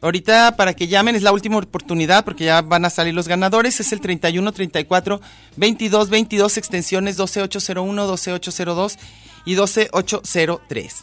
Ahorita 0.02 0.56
para 0.56 0.74
que 0.74 0.88
llamen 0.88 1.16
es 1.16 1.22
la 1.22 1.32
última 1.32 1.56
oportunidad 1.56 2.22
porque 2.24 2.44
ya 2.44 2.60
van 2.60 2.84
a 2.84 2.90
salir 2.90 3.14
los 3.14 3.28
ganadores. 3.28 3.80
Es 3.80 3.92
el 3.92 4.00
31 4.00 4.52
34 4.52 5.20
22 5.56 6.10
22 6.10 6.56
extensiones 6.58 7.16
12801, 7.16 8.06
12802 8.06 8.98
y 9.46 9.54
12803. 9.54 10.94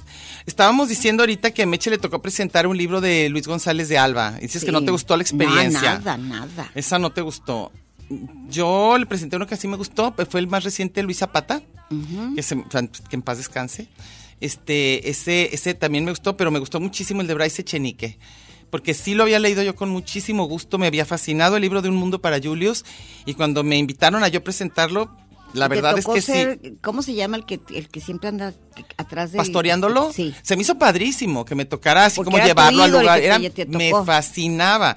Estábamos 0.46 0.90
diciendo 0.90 1.24
ahorita 1.24 1.52
que 1.52 1.64
a 1.64 1.66
Meche 1.66 1.90
le 1.90 1.98
tocó 1.98 2.22
presentar 2.22 2.68
un 2.68 2.78
libro 2.78 3.02
de 3.02 3.30
Luis 3.30 3.48
González 3.48 3.90
de 3.90 3.98
Alba. 3.98 4.32
Dices 4.42 4.64
que 4.64 4.72
no 4.72 4.84
te 4.84 4.92
gustó 4.92 5.16
la 5.18 5.24
experiencia. 5.24 5.96
No, 5.96 6.00
nada, 6.00 6.18
nada. 6.18 6.72
Esa 6.76 7.00
no 7.00 7.12
te 7.12 7.22
gustó. 7.22 7.72
Yo 8.50 8.98
le 9.00 9.06
presenté 9.06 9.38
uno 9.38 9.48
que 9.48 9.56
así 9.56 9.68
me 9.68 9.78
gustó, 9.78 10.12
pues 10.16 10.28
fue 10.30 10.40
el 10.40 10.48
más 10.48 10.64
reciente, 10.64 11.02
Luis 11.02 11.18
Zapata, 11.18 11.62
que, 12.36 12.44
se- 12.44 12.64
que 13.10 13.16
en 13.16 13.22
paz 13.22 13.38
descanse. 13.38 13.88
Este, 14.42 15.10
ese, 15.10 15.54
ese 15.54 15.74
también 15.74 16.04
me 16.06 16.12
gustó, 16.12 16.36
pero 16.38 16.52
me 16.52 16.60
gustó 16.60 16.80
muchísimo 16.80 17.22
el 17.22 17.28
de 17.28 17.34
Bryce 17.34 17.62
Echenique, 17.62 18.18
porque 18.70 18.94
sí 18.94 19.14
lo 19.14 19.24
había 19.24 19.40
leído 19.40 19.64
yo 19.64 19.76
con 19.76 19.90
muchísimo 19.90 20.46
gusto, 20.46 20.78
me 20.78 20.88
había 20.88 21.06
fascinado 21.06 21.56
el 21.56 21.62
libro 21.62 21.82
de 21.82 21.90
Un 21.90 21.96
Mundo 21.96 22.22
para 22.22 22.40
Julius, 22.42 22.84
y 23.26 23.36
cuando 23.36 23.64
me 23.64 23.78
invitaron 23.78 24.24
a 24.24 24.28
yo 24.28 24.44
presentarlo, 24.44 25.16
la 25.54 25.70
¿Te 25.70 25.76
verdad 25.76 25.98
es 26.00 26.06
que 26.08 26.20
sí. 26.22 26.32
ser- 26.32 26.60
¿Cómo 26.82 27.04
se 27.04 27.14
llama 27.14 27.38
el 27.38 27.46
que, 27.46 27.60
el 27.76 27.88
que 27.88 28.00
siempre 28.02 28.28
anda 28.28 28.54
atrás 28.98 29.32
de 29.32 29.38
pastoreándolo. 29.38 30.12
Sí. 30.12 30.34
Se 30.42 30.56
me 30.56 30.64
hizo 30.64 30.80
padrísimo 30.80 31.46
que 31.46 31.54
me 31.54 31.66
tocara 31.66 32.06
así 32.06 32.16
Porque 32.16 32.32
como 32.32 32.44
llevarlo 32.44 32.82
al 32.84 32.92
lugar. 32.92 33.22
Era, 33.22 33.40
me 33.68 33.92
fascinaba. 34.04 34.96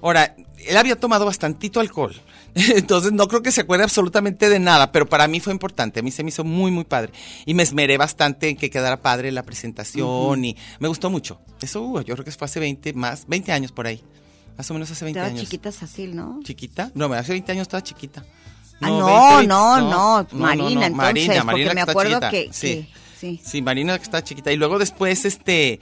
Ahora, 0.00 0.34
él 0.66 0.76
había 0.78 0.98
tomado 0.98 1.26
bastantito 1.26 1.80
alcohol. 1.80 2.18
Entonces 2.76 3.12
no 3.12 3.28
creo 3.28 3.42
que 3.42 3.52
se 3.52 3.60
acuerde 3.62 3.84
absolutamente 3.84 4.48
de 4.48 4.58
nada, 4.58 4.92
pero 4.92 5.08
para 5.08 5.28
mí 5.28 5.40
fue 5.40 5.52
importante. 5.52 6.00
A 6.00 6.02
mí 6.02 6.10
se 6.10 6.22
me 6.22 6.30
hizo 6.30 6.44
muy, 6.44 6.70
muy 6.70 6.84
padre. 6.84 7.12
Y 7.46 7.54
me 7.54 7.62
esmeré 7.62 7.96
bastante 7.96 8.48
en 8.48 8.56
que 8.56 8.70
quedara 8.70 9.00
padre 9.00 9.30
la 9.32 9.42
presentación 9.42 10.44
y 10.44 10.56
me 10.78 10.88
gustó 10.88 11.10
mucho. 11.10 11.40
Eso 11.60 11.82
uh, 11.82 12.00
yo 12.02 12.14
creo 12.14 12.24
que 12.24 12.32
fue 12.32 12.44
hace 12.46 12.60
20 12.60 12.92
más, 12.94 13.26
20 13.26 13.52
años 13.52 13.72
por 13.72 13.86
ahí. 13.86 14.02
Más 14.56 14.70
o 14.70 14.74
menos 14.74 14.90
hace 14.90 15.04
20 15.04 15.18
Estaba 15.18 15.30
años. 15.34 15.44
chiquita 15.44 15.72
Sacil, 15.72 16.14
¿no? 16.16 16.40
¿Chiquita? 16.42 16.90
No, 16.94 17.06
hace 17.12 17.32
20 17.32 17.52
años 17.52 17.62
estaba 17.62 17.82
chiquita. 17.82 18.24
Ah, 18.82 18.88
no, 18.88 19.06
20, 19.06 19.28
20, 19.36 19.46
no, 19.48 19.80
no, 19.80 20.26
Marina, 20.32 20.86
entonces, 20.86 20.92
Marina, 20.96 21.34
porque 21.34 21.44
Marina 21.46 21.74
me 21.74 21.80
está 21.80 21.92
acuerdo 21.92 22.20
que- 22.30 22.48
sí. 22.52 22.66
que- 22.68 22.88
sí. 23.18 23.40
Sí, 23.44 23.62
Marina 23.62 23.96
que 23.98 24.04
está 24.04 24.24
chiquita. 24.24 24.52
Y 24.52 24.56
luego 24.56 24.78
después, 24.78 25.24
este, 25.24 25.80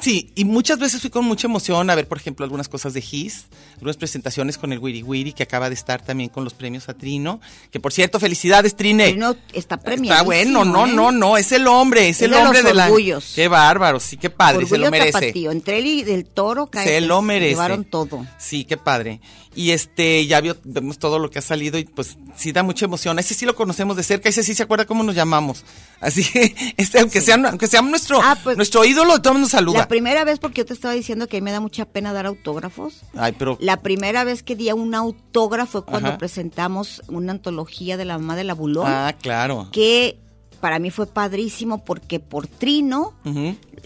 Sí, 0.00 0.30
y 0.34 0.44
muchas 0.44 0.78
veces 0.78 1.00
fui 1.00 1.08
con 1.10 1.24
mucha 1.24 1.46
emoción 1.46 1.88
a 1.88 1.94
ver, 1.94 2.06
por 2.06 2.18
ejemplo, 2.18 2.44
algunas 2.44 2.68
cosas 2.68 2.92
de 2.92 3.00
His, 3.10 3.46
algunas 3.76 3.96
presentaciones 3.96 4.58
con 4.58 4.72
el 4.72 4.78
Wiri 4.78 5.02
Wiri, 5.02 5.32
que 5.32 5.42
acaba 5.42 5.68
de 5.68 5.74
estar 5.74 6.02
también 6.04 6.28
con 6.28 6.44
los 6.44 6.52
premios 6.54 6.88
a 6.88 6.94
Trino. 6.94 7.40
Que 7.70 7.80
por 7.80 7.92
cierto, 7.92 8.20
felicidades, 8.20 8.76
Trine. 8.76 9.08
Trino 9.08 9.34
está 9.54 9.78
premiado. 9.78 10.14
Está 10.16 10.24
bueno, 10.24 10.64
no, 10.64 10.86
no, 10.86 11.10
no, 11.12 11.36
es 11.38 11.50
el 11.52 11.66
hombre, 11.66 12.08
es, 12.10 12.16
Es 12.16 12.22
el 12.22 12.30
de 12.32 12.36
los 12.36 12.44
hombre 12.46 12.62
de 12.62 12.74
la. 12.74 12.90
Qué 13.34 13.48
bárbaro, 13.48 13.98
sí, 13.98 14.16
qué 14.18 14.28
padre, 14.30 14.66
se 14.66 14.76
lo 14.78 14.90
merece. 14.90 15.12
Tapatío. 15.12 15.50
Entre 15.50 15.78
él 15.78 15.86
y 15.86 16.02
del 16.04 16.26
toro, 16.26 16.66
cae- 16.66 16.84
Se 16.86 17.00
lo 17.00 17.22
merece. 17.22 17.50
llevaron 17.52 17.84
todo. 17.84 18.24
Sí, 18.38 18.64
qué 18.64 18.76
padre. 18.76 19.20
Y 19.54 19.70
este, 19.70 20.26
ya 20.26 20.42
vio, 20.42 20.54
vemos 20.64 20.98
todo 20.98 21.18
lo 21.18 21.30
que 21.30 21.38
ha 21.38 21.42
salido 21.42 21.78
y 21.78 21.84
pues 21.86 22.18
sí 22.36 22.52
da 22.52 22.62
mucha 22.62 22.84
emoción. 22.84 23.18
Ese 23.18 23.32
sí 23.32 23.46
lo 23.46 23.56
conocemos 23.56 23.96
de 23.96 24.02
cerca, 24.02 24.28
ese 24.28 24.42
sí 24.42 24.54
se 24.54 24.62
acuerda 24.62 24.84
cómo 24.84 25.02
nos 25.02 25.14
llamamos. 25.14 25.64
Así 25.98 26.22
que, 26.22 26.54
este, 26.76 27.00
aunque 27.00 27.22
sea, 27.22 27.36
aunque 27.36 27.66
sea 27.66 27.80
nuestro, 27.80 28.20
Ah, 28.22 28.36
pues, 28.44 28.58
nuestro 28.58 28.84
ídolo, 28.84 29.22
todo 29.22 29.32
nos 29.34 29.50
saluda. 29.52 29.78
La 29.78 29.85
primera 29.88 30.24
vez, 30.24 30.38
porque 30.38 30.60
yo 30.62 30.66
te 30.66 30.72
estaba 30.74 30.94
diciendo 30.94 31.26
que 31.28 31.36
a 31.36 31.40
mí 31.40 31.44
me 31.44 31.52
da 31.52 31.60
mucha 31.60 31.84
pena 31.84 32.12
dar 32.12 32.26
autógrafos. 32.26 33.02
Ay, 33.16 33.34
pero 33.38 33.56
La 33.60 33.82
primera 33.82 34.24
vez 34.24 34.42
que 34.42 34.56
di 34.56 34.70
un 34.72 34.94
autógrafo 34.94 35.66
fue 35.66 35.84
cuando 35.84 36.08
Ajá. 36.10 36.18
presentamos 36.18 37.02
una 37.08 37.32
antología 37.32 37.96
de 37.96 38.04
la 38.04 38.18
mamá 38.18 38.36
de 38.36 38.44
la 38.44 38.54
Bulón, 38.54 38.86
Ah, 38.88 39.14
claro. 39.20 39.68
que 39.72 40.18
para 40.60 40.78
mí 40.78 40.90
fue 40.90 41.06
padrísimo 41.06 41.84
porque 41.84 42.20
por 42.20 42.46
Trino, 42.46 43.14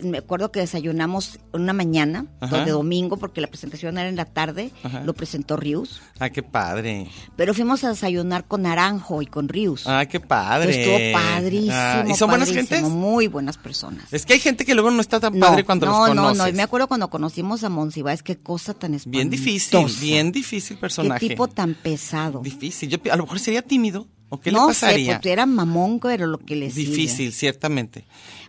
me 0.02 0.18
acuerdo 0.18 0.50
que 0.52 0.60
desayunamos 0.60 1.38
una 1.52 1.72
mañana 1.72 2.26
Ajá. 2.40 2.64
de 2.64 2.70
domingo 2.70 3.16
porque 3.18 3.40
la 3.40 3.48
presentación 3.48 3.98
era 3.98 4.08
en 4.08 4.16
la 4.16 4.24
tarde, 4.24 4.70
Ajá. 4.82 5.02
lo 5.04 5.12
presentó 5.14 5.56
Rius, 5.56 6.00
Ah, 6.18 6.30
qué 6.30 6.42
padre. 6.42 7.08
pero 7.36 7.52
fuimos 7.54 7.84
a 7.84 7.88
desayunar 7.90 8.46
con 8.46 8.62
Naranjo 8.62 9.20
y 9.22 9.26
con 9.26 9.48
Rius. 9.48 9.86
Ah, 9.86 10.06
qué 10.06 10.20
padre. 10.20 10.72
que 10.72 10.80
estuvo 10.80 11.20
padrísimo. 11.20 11.72
Ah, 11.74 12.04
¿Y 12.08 12.14
son 12.14 12.28
buenas 12.30 12.48
padrísimo, 12.48 12.78
gentes? 12.78 12.90
Muy 12.92 13.26
buenas 13.26 13.58
personas. 13.58 14.12
Es 14.12 14.24
que 14.24 14.34
hay 14.34 14.40
gente 14.40 14.64
que 14.64 14.74
luego 14.74 14.90
no 14.90 15.00
está 15.00 15.20
tan 15.20 15.38
padre 15.38 15.64
cuando 15.64 15.86
no, 15.86 15.92
los 15.98 16.08
conoces. 16.08 16.38
No, 16.38 16.44
no, 16.44 16.48
y 16.48 16.52
me 16.52 16.62
acuerdo 16.62 16.86
cuando 16.88 17.10
conocimos 17.10 17.64
a 17.64 17.68
Monsiváis, 17.68 18.22
qué 18.22 18.36
cosa 18.38 18.74
tan 18.74 18.94
espantosa. 18.94 19.10
Bien 19.18 19.30
difícil, 19.30 19.86
bien 20.00 20.32
difícil 20.32 20.76
Qué 20.76 20.80
personaje. 20.80 21.28
tipo 21.28 21.48
tan 21.48 21.74
pesado. 21.74 22.40
Difícil. 22.40 22.88
Yo, 22.88 22.98
a 23.12 23.16
lo 23.16 23.24
mejor 23.24 23.38
sería 23.38 23.62
tímido. 23.62 24.06
¿O 24.30 24.40
qué 24.40 24.50
no 24.52 24.62
le 24.62 24.66
pasaría? 24.68 25.06
sé, 25.12 25.16
porque 25.18 25.32
era 25.32 25.44
mamón, 25.46 26.00
pero 26.00 26.26
lo 26.26 26.38
que 26.38 26.56
le 26.56 26.70
sigue. 26.70 26.88
Difícil, 26.90 27.32
ciertamente. 27.32 28.04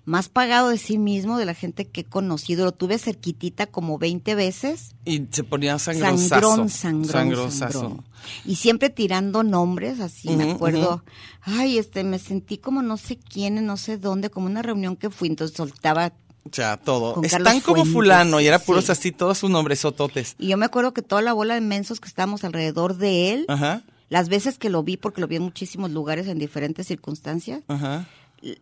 Más 0.05 0.29
pagado 0.29 0.69
de 0.69 0.77
sí 0.79 0.97
mismo 0.97 1.37
de 1.37 1.45
la 1.45 1.53
gente 1.53 1.85
que 1.85 2.01
he 2.01 2.03
conocido. 2.05 2.65
Lo 2.65 2.71
tuve 2.71 2.97
cerquitita 2.97 3.67
como 3.67 3.99
20 3.99 4.33
veces. 4.33 4.95
Y 5.05 5.27
se 5.31 5.43
ponía 5.43 5.77
sangrosazo. 5.77 6.27
Sangrón, 6.29 6.69
sangrón, 6.69 7.11
Sangrosazo. 7.11 7.79
sangrón. 7.81 8.05
Y 8.45 8.55
siempre 8.55 8.89
tirando 8.89 9.43
nombres, 9.43 9.99
así 9.99 10.29
me 10.29 10.51
acuerdo. 10.53 11.03
Ay, 11.41 11.77
este, 11.77 12.03
me 12.03 12.17
sentí 12.19 12.57
como 12.57 12.81
no 12.81 12.97
sé 12.97 13.17
quién, 13.17 13.63
no 13.65 13.77
sé 13.77 13.97
dónde, 13.97 14.29
como 14.31 14.47
una 14.47 14.61
reunión 14.63 14.95
que 14.95 15.09
fui, 15.11 15.27
entonces 15.27 15.55
soltaba 15.57 16.13
O 16.45 16.49
sea, 16.51 16.77
todo. 16.77 17.21
Están 17.23 17.43
Carlos 17.43 17.63
como 17.63 17.75
Fuentes, 17.77 17.93
fulano 17.93 18.41
y 18.41 18.47
era 18.47 18.57
puros 18.57 18.85
sí. 18.85 18.91
así, 18.91 19.11
todos 19.11 19.37
sus 19.37 19.49
nombres 19.51 19.79
sototes. 19.81 20.35
Y 20.39 20.47
yo 20.47 20.57
me 20.57 20.65
acuerdo 20.65 20.93
que 20.93 21.03
toda 21.03 21.21
la 21.21 21.33
bola 21.33 21.53
de 21.53 21.61
mensos 21.61 21.99
que 21.99 22.07
estábamos 22.07 22.43
alrededor 22.43 22.97
de 22.97 23.33
él, 23.33 23.45
Ajá, 23.47 23.83
las 24.11 24.27
veces 24.29 24.57
que 24.59 24.69
lo 24.69 24.83
vi, 24.83 24.97
porque 24.97 25.21
lo 25.21 25.27
vi 25.27 25.37
en 25.37 25.43
muchísimos 25.43 25.89
lugares 25.89 26.27
en 26.27 26.37
diferentes 26.37 26.85
circunstancias, 26.85 27.63
ajá. 27.67 28.05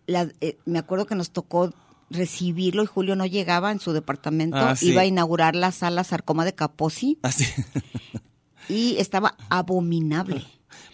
la- 0.06 0.30
eh, 0.42 0.58
me 0.66 0.78
acuerdo 0.80 1.06
que 1.08 1.16
nos 1.16 1.32
tocó 1.32 1.74
recibirlo 2.12 2.84
y 2.84 2.86
Julio 2.86 3.16
no 3.16 3.26
llegaba 3.26 3.72
en 3.72 3.80
su 3.80 3.92
departamento, 3.92 4.58
Ah, 4.58 4.76
sí. 4.76 4.90
iba 4.92 5.02
a 5.02 5.06
inaugurar 5.06 5.56
la 5.56 5.72
sala 5.72 6.04
Sarcoma 6.04 6.46
de 6.46 6.54
Caposi 6.54 7.18
Así. 7.24 7.46
y 8.70 8.96
estaba 8.98 9.36
abominable. 9.50 10.46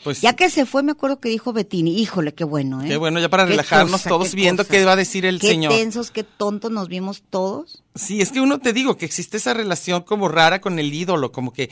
Pues 0.04 0.22
Ya 0.22 0.36
que 0.36 0.50
se 0.52 0.66
fue, 0.68 0.84
me 0.84 0.92
acuerdo 0.92 1.20
que 1.20 1.30
dijo 1.30 1.52
Bettini, 1.52 2.00
híjole, 2.00 2.34
qué 2.34 2.44
bueno, 2.44 2.84
¿eh? 2.84 2.88
Qué 2.88 2.98
bueno, 2.98 3.20
ya 3.20 3.28
para 3.28 3.44
Qué 3.46 3.52
relajarnos 3.52 3.92
cosa, 4.04 4.10
todos 4.10 4.30
qué 4.30 4.36
viendo 4.36 4.64
cosa. 4.64 4.72
qué 4.72 4.86
va 4.86 4.92
a 4.94 4.96
decir 4.96 5.26
el 5.26 5.40
qué 5.40 5.48
señor. 5.48 5.74
tensos, 5.74 6.12
qué 6.12 6.24
tontos 6.24 6.70
nos 6.72 6.88
vimos 6.90 7.24
todos. 7.30 7.82
Sí, 7.96 8.22
es 8.22 8.32
que 8.32 8.40
uno 8.40 8.60
te 8.60 8.72
digo 8.72 8.98
que 8.98 9.06
existe 9.06 9.38
esa 9.38 9.54
relación 9.56 10.04
como 10.04 10.28
rara 10.28 10.62
con 10.62 10.78
el 10.80 10.94
ídolo, 10.94 11.32
como 11.32 11.52
que 11.54 11.72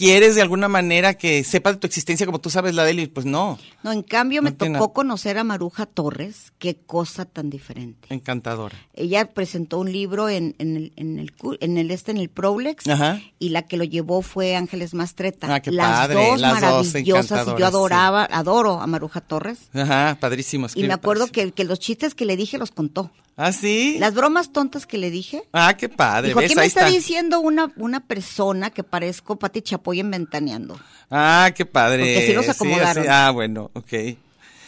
quieres 0.00 0.34
de 0.34 0.42
alguna 0.42 0.66
manera 0.68 1.14
que 1.14 1.44
sepa 1.44 1.72
de 1.72 1.78
tu 1.78 1.86
existencia 1.86 2.24
como 2.24 2.38
tú 2.40 2.48
sabes 2.48 2.74
la 2.74 2.84
de 2.84 2.92
él 2.92 3.00
y 3.00 3.06
pues 3.06 3.26
no, 3.26 3.58
No, 3.82 3.92
en 3.92 4.02
cambio 4.02 4.40
me 4.40 4.50
No 4.50 4.56
tocó 4.56 4.92
conocer 4.92 5.36
a 5.38 5.44
Maruja 5.44 5.84
Torres, 5.86 6.52
qué 6.58 6.76
cosa 6.76 7.26
tan 7.26 7.50
diferente. 7.50 8.08
encantadora. 8.12 8.76
Ella 8.94 9.26
presentó 9.32 9.78
un 9.78 9.92
libro 9.92 10.28
en, 10.28 10.54
en 10.58 10.76
el, 10.76 10.92
en 10.96 11.18
el 11.18 11.32
en 11.60 11.76
el 11.78 11.90
este 11.90 12.10
en 12.12 12.16
el 12.16 12.30
Prolex 12.30 12.86
Ajá. 12.88 13.20
y 13.38 13.50
la 13.50 13.62
que 13.62 13.76
lo 13.76 13.84
llevó 13.84 14.22
fue 14.22 14.56
Ángeles 14.56 14.94
Mastreta. 14.94 15.54
Ah, 15.54 15.60
qué 15.60 15.70
las 15.70 15.90
padre, 15.90 16.14
dos 16.14 16.40
las 16.40 16.52
dos 16.60 16.60
maravillosas 16.62 17.48
y 17.48 17.60
yo 17.60 17.66
adoraba, 17.66 18.24
adoro 18.30 18.80
a 18.80 18.86
Maruja 18.86 19.20
Torres. 19.20 19.58
Ajá, 19.74 20.16
padrísimo. 20.20 20.66
Y 20.74 20.84
me 20.84 20.92
acuerdo 20.94 21.26
padrísimo. 21.26 21.50
que, 21.50 21.52
que 21.54 21.64
los 21.64 21.78
chistes 21.78 22.14
que 22.14 22.24
le 22.24 22.36
dije 22.36 22.56
los 22.58 22.70
contó. 22.70 23.10
Ah, 23.36 23.52
sí. 23.52 23.96
Las 23.98 24.14
bromas 24.14 24.52
tontas 24.52 24.86
que 24.86 24.98
le 24.98 25.10
dije. 25.10 25.42
Ah, 25.52 25.74
qué 25.76 25.88
padre. 25.88 26.28
Dijo, 26.28 26.40
aquí 26.40 26.54
me 26.54 26.66
está, 26.66 26.80
está. 26.86 26.94
diciendo 26.94 27.40
una, 27.40 27.72
una 27.76 28.00
persona 28.06 28.70
que 28.70 28.82
parezco 28.84 29.38
Pati 29.38 29.62
Chapoy 29.62 30.00
en 30.00 30.10
Ventaneando. 30.10 30.78
Ah, 31.10 31.50
qué 31.56 31.64
padre. 31.64 32.02
Porque 32.02 32.18
así 32.18 32.32
los 32.34 32.44
Sí, 32.44 32.50
acomodaron. 32.50 33.06
Ah, 33.08 33.30
bueno, 33.30 33.70
ok. 33.74 33.92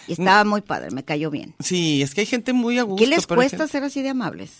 Y 0.09 0.12
estaba 0.12 0.44
muy 0.44 0.62
padre, 0.62 0.90
me 0.90 1.05
cayó 1.05 1.31
bien. 1.31 1.55
Sí, 1.61 2.03
es 2.03 2.14
que 2.14 2.22
hay 2.22 2.27
gente 2.27 2.53
muy 2.53 2.79
a 2.79 2.83
gusto. 2.83 3.03
¿Qué 3.05 3.07
les 3.09 3.27
cuesta 3.27 3.57
gente- 3.59 3.72
ser 3.72 3.85
así 3.85 4.03
de 4.03 4.09
amables? 4.09 4.51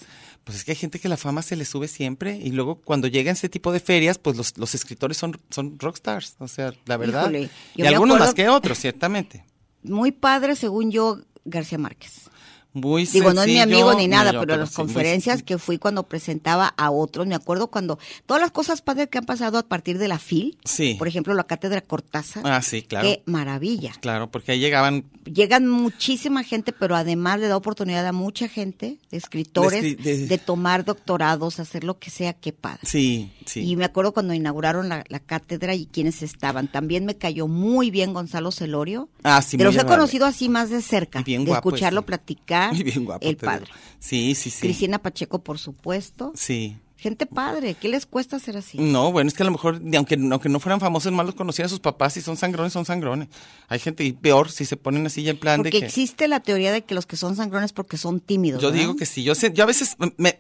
Pues 0.45 0.59
es 0.59 0.65
que 0.65 0.73
hay 0.73 0.77
gente 0.77 0.99
que 0.99 1.09
la 1.09 1.17
fama 1.17 1.41
se 1.43 1.57
le 1.57 1.65
sube 1.65 1.87
siempre 1.88 2.37
y 2.37 2.51
luego 2.51 2.77
cuando 2.77 3.07
llegan 3.09 3.33
ese 3.35 3.49
tipo 3.49 3.73
de 3.73 3.81
ferias, 3.81 4.19
pues 4.19 4.37
los, 4.37 4.59
los 4.59 4.75
escritores 4.75 5.17
son, 5.17 5.41
son 5.51 5.79
rockstars, 5.79 6.35
o 6.38 6.49
sea, 6.49 6.73
la 6.87 6.97
verdad. 6.97 7.23
Híjole, 7.23 7.49
y 7.77 7.83
algunos 7.87 8.17
acuerdo- 8.17 8.25
más 8.27 8.35
que 8.35 8.49
otros, 8.49 8.79
ciertamente. 8.79 9.45
Muy 9.85 10.11
padre, 10.12 10.55
según 10.57 10.91
yo, 10.91 11.21
García 11.45 11.79
Márquez. 11.79 12.29
Muy 12.75 13.05
Digo, 13.07 13.33
no 13.35 13.43
es 13.43 13.49
mi 13.49 13.55
sencillo, 13.57 13.63
amigo 13.85 13.95
ni 13.95 14.09
nada, 14.09 14.33
yo, 14.33 14.41
pero 14.41 14.57
las 14.57 14.71
sí, 14.71 14.77
muy- 14.81 14.87
conferencias 14.87 15.43
que 15.43 15.59
fui 15.59 15.77
cuando 15.79 16.05
presentaba 16.05 16.73
a 16.77 16.91
otros, 16.91 17.27
me 17.27 17.35
acuerdo 17.35 17.67
cuando 17.67 17.99
todas 18.25 18.41
las 18.41 18.51
cosas 18.51 18.81
padres 18.81 19.09
que 19.09 19.19
han 19.19 19.27
pasado 19.27 19.59
a 19.59 19.63
partir 19.63 19.99
de 19.99 20.09
la 20.09 20.19
FIL, 20.19 20.57
Sí. 20.65 20.95
por 20.99 21.07
ejemplo, 21.09 21.35
la 21.35 21.45
cátedra 21.45 21.83
Cortázar, 21.83 22.43
Ah, 22.47 22.63
sí, 22.63 22.83
claro. 22.83 23.07
qué 23.07 23.23
maravilla. 23.27 23.93
Claro, 24.01 24.31
porque 24.31 24.53
ahí 24.53 24.61
llegaban 24.61 25.05
Llegan 25.25 25.69
muchísima 25.69 26.43
gente, 26.43 26.73
pero 26.73 26.97
además 26.97 27.39
le 27.39 27.47
da 27.47 27.57
oportunidad 27.57 28.05
a 28.05 28.11
mucha 28.13 28.49
gente, 28.49 28.99
de 29.09 29.17
escritores, 29.17 29.81
De 29.83 29.95
de, 29.95 30.27
de- 30.27 30.39
tomar 30.39 30.85
doctorados, 30.85 31.61
hacer 31.61 31.85
lo 31.85 32.01
que 32.01 32.11
sea, 32.11 32.33
qué 32.33 32.53
padre. 32.53 32.81
Sí, 32.83 33.31
sí. 33.47 33.61
Y 33.61 33.77
me 33.77 33.85
acuerdo 33.85 34.13
cuando 34.13 34.35
inauguraron 34.35 34.89
la, 34.89 35.05
la 35.09 35.21
cátedra 35.21 35.77
y 35.77 35.87
quienes 35.87 36.25
estaban. 36.25 36.67
También 36.67 37.05
me 37.05 37.17
cayó 37.19 37.47
muy 37.47 37.93
bien 37.93 38.13
Gonzalo 38.15 38.51
Celorio. 38.51 39.09
Ah, 39.23 39.41
sí, 39.43 39.57
muy 39.57 39.63
los 39.67 39.77
he 39.77 39.85
conocido 39.87 40.27
así 40.27 40.49
más 40.49 40.71
de 40.71 40.83
cerca, 40.83 41.21
Y 41.21 41.23
bien 41.23 41.45
de 41.45 41.51
guapo 41.53 41.69
escucharlo 41.69 42.01
ese. 42.01 42.07
platicar. 42.07 42.62
Bien 42.70 43.05
guapo, 43.05 43.27
el 43.27 43.37
padre. 43.37 43.70
Sí, 43.98 44.35
sí, 44.35 44.51
sí. 44.51 44.61
Cristina 44.61 45.01
Pacheco, 45.01 45.42
por 45.42 45.59
supuesto. 45.59 46.33
Sí. 46.35 46.77
Gente 47.03 47.27
padre, 47.27 47.75
¿qué 47.75 47.88
les 47.88 48.07
cuesta 48.07 48.38
ser 48.38 48.57
así? 48.57 48.79
No, 48.79 49.11
bueno, 49.11 49.27
es 49.27 49.35
que 49.35 49.43
a 49.43 49.47
lo 49.47 49.51
mejor, 49.51 49.83
aunque, 49.97 50.15
aunque 50.15 50.49
no 50.49 50.61
fueran 50.61 50.79
famosos, 50.79 51.11
más 51.11 51.27
los 51.27 51.35
conocían 51.35 51.67
a 51.67 51.69
sus 51.69 51.81
papás, 51.81 52.12
si 52.12 52.21
son 52.21 52.37
sangrones, 52.37 52.73
son 52.73 52.85
sangrones. 52.85 53.27
Hay 53.67 53.81
gente 53.81 54.05
y 54.05 54.12
peor 54.12 54.53
si 54.53 54.65
se 54.65 54.77
ponen 54.77 55.05
así 55.05 55.25
ya 55.25 55.33
en 55.33 55.38
plan 55.41 55.57
Porque 55.57 55.73
de 55.73 55.81
que... 55.81 55.87
existe 55.87 56.29
la 56.29 56.38
teoría 56.38 56.71
de 56.71 56.83
que 56.83 56.95
los 56.95 57.05
que 57.07 57.17
son 57.17 57.35
sangrones 57.35 57.73
porque 57.73 57.97
son 57.97 58.21
tímidos. 58.21 58.62
Yo 58.62 58.69
¿verdad? 58.69 58.83
digo 58.83 58.95
que 58.95 59.07
sí, 59.07 59.25
yo 59.25 59.35
sé, 59.35 59.53
yo 59.53 59.65
a 59.65 59.67
veces 59.67 59.97
me, 60.17 60.38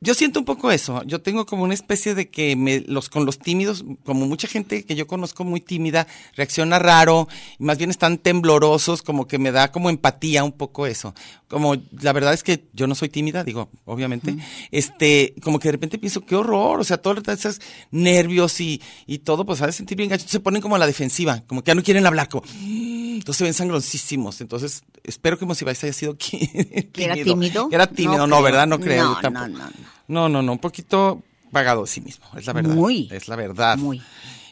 yo 0.00 0.14
siento 0.14 0.40
un 0.40 0.44
poco 0.44 0.72
eso, 0.72 1.04
yo 1.04 1.22
tengo 1.22 1.46
como 1.46 1.62
una 1.62 1.74
especie 1.74 2.16
de 2.16 2.28
que 2.28 2.56
me, 2.56 2.80
los 2.80 3.08
con 3.08 3.24
los 3.24 3.38
tímidos, 3.38 3.84
como 4.04 4.26
mucha 4.26 4.48
gente 4.48 4.84
que 4.84 4.96
yo 4.96 5.06
conozco 5.06 5.44
muy 5.44 5.60
tímida, 5.60 6.08
reacciona 6.34 6.80
raro, 6.80 7.28
y 7.60 7.62
más 7.62 7.78
bien 7.78 7.90
están 7.90 8.18
temblorosos, 8.18 9.02
como 9.02 9.28
que 9.28 9.38
me 9.38 9.52
da 9.52 9.70
como 9.70 9.88
empatía 9.88 10.42
un 10.42 10.50
poco 10.50 10.88
eso. 10.88 11.14
Como 11.46 11.76
la 12.00 12.12
verdad 12.12 12.34
es 12.34 12.42
que 12.42 12.64
yo 12.72 12.86
no 12.86 12.96
soy 12.96 13.08
tímida, 13.08 13.44
digo, 13.44 13.68
obviamente, 13.84 14.36
este, 14.72 15.34
como 15.42 15.60
que 15.60 15.68
de 15.68 15.72
repente 15.72 15.91
pienso, 15.98 16.24
qué 16.24 16.36
horror, 16.36 16.80
o 16.80 16.84
sea, 16.84 16.98
todos 16.98 17.26
esos 17.28 17.60
nervios 17.90 18.60
y, 18.60 18.80
y 19.06 19.18
todo, 19.18 19.44
pues 19.44 19.62
a 19.62 19.70
sentir 19.72 19.96
bien 19.96 20.10
gacho, 20.10 20.26
se 20.28 20.40
ponen 20.40 20.62
como 20.62 20.76
a 20.76 20.78
la 20.78 20.86
defensiva, 20.86 21.42
como 21.46 21.62
que 21.62 21.70
ya 21.70 21.74
no 21.74 21.82
quieren 21.82 22.06
hablar, 22.06 22.28
como, 22.28 22.44
entonces 22.52 23.36
se 23.36 23.44
ven 23.44 23.54
sangroncísimos, 23.54 24.40
entonces 24.40 24.82
espero 25.04 25.38
que 25.38 25.46
Monsiváis 25.46 25.82
haya 25.84 25.92
sido 25.92 26.16
¿Que 26.18 26.88
era 26.96 27.14
tímido? 27.14 27.68
era 27.70 27.86
tímido, 27.86 28.26
no, 28.26 28.36
creo. 28.36 28.42
¿verdad? 28.42 28.66
No 28.66 28.80
creo. 28.80 29.04
No, 29.04 29.20
tampoco. 29.20 29.48
no, 29.48 29.58
no, 29.58 29.64
no. 29.66 29.92
No, 30.08 30.28
no, 30.28 30.42
no, 30.42 30.52
un 30.52 30.58
poquito 30.58 31.22
pagado 31.50 31.82
de 31.82 31.88
sí 31.88 32.00
mismo, 32.00 32.26
es 32.36 32.46
la 32.46 32.52
verdad. 32.52 32.74
Muy. 32.74 33.08
Es 33.12 33.28
la 33.28 33.36
verdad. 33.36 33.78
Muy. 33.78 34.02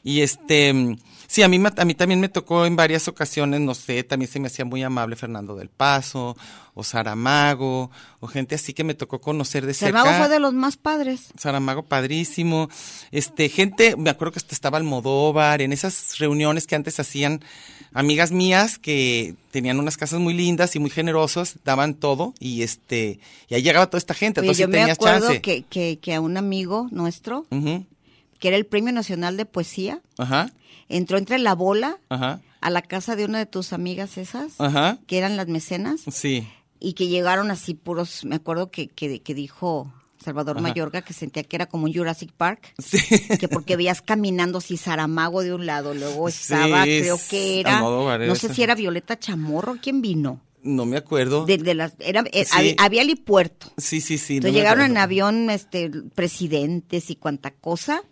Y 0.03 0.21
este, 0.21 0.97
sí, 1.31 1.43
a 1.43 1.49
mí, 1.49 1.63
a 1.77 1.85
mí 1.85 1.95
también 1.95 2.19
me 2.19 2.29
tocó 2.29 2.67
en 2.67 2.75
varias 2.75 3.07
ocasiones, 3.07 3.61
no 3.61 3.73
sé, 3.75 4.03
también 4.03 4.29
se 4.29 4.41
me 4.41 4.49
hacía 4.49 4.65
muy 4.65 4.83
amable 4.83 5.15
Fernando 5.15 5.55
del 5.55 5.69
Paso, 5.69 6.37
o 6.75 6.83
Saramago, 6.83 7.89
o 8.19 8.27
gente 8.27 8.57
así 8.57 8.75
que 8.75 8.83
me 8.83 8.95
tocó 8.95 9.21
conocer 9.21 9.65
de 9.65 9.73
cerca. 9.73 9.99
Saramago 9.99 10.25
fue 10.25 10.29
de 10.29 10.41
los 10.41 10.55
más 10.55 10.77
padres. 10.77 11.29
Saramago 11.39 11.85
padrísimo, 11.85 12.69
este, 13.13 13.49
gente, 13.49 13.95
me 13.97 14.11
acuerdo 14.11 14.33
que 14.33 14.39
hasta 14.39 14.57
estaba 14.57 14.79
Almodóvar, 14.79 15.63
en 15.63 15.73
esas 15.73 16.19
reuniones 16.19 16.67
que 16.67 16.75
antes 16.75 16.99
hacían 16.99 17.45
amigas 17.93 18.33
mías 18.33 18.81
que 18.81 19.37
tenían 19.53 19.79
unas 19.79 19.97
casas 19.97 20.19
muy 20.19 20.35
lindas 20.35 20.75
y 20.75 20.81
muy 20.81 20.91
generosos, 20.91 21.55
daban 21.65 21.95
todo, 21.95 22.35
y 22.41 22.63
este, 22.63 23.21
y 23.49 23.55
ahí 23.55 23.63
llegaba 23.63 23.87
toda 23.87 23.99
esta 23.99 24.15
gente, 24.15 24.41
Oye, 24.41 24.49
entonces 24.49 24.67
yo 24.67 24.69
me 24.69 24.91
acuerdo 24.91 25.27
chance. 25.29 25.41
que, 25.43 25.63
que, 25.63 26.01
que 26.01 26.13
a 26.13 26.21
un 26.21 26.37
amigo 26.37 26.89
nuestro, 26.91 27.47
que 27.51 28.49
era 28.49 28.57
el 28.57 28.67
Premio 28.67 28.93
Nacional 28.93 29.37
de 29.37 29.47
Poesía, 29.47 30.01
Ajá, 30.19 30.51
entró 30.91 31.17
entre 31.17 31.39
la 31.39 31.55
bola 31.55 31.99
ajá, 32.11 32.41
a 32.61 32.71
la 32.71 32.83
casa 32.83 33.17
de 33.17 33.25
una 33.25 33.39
de 33.39 33.47
tus 33.47 33.73
amigas 33.73 34.19
esas, 34.19 34.61
ajá, 34.61 34.99
que 35.07 35.17
eran 35.19 35.37
las 35.37 35.47
mecenas, 35.49 36.03
sí, 36.11 36.47
y 36.79 36.93
que 36.95 37.09
llegaron 37.09 37.51
así 37.51 37.75
puros, 37.75 38.25
me 38.25 38.37
acuerdo 38.37 38.71
que, 38.71 38.89
que, 38.89 39.21
que 39.23 39.35
dijo, 39.35 39.93
Salvador 40.23 40.59
Ajá. 40.59 40.69
Mayorga, 40.69 41.01
que 41.03 41.15
sentía 41.15 41.43
que 41.45 41.57
era 41.57 41.65
como 41.67 41.85
un 41.85 41.95
Jurassic 41.95 42.31
Park, 42.33 42.75
Sí. 42.79 42.99
que 43.39 43.49
porque 43.49 43.77
veías 43.77 44.03
caminando 44.03 44.59
así 44.59 44.77
Saramago 44.77 45.43
de 45.43 45.55
un 45.55 45.65
lado, 45.65 45.95
luego 45.95 46.29
estaba, 46.29 46.85
Sí, 46.85 47.01
creo 47.01 47.19
que 47.31 47.61
era, 47.61 47.81
no 47.81 48.35
sé 48.35 48.53
si 48.53 48.63
era 48.63 48.75
Violeta 48.75 49.19
Chamorro, 49.19 49.77
¿quién 49.81 50.03
vino? 50.03 50.41
No 50.63 50.85
me 50.85 50.99
acuerdo. 50.99 51.47
De, 51.47 51.57
de 51.57 51.73
las, 51.73 51.95
era, 52.01 52.23
eh, 52.33 52.45
Sí. 52.45 52.51
había, 52.55 52.75
había 52.79 53.01
helipuerto. 53.01 53.73
Sí, 53.79 54.03
sí, 54.03 54.19
sí. 54.19 54.37
Entonces 54.37 54.55
llegaron 54.59 54.85
en 54.85 54.99
avión 54.99 55.49
este, 55.49 55.91
presidentes 56.15 57.09
y 57.09 57.17
cuanta 57.17 57.51
cosa. 57.51 58.03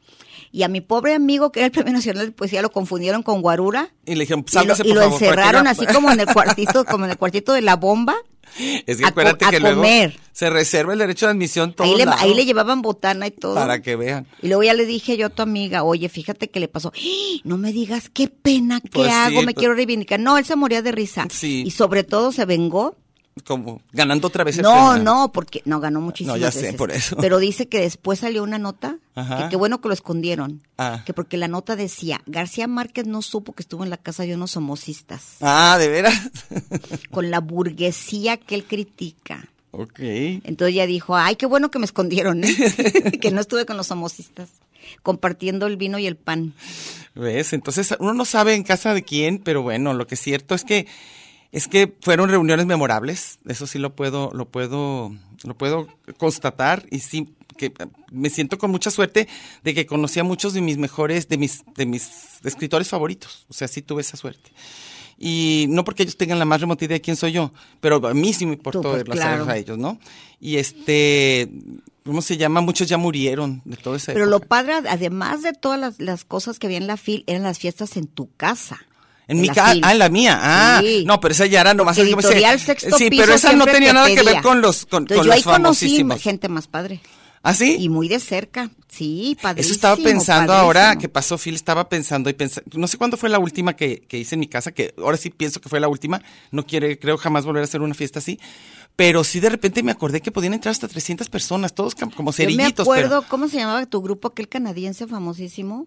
Y 0.51 0.63
a 0.63 0.69
mi 0.69 0.81
pobre 0.81 1.15
amigo, 1.15 1.53
que 1.53 1.61
era 1.61 1.67
el 1.67 1.73
Premio 1.73 1.93
Nacional 1.93 2.27
de 2.27 2.33
Poesía, 2.33 2.63
lo 2.63 2.71
confundieron 2.73 3.23
con 3.23 3.43
Guarura. 3.43 3.91
Y 4.07 4.15
le 4.15 4.21
dijeron, 4.21 4.45
Y 4.51 4.55
lo, 4.67 4.75
y 4.85 4.93
lo 4.95 5.01
favor, 5.03 5.13
encerraron 5.23 5.67
así 5.67 5.87
como 5.87 6.11
en 6.11 6.21
el 6.21 6.27
cuartito, 6.27 6.85
como 6.85 7.05
en 7.05 7.11
el 7.13 7.17
cuartito 7.19 7.53
de 7.53 7.61
la 7.63 7.77
bomba. 7.77 8.17
Es 8.87 8.97
que 8.97 9.05
a 9.05 9.09
acuérdate 9.09 9.45
a 9.45 9.51
que 9.51 9.61
luego 9.61 9.77
comer. 9.83 10.19
se 10.33 10.49
reserva 10.49 10.95
el 10.95 10.99
derecho 10.99 11.27
de 11.27 11.33
admisión 11.33 11.75
todo 11.75 11.87
Ahí 11.87 11.95
le, 11.97 12.07
ahí 12.17 12.33
le 12.33 12.47
llevaban 12.47 12.81
botana 12.81 13.27
y 13.27 13.31
todo. 13.31 13.55
para 13.55 13.83
que 13.83 13.95
vean. 13.95 14.27
Y 14.41 14.49
luego 14.49 14.63
ya 14.63 14.73
le 14.73 14.87
dije 14.87 15.19
yo 15.19 15.27
a 15.27 15.29
tu 15.29 15.43
amiga, 15.43 15.83
oye, 15.83 16.09
fíjate 16.09 16.49
que 16.49 16.59
le 16.59 16.67
pasó. 16.67 16.91
¡Ah! 16.97 17.41
No 17.45 17.59
me 17.59 17.73
digas 17.75 18.09
qué 18.09 18.29
pena, 18.29 18.81
qué 18.81 18.89
Pues 18.89 19.09
sí, 19.09 19.13
hago, 19.13 19.41
me 19.41 19.53
pues- 19.53 19.57
quiero 19.57 19.75
reivindicar. 19.75 20.19
No, 20.19 20.39
él 20.39 20.47
se 20.47 20.57
moría 20.57 20.81
de 20.81 20.93
risa. 20.93 21.29
Sí. 21.31 21.63
Y 21.67 21.73
sobre 21.73 22.05
todo 22.05 22.33
se 22.33 22.47
vengó. 22.47 22.97
Como 23.47 23.81
ganando 23.93 24.29
otra 24.29 24.45
vez 24.45 24.57
el 24.59 24.63
No, 24.63 24.91
premio. 24.93 25.03
no, 25.05 25.33
porque 25.33 25.63
no 25.65 25.81
ganó 25.81 26.01
muchísimas 26.01 26.37
No, 26.39 26.41
ya 26.43 26.51
sé, 26.53 26.73
por 26.75 26.91
eso. 26.91 27.17
Pero 27.17 27.39
dice 27.39 27.69
que 27.69 27.81
después 27.81 28.19
salió 28.21 28.43
una 28.43 28.59
nota, 28.59 28.97
Ajá. 29.15 29.45
que 29.45 29.49
qué 29.51 29.57
bueno 29.57 29.81
que 29.81 29.89
lo 29.89 29.95
escondieron. 29.95 30.63
Ah. 30.79 31.03
Que 31.05 31.13
porque 31.15 31.37
la 31.37 31.49
nota 31.49 31.77
decía, 31.77 32.21
García 32.27 32.67
Márquez 32.67 33.07
no 33.07 33.23
supo 33.23 33.53
que 33.55 33.63
estuvo 33.63 33.85
en 33.85 33.91
la 33.91 33.97
casa 33.97 34.23
de 34.25 34.35
unos 34.35 34.57
homocistas, 34.57 35.37
Ah, 35.41 35.77
¿de 35.79 35.89
veras? 35.89 36.15
con 37.11 37.31
la 37.31 37.41
burguesía 37.41 38.37
que 38.37 38.55
él 38.55 38.65
critica. 38.65 39.49
ok. 39.73 39.99
Entonces 40.01 40.75
ya 40.75 40.87
dijo, 40.87 41.17
ay, 41.17 41.37
qué 41.37 41.47
bueno 41.47 41.71
que 41.71 41.79
me 41.79 41.85
escondieron, 41.85 42.45
¿eh? 42.45 42.55
que 43.21 43.31
no 43.31 43.41
estuve 43.41 43.67
con 43.67 43.77
los 43.77 43.91
homocistas, 43.91 44.49
compartiendo 45.03 45.67
el 45.67 45.77
vino 45.77 45.99
y 45.99 46.07
el 46.07 46.17
pan. 46.17 46.55
¿Ves? 47.15 47.53
Entonces 47.53 47.95
uno 47.99 48.15
no 48.15 48.25
sabe 48.25 48.55
en 48.55 48.63
casa 48.63 48.95
de 48.95 49.03
quién, 49.03 49.39
pero 49.39 49.63
bueno, 49.63 49.93
lo 49.95 50.07
que 50.07 50.15
es 50.15 50.21
cierto 50.21 50.55
es 50.55 50.65
que 50.65 50.87
es 51.53 51.69
que 51.69 51.97
fueron 52.01 52.31
reuniones 52.31 52.67
memorables, 52.67 53.39
eso 53.47 53.67
sí 53.67 53.79
lo 53.79 53.95
puedo 53.95 54.31
lo 54.33 54.49
puedo 54.49 55.13
lo 55.45 55.57
puedo 55.57 55.89
constatar 56.17 56.87
y 56.91 57.01
sí 57.01 57.35
que 57.57 57.67
eh, 57.67 57.87
me 58.11 58.31
siento 58.31 58.59
con 58.59 58.71
mucha 58.71 58.91
suerte 58.91 59.29
de 59.65 59.75
que 59.75 59.87
conocí 59.87 60.21
a 60.21 60.25
muchos 60.25 60.53
de 60.53 60.61
mis 60.61 60.79
mejores 60.79 61.29
de 61.29 61.39
mis 61.39 61.65
de 61.75 61.87
mis 61.87 62.39
escritores 62.45 62.89
favoritos, 62.89 63.47
o 63.49 63.55
sea, 63.55 63.69
sí 63.69 63.83
tuve 63.83 64.03
esa 64.03 64.17
suerte. 64.17 64.51
Y 65.21 65.67
no 65.69 65.83
porque 65.83 66.05
ellos 66.05 66.17
tengan 66.17 66.39
la 66.39 66.45
más 66.45 66.61
remota 66.61 66.85
idea 66.85 66.95
de 66.95 67.01
quién 67.01 67.17
soy 67.17 67.33
yo, 67.33 67.53
pero 67.81 68.07
a 68.07 68.15
mí 68.15 68.33
sí 68.33 68.47
me 68.47 68.53
importó 68.53 68.83
Tú, 68.83 69.05
pues, 69.05 69.19
claro. 69.19 69.49
a 69.49 69.57
ellos, 69.57 69.77
¿no? 69.77 69.99
Y 70.41 70.59
este, 70.59 71.51
¿cómo 72.05 72.23
se 72.23 72.37
llama? 72.37 72.61
Muchos 72.61 72.87
ya 72.87 72.99
murieron 72.99 73.61
de 73.65 73.77
todo 73.77 73.97
ese 73.97 74.13
Pero 74.13 74.27
lo 74.27 74.39
padre, 74.39 74.75
además 74.89 75.43
de 75.43 75.55
todas 75.55 75.81
las, 75.81 75.99
las 75.99 76.25
cosas 76.25 76.61
que 76.61 76.69
había 76.69 76.79
en 76.79 76.87
la 76.87 76.97
FIL, 76.97 77.25
eran 77.27 77.43
las 77.43 77.59
fiestas 77.59 77.97
en 77.97 78.07
tu 78.07 78.33
casa. 78.37 78.79
En 79.29 79.41
mi 79.41 79.49
casa, 79.49 79.75
ah, 79.83 79.93
en 79.93 79.99
la 79.99 80.09
mía, 80.09 80.39
ah, 80.43 80.81
Sí. 80.83 81.05
no, 81.07 81.21
pero 81.21 81.33
esa 81.33 81.47
ya 81.47 81.61
era 81.61 81.75
nomás 81.75 81.99
así 81.99 82.09
como 82.11 82.21
ese- 82.21 82.29
editorial 82.31 82.59
sexto 82.59 82.97
sí, 82.99 83.11
pero 83.11 83.35
esa 83.35 83.53
no 83.53 83.67
tenía 83.67 83.91
te 83.91 83.95
nada 83.95 84.07
que 84.09 84.23
ver 84.23 84.41
con 84.43 84.61
los, 84.63 84.87
con, 84.87 85.03
Entonces 85.05 85.19
con 85.19 85.27
yo 85.27 85.33
ahí 85.33 85.39
los 85.41 85.45
conocí 85.45 85.85
famosísimos. 85.87 86.23
gente 86.23 86.49
más 86.49 86.67
padre. 86.67 87.01
¿Ah, 87.43 87.55
sí? 87.55 87.77
Y 87.79 87.89
muy 87.89 88.09
de 88.09 88.19
cerca. 88.19 88.69
Sí, 88.89 89.37
padrísimo. 89.41 89.67
Eso 89.71 89.75
estaba 89.75 89.97
pensando 89.97 90.49
padrísimo. 90.53 90.67
ahora 90.67 90.97
que 90.97 91.09
pasó 91.09 91.39
Phil, 91.39 91.55
estaba 91.55 91.89
pensando 91.89 92.29
y 92.31 92.33
pensando, 92.33 92.69
no 92.75 92.89
sé 92.89 92.99
cuándo 92.99 93.17
fue 93.17 93.29
la 93.29 93.39
última 93.39 93.77
que, 93.77 94.01
que 94.01 94.19
hice 94.19 94.35
en 94.35 94.41
mi 94.41 94.49
casa, 94.49 94.73
que 94.73 94.93
ahora 94.99 95.17
sí 95.17 95.31
pienso 95.31 95.61
que 95.61 95.69
fue 95.69 95.79
la 95.79 95.87
última, 95.89 96.21
no 96.51 96.67
quiere, 96.67 96.99
creo 96.99 97.17
jamás 97.17 97.45
volver 97.45 97.61
a 97.63 97.65
hacer 97.65 97.81
una 97.81 97.95
fiesta 97.95 98.19
así, 98.19 98.41
pero 98.97 99.23
sí 99.25 99.39
de 99.41 99.51
repente 99.51 99.83
me 99.85 99.93
acordé 99.93 100.21
que 100.21 100.33
podían 100.33 100.55
entrar 100.55 100.73
hasta 100.73 100.89
300 100.89 101.29
personas, 101.29 101.75
todos 101.75 101.95
como 101.95 102.11
Yo 102.17 102.25
me 102.25 102.33
cerillitos, 102.33 102.85
acuerdo, 102.85 103.25
¿cómo 103.29 103.47
se 103.49 103.59
llamaba 103.59 103.87
tu 103.87 104.01
grupo, 104.03 104.29
aquel 104.29 104.49
canadiense 104.49 105.07
famosísimo? 105.07 105.87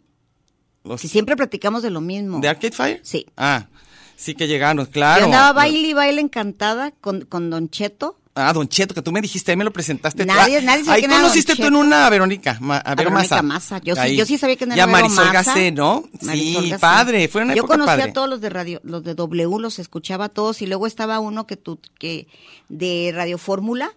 Los- 0.83 1.01
Si 1.01 1.07
siempre 1.07 1.35
platicamos 1.35 1.81
de 1.83 1.89
lo 1.89 2.01
mismo. 2.01 2.39
¿De 2.39 2.47
Arcade 2.49 2.71
Fire? 2.71 2.99
Sí. 3.03 3.25
Ah, 3.37 3.67
sí 4.15 4.35
que 4.35 4.47
llegaron, 4.47 4.85
claro. 4.85 5.19
Yo 5.21 5.25
andaba 5.25 5.53
baile 5.53 5.87
y 5.89 5.93
baile 5.93 6.21
encantada 6.21 6.91
con, 6.91 7.21
con 7.25 7.49
Don 7.49 7.69
Cheto. 7.69 8.17
Ah, 8.33 8.53
Don 8.53 8.65
Cheto, 8.69 8.93
que 8.93 9.01
tú 9.01 9.11
me 9.11 9.19
dijiste, 9.19 9.51
ahí 9.51 9.57
me 9.57 9.65
lo 9.65 9.73
presentaste. 9.73 10.25
Nadie- 10.25 10.59
Ah, 10.59 10.61
nadie 10.61 10.89
Ahí 10.89 11.01
conociste 11.05 11.53
tú 11.53 11.65
en 11.67 11.75
una 11.75 12.09
Verónica, 12.09 12.57
a 12.85 12.95
Verónica. 12.95 13.41
Maza. 13.41 13.79
Yo 13.79 13.93
sí- 13.93 14.15
yo 14.15 14.25
sí 14.25 14.37
sabía 14.37 14.55
quién 14.55 14.71
era 14.71 14.77
Ya 14.77 14.85
Vero 14.85 14.99
Marisol. 15.09 15.31
Gacé, 15.33 15.71
¿no? 15.73 16.05
Marisol 16.21 16.63
sí, 16.63 16.69
Gacé. 16.69 16.79
padre, 16.79 17.27
fue 17.27 17.43
una 17.43 17.53
Yo 17.55 17.63
época 17.63 17.73
conocía 17.73 17.97
padre. 17.97 18.09
a 18.11 18.13
todos 18.13 18.29
los 18.29 18.39
de 18.39 18.49
radio, 18.49 18.79
los 18.85 19.03
de 19.03 19.15
W, 19.15 19.59
los 19.59 19.79
escuchaba 19.79 20.25
a 20.25 20.29
todos 20.29 20.61
y 20.61 20.65
luego 20.67 20.87
estaba 20.87 21.19
uno 21.19 21.45
que 21.45 21.57
tú, 21.57 21.77
que 21.99 22.27
de 22.69 23.11
Radio 23.13 23.37
Fórmula, 23.37 23.91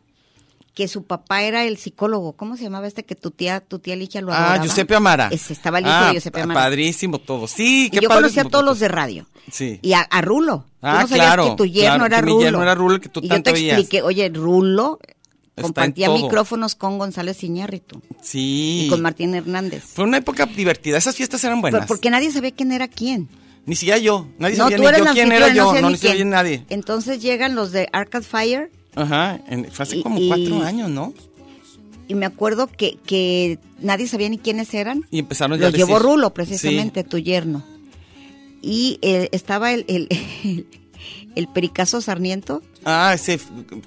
que 0.74 0.88
su 0.88 1.04
papá 1.04 1.42
era 1.42 1.64
el 1.64 1.76
psicólogo. 1.76 2.32
¿Cómo 2.32 2.56
se 2.56 2.64
llamaba 2.64 2.86
este 2.88 3.04
que 3.04 3.14
tu 3.14 3.30
tía, 3.30 3.60
tu 3.60 3.78
tía 3.78 3.94
Ligia 3.94 4.20
lo 4.20 4.32
Ah, 4.32 4.38
adoraba? 4.38 4.64
Giuseppe 4.64 4.94
Amara. 4.96 5.28
Ese, 5.30 5.52
estaba 5.52 5.78
el 5.78 5.84
hijo 5.86 5.94
ah, 5.94 6.06
de 6.08 6.12
Giuseppe 6.14 6.40
Amara. 6.42 6.60
Padrísimo 6.60 7.18
todo. 7.20 7.46
Sí, 7.46 7.86
Y 7.86 7.90
qué 7.90 8.00
yo 8.00 8.08
padre 8.08 8.22
conocía 8.22 8.42
a 8.42 8.46
todos 8.46 8.64
los 8.64 8.80
de 8.80 8.88
radio. 8.88 9.26
Sí. 9.52 9.78
Y 9.82 9.92
a, 9.92 10.00
a 10.00 10.20
Rulo. 10.20 10.64
Tú 10.68 10.74
Ah, 10.82 11.02
no 11.02 11.08
sabías 11.08 11.26
claro, 11.26 11.50
que 11.50 11.56
tu 11.56 11.66
yerno 11.66 11.90
claro, 11.90 12.06
era 12.06 12.16
que 12.18 12.22
mi 12.24 12.30
Rulo. 12.32 12.42
yerno 12.44 12.62
era 12.62 12.74
Rulo, 12.74 13.00
que 13.00 13.08
tú 13.08 13.20
y 13.22 13.28
tanto 13.28 13.50
yo 13.50 13.54
te 13.54 13.60
veías. 13.60 13.78
expliqué, 13.78 14.02
oye, 14.02 14.28
Rulo 14.30 14.98
compartía 15.60 16.10
micrófonos 16.10 16.74
con 16.74 16.98
González 16.98 17.42
Iñárritu 17.44 18.02
Sí. 18.20 18.86
y 18.86 18.88
con 18.90 19.00
Martín 19.00 19.34
Hernández. 19.34 19.84
Fue 19.84 20.04
una 20.04 20.16
época 20.18 20.46
divertida. 20.46 20.98
Esas 20.98 21.14
fiestas 21.14 21.42
eran 21.44 21.60
buenas. 21.60 21.78
Pero 21.82 21.86
porque 21.88 22.10
nadie 22.10 22.32
sabía 22.32 22.50
quién 22.50 22.72
era 22.72 22.88
quién. 22.88 23.28
Ni 23.66 23.76
siquiera 23.76 23.98
yo. 23.98 24.26
Nadie 24.38 24.56
No, 24.56 24.64
sabía 24.64 24.76
tú 24.76 24.82
ni 24.82 24.88
eres 24.88 25.04
yo 25.06 25.12
quién 25.12 25.32
era 25.32 25.48
yo. 25.54 25.72
sé 25.72 25.80
No, 25.82 25.90
ni 25.90 25.96
sabía 25.96 26.24
nadie. 26.24 26.64
Entonces 26.68 27.22
llegan 27.22 27.54
los 27.54 27.70
de 27.70 27.88
Arcade 27.92 28.24
Fire 28.24 28.70
Ajá. 28.94 29.40
en- 29.48 29.70
fue 29.70 29.82
hace 29.82 29.96
Y- 29.98 30.02
como 30.02 30.18
y- 30.18 30.28
cuatro 30.28 30.62
años, 30.62 30.90
¿no? 30.90 31.12
y 32.06 32.14
me 32.14 32.26
acuerdo 32.26 32.66
que, 32.66 32.98
que 33.06 33.58
nadie 33.80 34.06
sabía 34.06 34.28
ni 34.28 34.36
quiénes 34.38 34.74
eran. 34.74 35.06
Y 35.10 35.20
empezaron 35.20 35.58
ya 35.58 35.66
Los 35.66 35.68
a 35.68 35.72
decir. 35.72 35.86
llevó 35.86 35.98
Rulo, 35.98 36.34
precisamente, 36.34 37.02
tu 37.02 37.18
yerno. 37.18 37.64
Y 38.60 38.98
eh, 39.02 39.28
estaba 39.32 39.72
el, 39.72 39.84
el, 39.88 40.08
el 40.44 40.66
Pericazo 41.48 42.00
Sarmiento, 42.00 42.62
Ah, 42.86 43.12
ese. 43.14 43.40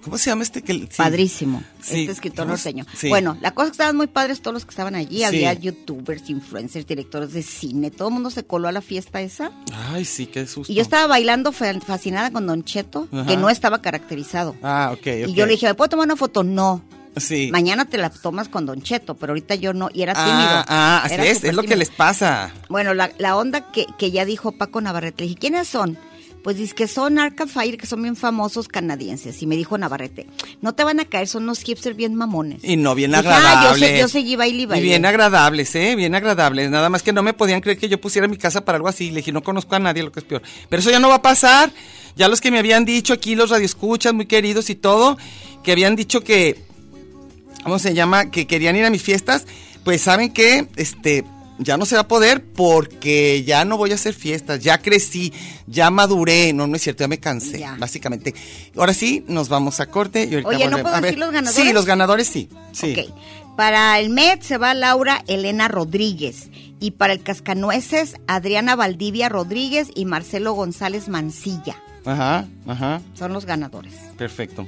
¿Cómo 0.04 0.18
se 0.18 0.30
llama 0.32 0.42
este? 0.44 0.62
Que, 0.64 0.74
sí. 0.74 0.88
padrísimo, 0.98 1.62
Sí. 1.82 2.02
este 2.02 2.12
escritor 2.14 2.46
¿Cómo- 2.46 2.54
norteño. 2.56 2.86
sí. 2.98 3.10
Bueno, 3.10 3.38
la 3.42 3.52
cosa 3.54 3.68
que 3.68 3.74
estaban 3.74 3.96
muy 3.96 4.08
padres 4.08 4.42
todos 4.42 4.54
los 4.56 4.66
que 4.66 4.72
estaban 4.72 4.96
allí. 4.96 5.24
Había 5.24 5.54
youtubers, 5.54 6.30
influencers, 6.30 6.88
directores 6.88 7.32
de 7.34 7.44
cine, 7.44 7.92
todo 7.92 8.08
el 8.08 8.16
mundo 8.16 8.30
se 8.32 8.44
coló 8.44 8.68
a 8.68 8.72
la 8.72 8.82
fiesta 8.82 9.22
esa. 9.22 9.52
Ay, 9.92 10.04
sí, 10.06 10.26
qué 10.26 10.48
susto. 10.48 10.72
Y 10.72 10.76
yo 10.76 10.82
estaba 10.82 11.06
bailando 11.08 11.52
fa- 11.52 11.80
fascinada 11.80 12.32
con 12.32 12.48
Don 12.48 12.64
Cheto, 12.64 13.08
Ajá. 13.12 13.26
que 13.28 13.38
no 13.38 13.50
estaba 13.50 13.82
caracterizado. 13.82 14.56
Ah, 14.64 14.90
ok, 14.94 15.00
ok. 15.00 15.30
Y 15.30 15.34
yo 15.34 15.46
le 15.46 15.52
dije, 15.54 15.68
¿me 15.68 15.76
puedo 15.76 15.90
tomar 15.90 16.06
una 16.08 16.16
foto? 16.16 16.44
No. 16.44 16.82
Sí. 17.18 17.50
Mañana 17.52 17.86
te 17.86 17.98
la 17.98 18.10
tomas 18.12 18.48
con 18.48 18.66
Don 18.68 18.82
Cheto, 18.82 19.16
pero 19.16 19.32
ahorita 19.32 19.56
yo 19.56 19.74
no, 19.74 19.90
y 19.92 20.04
era 20.04 20.14
tímido. 20.14 20.34
Ah, 20.38 20.66
ah, 20.68 21.02
así 21.04 21.14
Era 21.16 21.26
es, 21.26 21.44
es 21.44 21.54
lo 21.54 21.64
que 21.64 21.76
les 21.76 21.90
pasa. 21.90 22.52
Bueno, 22.70 22.94
la, 22.94 23.12
la 23.18 23.36
onda 23.36 23.72
que, 23.72 23.86
que 23.98 24.12
ya 24.12 24.24
dijo 24.26 24.52
Paco 24.52 24.82
Navarrete, 24.82 25.24
le 25.24 25.28
dije, 25.30 25.40
¿quiénes 25.40 25.68
son? 25.68 25.98
Pues 26.44 26.56
dice 26.56 26.74
que 26.76 26.88
son 26.88 27.20
Arcade 27.20 27.50
Fire, 27.52 27.78
que 27.78 27.86
son 27.86 28.02
bien 28.02 28.16
famosos 28.16 28.68
canadienses. 28.70 29.42
Y 29.42 29.48
me 29.48 29.56
dijo 29.58 29.78
Navarrete, 29.78 30.28
no 30.62 30.74
te 30.74 30.84
van 30.86 31.00
a 31.02 31.06
caer, 31.06 31.28
son 31.28 31.44
unos 31.44 31.60
hipsters 31.62 31.98
bien 31.98 32.16
mamones. 32.16 32.64
Y 32.64 32.78
no, 32.78 32.96
bien 32.96 33.12
Dije, 33.12 33.24
"Ah, 33.28 33.36
agradables. 33.38 33.80
yo, 33.82 33.86
sé- 33.88 34.00
yo 34.00 34.08
seguí 34.08 34.36
baile 34.38 34.60
y 34.60 34.64
Y 34.64 34.66
baile. 34.66 34.86
bien 34.86 35.06
agradables, 35.06 35.76
¿eh? 35.76 35.96
Bien 35.98 36.16
agradables. 36.16 36.70
Nada 36.70 36.90
más 36.90 37.04
que 37.04 37.12
no 37.12 37.22
me 37.22 37.34
podían 37.34 37.60
creer 37.60 37.78
que 37.78 37.90
yo 37.90 38.00
pusiera 38.00 38.28
mi 38.30 38.38
casa 38.38 38.64
para 38.64 38.78
algo 38.78 38.88
así. 38.88 39.10
Le 39.12 39.18
dije, 39.18 39.32
no 39.34 39.44
conozco 39.44 39.76
a 39.76 39.80
nadie, 39.80 40.04
lo 40.04 40.12
que 40.14 40.22
es 40.22 40.26
peor. 40.26 40.42
Pero 40.70 40.80
eso 40.80 40.90
ya 40.90 41.00
no 41.00 41.10
va 41.10 41.16
a 41.16 41.22
pasar. 41.22 41.72
Ya 42.16 42.30
los 42.30 42.40
que 42.40 42.50
me 42.50 42.60
habían 42.60 42.86
dicho 42.86 43.14
aquí, 43.14 43.36
los 43.36 43.50
radioescuchas 43.50 44.14
muy 44.14 44.26
queridos 44.26 44.70
y 44.70 44.76
todo, 44.76 45.18
que 45.64 45.74
habían 45.74 45.96
dicho 45.98 46.22
que, 46.24 46.64
¿cómo 47.64 47.78
se 47.80 47.94
llama? 47.94 48.32
Que 48.32 48.48
querían 48.48 48.76
ir 48.76 48.86
a 48.86 48.90
mis 48.90 49.02
fiestas, 49.04 49.46
pues 49.84 50.02
saben 50.02 50.32
que, 50.32 50.68
este, 50.78 51.26
ya 51.60 51.78
no 51.78 51.86
se 51.86 51.96
va 51.96 52.02
a 52.02 52.08
poder 52.08 52.44
porque 52.44 53.44
ya 53.44 53.66
no 53.66 53.78
voy 53.78 53.92
a 53.92 53.96
hacer 53.96 54.14
fiestas, 54.14 54.60
ya 54.62 54.78
crecí, 54.78 55.34
ya 55.68 55.90
maduré, 55.90 56.54
no, 56.54 56.68
no 56.68 56.76
es 56.76 56.82
cierto, 56.84 57.04
ya 57.04 57.08
me 57.08 57.20
cansé, 57.20 57.60
Ya. 57.60 57.76
básicamente. 57.80 58.34
Ahora 58.76 58.94
sí, 58.94 59.24
nos 59.28 59.50
vamos 59.50 59.80
a 59.80 59.88
corte 59.88 60.24
y 60.26 60.34
ahorita 60.36 60.50
Oye, 60.50 60.68
¿no 60.68 60.78
puedo 60.82 60.90
A 60.96 61.00
ver, 61.02 61.12
decir 61.12 61.20
los 61.20 61.32
ganadores? 61.32 61.66
Sí, 61.68 61.74
los 61.74 61.86
ganadores 61.86 62.28
sí, 62.28 62.50
sí. 62.72 62.96
Ok. 62.98 63.56
Para 63.56 64.00
el 64.00 64.10
MED 64.12 64.42
se 64.42 64.58
va 64.58 64.74
Laura 64.76 65.24
Elena 65.28 65.68
Rodríguez. 65.68 66.50
Y 66.80 66.92
para 66.92 67.14
el 67.14 67.24
Cascanueces, 67.24 68.14
Adriana 68.28 68.76
Valdivia 68.76 69.30
Rodríguez 69.30 69.88
y 69.96 70.06
Marcelo 70.06 70.54
González 70.54 71.08
Mancilla. 71.10 71.82
Ajá, 72.06 72.46
ajá, 72.68 73.02
Son 73.16 73.34
los 73.34 73.46
ganadores. 73.46 73.94
perfecto. 74.16 74.68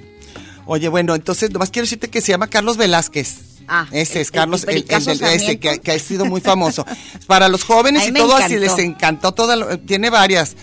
Oye, 0.65 0.87
bueno, 0.89 1.13
entonces, 1.13 1.51
nomás 1.51 1.69
quiero 1.69 1.83
decirte 1.85 2.09
que 2.09 2.21
se 2.21 2.31
llama 2.31 2.47
Carlos 2.47 2.77
Velázquez. 2.77 3.48
Ah, 3.71 3.87
ese 3.91 4.15
el- 4.15 4.21
es 4.21 4.31
Carlos, 4.31 4.65
el 4.65 5.59
que, 5.59 5.79
que 5.79 5.91
ha 5.91 5.99
sido 5.99 6.25
muy 6.25 6.41
famoso. 6.41 6.85
Para 7.27 7.47
los 7.47 7.63
jóvenes 7.63 8.07
y 8.07 8.11
todo 8.11 8.35
así 8.35 8.57
les 8.57 8.77
encantó 8.79 9.31
toda, 9.33 9.55
lo- 9.55 9.77
tiene 9.79 10.09
varias. 10.09 10.55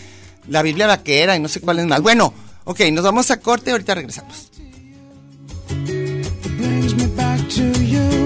La 0.48 0.62
Biblia 0.62 0.86
vaquera 0.86 1.36
y 1.36 1.40
no 1.40 1.48
sé 1.48 1.60
cuáles 1.60 1.86
más. 1.86 2.00
Bueno, 2.02 2.34
ok, 2.64 2.80
nos 2.92 3.04
vamos 3.04 3.30
a 3.30 3.40
corte, 3.40 3.70
ahorita 3.70 3.94
regresamos. 3.94 4.50
brings 6.58 6.94
me 6.94 7.06
back 7.16 7.48
to 7.48 7.62
you. 7.80 8.25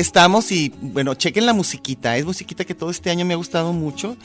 Aquí 0.00 0.06
estamos 0.06 0.50
y 0.50 0.72
bueno, 0.80 1.12
chequen 1.14 1.44
la 1.44 1.52
musiquita. 1.52 2.16
Es 2.16 2.24
musiquita 2.24 2.64
que 2.64 2.74
todo 2.74 2.88
este 2.90 3.10
año 3.10 3.26
me 3.26 3.34
ha 3.34 3.36
gustado 3.36 3.74
mucho. 3.74 4.16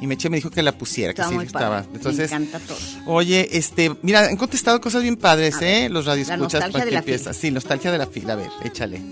Y 0.00 0.06
Meche 0.06 0.30
me 0.30 0.38
dijo 0.38 0.48
que 0.50 0.62
la 0.62 0.72
pusiera, 0.72 1.12
que 1.12 1.22
sí 1.22 1.34
estaba. 1.44 1.84
Entonces, 1.92 2.30
Me 2.30 2.36
encanta 2.38 2.60
todo. 2.66 2.78
oye, 3.04 3.46
este, 3.52 3.94
mira, 4.00 4.20
han 4.26 4.36
contestado 4.38 4.80
cosas 4.80 5.02
bien 5.02 5.16
padres, 5.16 5.56
A 5.56 5.68
¿eh? 5.68 5.82
ver, 5.82 5.90
Los 5.90 6.06
radioescuchas 6.06 6.70
para 6.70 7.02
que. 7.02 7.18
Sí, 7.34 7.50
nostalgia 7.50 7.92
de 7.92 7.98
la 7.98 8.06
fila. 8.06 8.32
A 8.32 8.36
ver, 8.36 8.48
échale. 8.64 9.02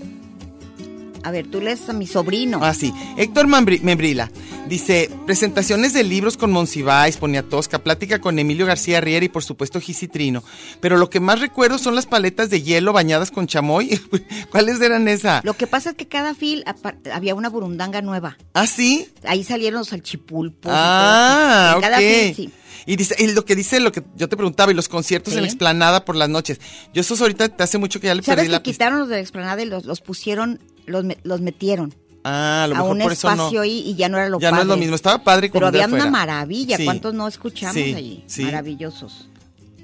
A 1.23 1.31
ver, 1.31 1.47
tú 1.47 1.61
lees 1.61 1.87
a 1.89 1.93
mi 1.93 2.07
sobrino. 2.07 2.59
Ah, 2.61 2.73
sí. 2.73 2.93
Héctor 3.17 3.47
Membrila 3.47 4.31
dice: 4.67 5.09
presentaciones 5.25 5.93
de 5.93 6.03
libros 6.03 6.37
con 6.37 6.51
Monsiváis, 6.51 7.17
Poniatosca, 7.17 7.79
plática 7.79 8.19
con 8.19 8.39
Emilio 8.39 8.65
García 8.65 9.01
Riera 9.01 9.25
y 9.25 9.29
por 9.29 9.43
supuesto 9.43 9.79
Gisitrino. 9.81 10.43
Pero 10.79 10.97
lo 10.97 11.09
que 11.09 11.19
más 11.19 11.39
recuerdo 11.39 11.77
son 11.77 11.95
las 11.95 12.05
paletas 12.05 12.49
de 12.49 12.61
hielo 12.61 12.93
bañadas 12.93 13.31
con 13.31 13.47
chamoy. 13.47 13.99
¿Cuáles 14.51 14.79
eran 14.81 15.07
esas? 15.07 15.43
Lo 15.43 15.53
que 15.55 15.67
pasa 15.67 15.91
es 15.91 15.95
que 15.95 16.07
cada 16.07 16.35
fil 16.35 16.63
había 17.11 17.35
una 17.35 17.49
burundanga 17.49 18.01
nueva. 18.01 18.37
¿Ah, 18.53 18.67
sí? 18.67 19.07
Ahí 19.25 19.43
salieron 19.43 19.79
los 19.79 19.89
salchipulpos. 19.89 20.71
y 20.71 20.75
Ah, 20.75 21.73
todo. 21.73 21.77
En 21.77 21.81
cada 21.81 21.97
fil, 21.97 22.35
sí. 22.35 22.49
Y 22.85 22.95
dice, 22.95 23.15
y 23.19 23.27
lo 23.33 23.43
que 23.43 23.53
dice, 23.55 23.81
lo 23.81 23.91
que 23.91 24.01
yo 24.15 24.29
te 24.29 24.37
preguntaba, 24.37 24.71
y 24.71 24.75
los 24.75 24.87
conciertos 24.87 25.33
Sí. 25.33 25.37
en 25.37 25.43
la 25.43 25.49
explanada 25.49 26.05
por 26.05 26.15
las 26.15 26.29
noches. 26.29 26.61
Yo 26.93 27.01
esos 27.01 27.19
ahorita 27.19 27.49
te 27.49 27.61
hace 27.61 27.77
mucho 27.77 27.99
que 27.99 28.07
ya 28.07 28.15
le 28.15 28.23
¿Sabes 28.23 28.37
perdí 28.37 28.47
que 28.47 28.51
la 28.53 28.63
pista. 28.63 28.71
quitaron 28.85 28.99
los 28.99 29.09
de 29.09 29.15
la 29.15 29.21
explanada 29.21 29.61
y 29.61 29.65
los, 29.65 29.83
los 29.83 29.99
pusieron, 29.99 30.61
los, 30.87 31.05
los 31.23 31.41
metieron 31.41 31.93
Ah, 32.23 32.63
a 32.63 32.67
lo 32.67 32.75
a 32.75 32.77
mejor 32.79 32.91
un 32.97 33.01
por 33.03 33.11
eso 33.13 33.27
no. 33.29 33.33
espacio 33.35 33.61
ahí 33.61 33.83
y 33.85 33.95
ya 33.95 34.09
no 34.09 34.17
era 34.17 34.27
lo 34.27 34.37
Ya 34.39 34.51
no 34.51 34.57
es 34.57 34.65
lo 34.65 34.69
padre. 34.71 34.79
mismo. 34.81 34.95
Estaba 34.95 35.23
padre 35.23 35.49
como 35.49 35.59
Pero 35.59 35.67
había 35.67 35.85
una 35.87 36.09
maravilla. 36.11 36.75
Sí. 36.75 36.83
¿Cuántos 36.83 37.13
no 37.13 37.25
escuchamos 37.27 37.75
Sí, 37.75 37.93
allí? 37.93 38.23
sí. 38.27 38.43
Maravillosos. 38.43 39.29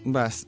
Vas. 0.03 0.45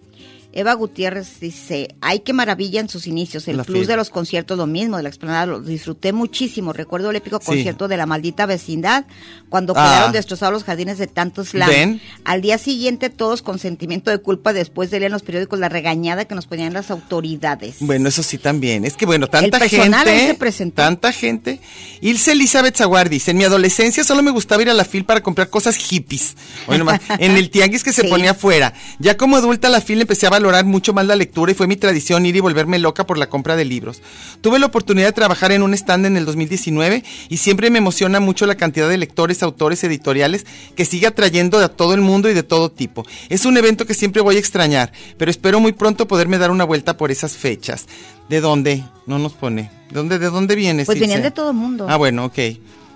Eva 0.55 0.73
Gutiérrez 0.73 1.39
dice, 1.41 1.95
ay, 1.99 2.19
qué 2.19 2.31
maravilla 2.31 2.79
en 2.79 2.87
sus 2.87 3.07
inicios. 3.07 3.47
El 3.49 3.57
La 3.57 3.63
plus 3.65 3.87
de 3.87 3.97
los 3.97 4.09
conciertos, 4.09 4.57
lo 4.57 4.65
mismo, 4.67 4.95
de 4.97 5.03
la 5.03 5.09
explanada, 5.09 5.45
lo 5.45 5.59
disfruté 5.59 6.13
muchísimo. 6.13 6.71
Recuerdo 6.71 7.09
el 7.09 7.17
épico 7.17 7.39
Sí. 7.41 7.45
concierto 7.45 7.89
de 7.89 7.97
la 7.97 8.05
maldita 8.05 8.45
vecindad, 8.45 9.05
cuando 9.49 9.73
Ah. 9.75 9.83
quedaron 9.83 10.11
destrozados 10.13 10.53
los 10.53 10.63
jardines 10.63 10.97
de 10.97 11.07
tanto 11.07 11.43
slam. 11.43 11.69
¿Ven? 11.69 12.01
Al 12.23 12.41
día 12.41 12.57
siguiente, 12.57 13.09
todos 13.09 13.41
con 13.41 13.59
sentimiento 13.59 14.11
de 14.11 14.19
culpa 14.19 14.53
después 14.53 14.89
de 14.91 14.99
leer 15.01 15.07
en 15.09 15.11
los 15.13 15.23
periódicos 15.23 15.59
la 15.59 15.67
regañada 15.67 16.23
que 16.23 16.35
nos 16.35 16.47
ponían 16.47 16.71
las 16.73 16.89
autoridades. 16.89 17.75
Bueno, 17.81 18.07
eso 18.07 18.23
sí 18.23 18.37
también. 18.37 18.85
Es 18.85 18.95
que 18.95 19.05
bueno, 19.05 19.27
tanta 19.27 19.57
El 19.57 19.69
gente. 19.69 20.27
se 20.27 20.33
presentó. 20.35 20.75
Tanta 20.81 21.11
gente. 21.11 21.59
Ilse 21.99 22.31
Elizabeth 22.31 22.77
Zaguar 22.77 23.09
dice, 23.09 23.31
en 23.31 23.37
mi 23.37 23.43
adolescencia 23.43 24.05
solo 24.05 24.23
me 24.23 24.31
gustaba 24.31 24.61
ir 24.61 24.69
a 24.69 24.73
la 24.73 24.85
fil 24.85 25.03
para 25.03 25.21
comprar 25.21 25.49
cosas 25.49 25.75
hippies. 25.75 26.35
Nomás, 26.69 27.01
en 27.19 27.35
el 27.35 27.49
tianguis 27.49 27.83
que 27.83 27.91
se 27.91 28.03
Sí. 28.03 28.07
ponía 28.07 28.31
afuera. 28.31 28.73
Ya 28.99 29.17
como 29.17 29.35
adulta 29.35 29.67
la 29.67 29.81
fil 29.81 29.99
empecé 29.99 30.27
a 30.27 30.29
valorar 30.29 30.44
mucho 30.65 30.93
más 30.93 31.05
la 31.05 31.15
lectura 31.15 31.51
y 31.51 31.55
fue 31.55 31.67
mi 31.67 31.75
tradición 31.75 32.25
ir 32.25 32.35
y 32.35 32.39
volverme 32.39 32.79
loca 32.79 33.05
por 33.05 33.17
la 33.17 33.29
compra 33.29 33.55
de 33.55 33.65
libros. 33.65 34.01
Tuve 34.41 34.59
la 34.59 34.67
oportunidad 34.67 35.07
de 35.07 35.13
trabajar 35.13 35.51
en 35.51 35.63
un 35.63 35.73
stand 35.73 36.05
en 36.05 36.17
el 36.17 36.25
2019 36.25 37.03
y 37.29 37.37
siempre 37.37 37.69
me 37.69 37.79
emociona 37.79 38.19
mucho 38.19 38.45
la 38.45 38.55
cantidad 38.55 38.89
de 38.89 38.97
lectores, 38.97 39.43
autores, 39.43 39.83
editoriales 39.83 40.45
que 40.75 40.85
sigue 40.85 41.07
atrayendo 41.07 41.59
a 41.59 41.69
todo 41.69 41.93
el 41.93 42.01
mundo 42.01 42.29
y 42.29 42.33
de 42.33 42.43
todo 42.43 42.69
tipo. 42.69 43.05
Es 43.29 43.45
un 43.45 43.57
evento 43.57 43.85
que 43.85 43.93
siempre 43.93 44.21
voy 44.21 44.35
a 44.35 44.39
extrañar, 44.39 44.91
pero 45.17 45.31
espero 45.31 45.59
muy 45.59 45.73
pronto 45.73 46.07
poderme 46.07 46.37
dar 46.37 46.51
una 46.51 46.63
vuelta 46.63 46.97
por 46.97 47.11
esas 47.11 47.33
fechas. 47.33 47.87
¿De 48.29 48.41
dónde? 48.41 48.83
No 49.05 49.19
nos 49.19 49.33
pone. 49.33 49.69
¿De 49.89 49.95
dónde, 49.95 50.19
de 50.19 50.29
dónde 50.29 50.55
vienes? 50.55 50.87
Pues 50.87 50.99
venían 50.99 51.21
de 51.21 51.31
todo 51.31 51.51
el 51.51 51.55
mundo. 51.55 51.85
Ah, 51.89 51.97
bueno, 51.97 52.25
ok. 52.25 52.39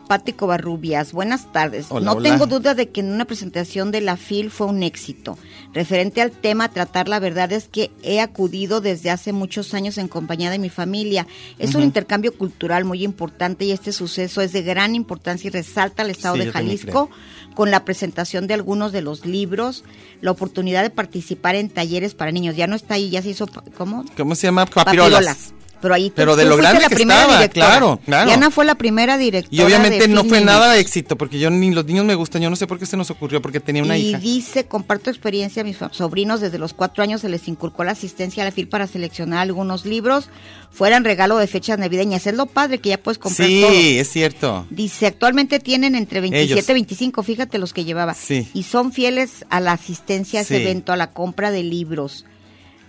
Pati 0.10 0.34
Covarrubias, 0.34 1.14
buenas 1.14 1.52
tardes. 1.52 1.86
Hola, 1.90 2.06
no 2.08 2.12
hola. 2.14 2.32
tengo 2.32 2.48
duda 2.48 2.74
de 2.74 2.90
que 2.90 3.02
en 3.02 3.14
una 3.14 3.26
presentación 3.26 3.92
de 3.92 4.02
la 4.02 4.18
FIL 4.18 4.50
fue 4.50 4.66
un 4.66 4.82
éxito. 4.82 5.38
Referente 5.72 6.20
al 6.20 6.32
tema, 6.32 6.70
tratar 6.70 7.08
la 7.08 7.20
verdad 7.20 7.52
es 7.52 7.68
que 7.68 7.92
he 8.02 8.20
acudido 8.20 8.82
desde 8.82 9.12
hace 9.12 9.34
muchos 9.34 9.76
años 9.76 10.00
en 10.00 10.08
compañía 10.08 10.50
de 10.50 10.58
mi 10.58 10.70
familia. 10.70 11.28
Es 11.60 11.76
un 11.76 11.84
intercambio 11.84 12.34
cultural 12.34 12.86
muy 12.86 13.04
importante 13.04 13.66
y 13.66 13.72
este 13.72 13.92
suceso 13.92 14.42
es 14.42 14.52
de 14.52 14.64
gran 14.64 14.96
importancia 14.96 15.48
y 15.48 15.52
resalta 15.52 16.02
al 16.02 16.10
estado 16.10 16.38
Sí, 16.38 16.46
de 16.46 16.52
Jalisco 16.54 17.12
con 17.54 17.70
la 17.70 17.86
presentación 17.86 18.48
de 18.48 18.56
algunos 18.56 18.92
de 18.92 19.04
los 19.04 19.28
libros, 19.28 19.84
la 20.22 20.32
oportunidad 20.32 20.82
de 20.82 20.90
participar 20.90 21.54
en 21.54 21.70
talleres 21.70 22.16
para 22.16 22.32
niños. 22.32 22.56
Ya 22.56 22.66
no 22.66 22.76
está 22.76 22.96
ahí, 22.96 23.12
ya 23.12 23.22
se 23.22 23.30
hizo, 23.30 23.46
¿cómo? 23.78 24.06
¿Cómo 24.18 24.34
se 24.34 24.48
llama? 24.48 24.66
Papirolas. 24.66 25.12
Papirolas. 25.12 25.59
Pero 25.82 25.94
ahí 25.94 26.10
tú- 26.10 26.16
Pero 26.18 26.36
de 26.36 26.44
tú 26.44 26.50
lo 26.50 26.56
fuiste 26.56 26.70
grande 26.72 26.82
la 26.84 26.90
que 26.90 26.96
primera 26.96 27.20
estaba, 27.22 27.38
directora. 27.40 27.66
claro, 27.68 28.00
claro. 28.06 28.26
Diana 28.28 28.52
fue 28.52 28.66
la 28.66 28.76
primera 28.76 29.18
directora. 29.18 29.56
Y 29.56 29.66
obviamente 29.66 30.00
de 30.00 30.08
no 30.10 30.26
fue 30.26 30.42
nada 30.42 30.74
de 30.74 30.80
éxito, 30.82 31.18
porque 31.18 31.40
yo 31.40 31.50
ni 31.50 31.72
los 31.72 31.86
niños 31.86 32.04
me 32.06 32.16
gustan, 32.16 32.42
yo 32.42 32.50
no 32.50 32.56
sé 32.58 32.68
por 32.68 32.80
qué 32.80 32.86
se 32.86 32.98
nos 32.98 33.10
ocurrió, 33.12 33.42
porque 33.42 33.60
tenía 33.62 33.82
una 33.84 33.98
y 33.98 34.10
hija. 34.10 34.18
dice, 34.20 34.66
comparto 34.66 35.10
experiencia, 35.10 35.64
mis 35.64 35.78
sobrinos 35.92 36.42
desde 36.42 36.58
los 36.60 36.74
cuatro 36.74 37.02
años 37.04 37.22
se 37.22 37.30
les 37.30 37.48
inculcó 37.48 37.84
la 37.86 37.92
asistencia 37.94 38.44
a 38.44 38.46
la 38.46 38.52
FIL 38.52 38.68
para 38.68 38.88
seleccionar 38.88 39.40
algunos 39.40 39.86
libros, 39.86 40.30
fueran 40.72 41.04
regalo 41.06 41.38
de 41.38 41.48
fechas 41.48 41.80
navideñas. 41.80 42.28
Es 42.28 42.34
lo 42.36 42.46
padre 42.46 42.80
que 42.80 42.90
ya 42.90 42.98
puedes 42.98 43.18
comprar 43.18 43.48
Sí, 43.48 43.62
todo. 43.62 43.72
es 43.74 44.10
cierto. 44.12 44.66
Dice, 44.70 45.08
actualmente 45.08 45.60
tienen 45.60 45.96
entre 45.96 46.20
27 46.20 46.54
Ellos. 46.60 46.70
y 46.70 46.74
25, 46.74 47.24
fíjate 47.24 47.58
los 47.58 47.72
que 47.74 47.86
llevaba. 47.86 48.14
Sí. 48.16 48.50
Y 48.54 48.64
son 48.64 48.92
fieles 48.92 49.46
a 49.50 49.60
la 49.62 49.72
asistencia 49.72 50.40
a 50.40 50.44
ese 50.44 50.58
Sí. 50.58 50.62
evento, 50.62 50.92
a 50.92 50.98
la 50.98 51.12
compra 51.14 51.52
de 51.52 51.64
libros. 51.64 52.26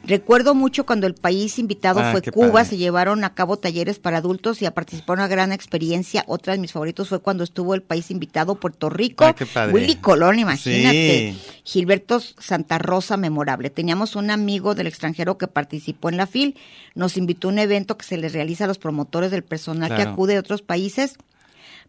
Recuerdo 0.05 0.55
mucho 0.55 0.87
cuando 0.87 1.07
el 1.07 1.15
país 1.15 1.59
invitado 1.59 2.01
Ah, 2.01 2.11
fue 2.13 2.23
Cuba, 2.23 2.53
padre. 2.53 2.65
se 2.71 2.77
llevaron 2.79 3.23
a 3.23 3.35
cabo 3.35 3.59
talleres 3.59 3.99
para 3.99 4.19
adultos 4.19 4.61
y 4.63 4.67
a 4.67 4.73
participar 4.73 5.19
una 5.19 5.29
gran 5.29 5.53
experiencia. 5.53 6.25
Otra 6.27 6.55
de 6.55 6.59
mis 6.59 6.73
favoritos 6.73 7.09
fue 7.09 7.21
cuando 7.21 7.45
estuvo 7.45 7.75
el 7.75 7.83
país 7.83 8.11
invitado 8.11 8.55
Puerto 8.55 8.89
Rico. 8.89 9.25
Ah, 9.25 9.35
qué 9.35 9.47
padre. 9.47 9.73
Willy 9.75 9.97
Colón, 9.97 10.39
imagínate. 10.39 11.35
Sí. 11.35 11.61
Gilberto 11.65 12.21
Santa 12.21 12.79
Rosa, 12.79 13.17
memorable. 13.17 13.71
Teníamos 13.71 14.17
un 14.17 14.31
amigo 14.31 14.75
del 14.75 14.87
extranjero 14.87 15.37
que 15.39 15.47
participó 15.49 16.09
en 16.09 16.17
la 16.17 16.27
FIL, 16.27 16.57
nos 16.95 17.17
invitó 17.17 17.49
a 17.49 17.53
un 17.53 17.59
evento 17.59 17.97
que 17.99 18.07
se 18.07 18.17
les 18.17 18.33
realiza 18.33 18.65
a 18.65 18.69
los 18.69 18.79
promotores 18.79 19.31
del 19.31 19.45
personal 19.45 19.95
que 19.95 20.03
acude 20.03 20.33
de 20.33 20.39
otros 20.41 20.63
países 20.63 21.17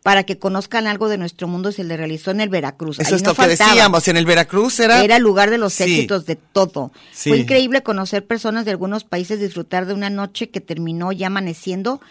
para 0.03 0.23
que 0.23 0.39
conozcan 0.39 0.87
algo 0.87 1.09
de 1.09 1.17
nuestro 1.17 1.47
mundo 1.47 1.71
se 1.71 1.83
le 1.83 1.95
realizó 1.95 2.31
en 2.31 2.41
el 2.41 2.49
Veracruz. 2.49 2.99
Eso 2.99 3.09
Ahí 3.09 3.15
es 3.15 3.21
no 3.21 3.29
lo 3.29 3.35
que 3.35 3.41
faltaba. 3.43 3.69
decíamos, 3.71 4.07
en 4.07 4.17
el 4.17 4.25
Veracruz 4.25 4.79
era... 4.79 5.03
Era 5.03 5.17
el 5.17 5.23
lugar 5.23 5.49
de 5.51 5.57
los 5.59 5.73
Sí. 5.73 5.83
éxitos 5.83 6.25
de 6.25 6.35
todo. 6.37 6.91
Sí. 7.13 7.29
Fue 7.29 7.37
increíble 7.39 7.83
conocer 7.83 8.25
personas 8.25 8.65
de 8.65 8.71
algunos 8.71 9.03
países 9.03 9.39
disfrutar 9.39 9.85
de 9.85 9.93
una 9.93 10.09
noche 10.09 10.49
que 10.49 10.59
terminó 10.59 11.11
ya 11.11 11.27
amaneciendo, 11.27 12.01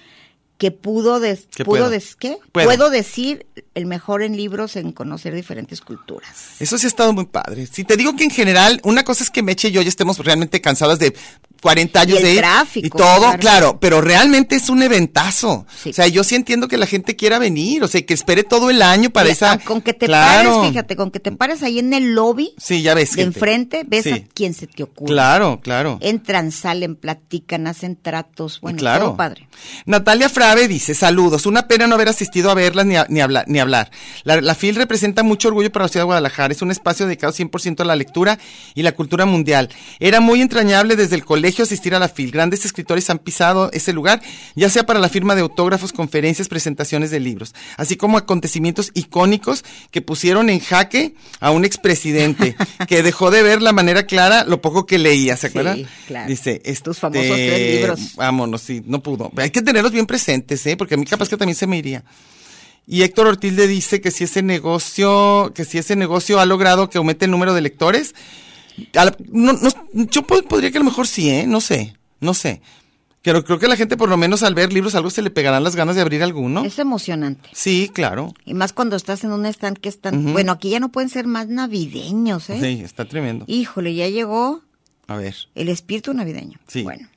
que 0.57 0.71
pudo, 0.71 1.21
des- 1.21 1.47
Que 1.47 1.65
pudo 1.65 1.79
puedo. 1.79 1.91
des- 1.91 2.15
¿qué? 2.17 2.37
Puedo. 2.53 2.67
Puedo 2.69 2.91
decir 2.91 3.47
el 3.75 3.87
mejor 3.87 4.23
en 4.23 4.37
libros 4.37 4.77
en 4.77 4.93
conocer 4.93 5.35
diferentes 5.35 5.81
culturas. 5.81 6.61
Eso 6.61 6.77
sí 6.79 6.87
ha 6.87 6.89
estado 6.89 7.13
muy 7.13 7.25
padre. 7.25 7.67
Si 7.67 7.83
te 7.83 7.97
digo 7.97 8.15
que 8.15 8.25
en 8.25 8.31
general, 8.31 8.81
una 8.85 9.03
cosa 9.03 9.25
es 9.25 9.31
que 9.31 9.43
Meche 9.43 9.69
y 9.69 9.73
yo 9.73 9.81
ya 9.83 9.89
estemos 9.89 10.19
realmente 10.19 10.61
cansadas 10.61 10.99
de 10.99 11.17
40 11.61 12.01
años 12.01 12.15
Y 12.15 12.17
el 12.19 12.23
de 12.23 12.33
ir 12.35 12.39
tráfico, 12.39 12.87
y 12.87 12.91
todo, 12.91 13.21
claro. 13.21 13.39
claro, 13.39 13.79
pero 13.81 14.01
realmente 14.01 14.57
es 14.57 14.69
un 14.71 14.83
eventazo. 14.83 15.67
Sí. 15.83 15.91
O 15.91 15.93
sea, 15.93 16.07
yo 16.09 16.25
sí 16.25 16.35
entiendo 16.35 16.69
que 16.69 16.77
la 16.79 16.87
gente 16.87 17.17
quiera 17.17 17.39
venir, 17.39 17.83
o 17.85 17.89
sea, 17.89 18.01
que 18.05 18.15
espere 18.15 18.45
todo 18.45 18.71
el 18.71 18.81
año 18.83 19.11
para 19.11 19.29
Y 19.29 19.33
esa. 19.33 19.59
Con 19.59 19.81
que 19.83 19.93
te 19.93 20.07
Claro. 20.07 20.57
pares, 20.57 20.71
fíjate, 20.71 20.97
con 20.97 21.11
que 21.11 21.21
te 21.21 21.33
pares 21.33 21.63
ahí 21.63 21.79
en 21.79 21.93
el 21.93 22.15
lobby 22.15 22.55
Sí, 22.59 22.83
ya 22.83 22.95
ves. 22.95 23.11
de 23.11 23.23
gente. 23.23 23.39
enfrente, 23.39 23.85
ves 23.87 24.05
Sí. 24.05 24.11
a 24.13 24.25
quien 24.35 24.55
se 24.55 24.67
te 24.67 24.83
ocurre. 24.83 25.13
Claro, 25.13 25.61
claro. 25.63 25.99
Entran, 26.01 26.51
salen, 26.53 26.97
platican, 26.97 27.67
hacen 27.67 27.97
tratos, 28.01 28.61
bueno, 28.61 28.79
claro. 28.79 29.05
todo 29.07 29.17
padre. 29.17 29.49
Natalia 29.87 30.29
Frave 30.29 30.67
dice, 30.69 30.95
saludos, 30.95 31.47
una 31.47 31.69
pena 31.69 31.87
no 31.87 31.95
haber 31.95 32.09
asistido 32.09 32.51
a 32.51 32.55
verlas 32.55 32.87
ni, 32.87 32.97
a- 32.97 33.07
ni, 33.09 33.21
hablar, 33.21 33.45
ni 33.49 33.59
hablar. 33.59 33.91
La, 34.25 34.41
la 34.41 34.55
FIL 34.55 34.77
representa 34.77 35.23
mucho 35.23 35.49
orgullo 35.49 35.71
para 35.71 35.85
la 35.85 35.89
ciudad 35.89 36.03
de 36.05 36.07
Guadalajara, 36.07 36.53
es 36.55 36.63
un 36.63 36.71
espacio 36.71 37.07
dedicado 37.07 37.33
100% 37.33 37.81
a 37.83 37.85
la 37.85 37.97
lectura 37.97 38.39
y 38.75 38.83
la 38.83 38.93
cultura 38.93 39.27
mundial. 39.27 39.69
Era 39.99 40.21
muy 40.21 40.41
entrañable 40.41 40.97
desde 40.97 41.17
el 41.17 41.25
colegio 41.25 41.50
asistir 41.59 41.95
a 41.95 41.99
la 41.99 42.09
FIL, 42.09 42.31
grandes 42.31 42.65
escritores 42.65 43.11
han 43.11 43.19
pisado 43.19 43.71
ese 43.73 43.93
lugar, 43.93 44.23
ya 44.55 44.69
sea 44.71 44.85
para 44.87 44.99
la 45.01 45.09
firma 45.09 45.35
de 45.35 45.43
autógrafos, 45.43 45.93
conferencias, 45.93 46.49
presentaciones 46.49 47.11
de 47.11 47.21
libros, 47.21 47.55
así 47.77 47.97
como 47.97 48.17
acontecimientos 48.19 48.91
icónicos 48.95 49.65
que 49.91 50.03
pusieron 50.03 50.51
en 50.51 50.61
jaque 50.61 51.15
a 51.41 51.51
un 51.51 51.65
expresidente 51.65 52.57
que 52.89 53.03
dejó 53.03 53.31
de 53.31 53.43
ver 53.43 53.63
la 53.63 53.73
manera 53.73 54.07
clara 54.07 54.45
lo 54.45 54.61
poco 54.61 54.87
que 54.87 54.99
leía, 54.99 55.37
¿se 55.37 55.43
Sí, 55.43 55.47
acuerdan? 55.49 55.87
claro. 56.07 56.29
Dice, 56.29 56.63
Tus 56.83 56.99
famosos 56.99 57.25
este, 57.25 57.47
tres 57.49 57.75
libros. 57.81 58.17
Vámonos, 58.17 58.63
sí, 58.63 58.83
no 58.87 59.03
pudo. 59.03 59.31
Hay 59.37 59.51
que 59.51 59.63
tenerlos 59.63 59.93
bien 59.93 60.07
presentes, 60.07 60.65
¿eh? 60.67 60.77
Porque 60.77 60.95
a 60.95 60.97
mí 60.97 61.05
capaz 61.05 61.29
que 61.29 61.37
también 61.37 61.57
se 61.57 61.67
me 61.67 61.77
iría. 61.77 62.05
Y 62.87 63.03
Héctor 63.03 63.27
Ortiz 63.29 63.53
le 63.53 63.69
dice 63.69 64.01
que 64.01 64.11
si 64.11 64.25
ese 64.25 64.43
negocio, 64.43 65.53
que 65.55 65.65
si 65.65 65.79
ese 65.79 65.95
negocio 65.97 66.41
ha 66.41 66.47
logrado 66.47 66.91
que 66.91 66.99
aumente 66.99 67.27
el 67.27 67.31
número 67.31 67.55
de 67.55 67.61
lectores, 67.61 68.15
a 68.97 69.05
la- 69.05 69.17
no, 69.31 69.53
no, 69.53 69.71
yo 69.93 70.23
po- 70.23 70.43
podría 70.43 70.71
que 70.71 70.79
a 70.79 70.81
lo 70.81 70.85
mejor 70.87 71.07
sí, 71.07 71.29
¿eh? 71.31 71.47
No 71.47 71.61
sé, 71.61 71.95
no 72.21 72.35
sé. 72.35 72.61
Pero 73.23 73.45
creo 73.45 73.59
que 73.59 73.69
la 73.69 73.77
gente 73.77 73.99
por 73.99 74.09
lo 74.09 74.17
menos 74.17 74.43
al 74.43 74.55
ver 74.55 74.73
libros 74.73 74.95
algo 74.95 75.11
se 75.11 75.21
le 75.21 75.29
pegarán 75.31 75.63
las 75.63 75.77
ganas 75.77 75.95
de 75.95 76.01
abrir 76.01 76.23
alguno. 76.23 76.65
Es 76.65 76.79
emocionante. 76.79 77.51
Sí, 77.53 77.91
claro. 77.93 78.33
Y 78.47 78.55
más 78.55 78.73
cuando 78.73 78.97
estás 78.97 79.25
en 79.25 79.33
un 79.33 79.45
stand 79.45 79.77
que 79.79 79.91
están, 79.91 80.19
Ujú. 80.25 80.33
bueno, 80.33 80.53
aquí 80.53 80.71
ya 80.71 80.81
no 80.81 80.91
pueden 80.91 81.11
ser 81.11 81.27
más 81.27 81.47
navideños, 81.49 82.49
¿eh? 82.49 82.59
Sí, 82.61 82.83
está 82.83 83.05
tremendo. 83.05 83.45
Híjole, 83.47 83.95
ya 83.95 84.09
llegó 84.09 84.63
A 85.07 85.17
ver. 85.17 85.35
el 85.55 85.69
espíritu 85.69 86.15
navideño. 86.15 86.59
Sí. 86.67 86.83
Bueno. 86.83 87.09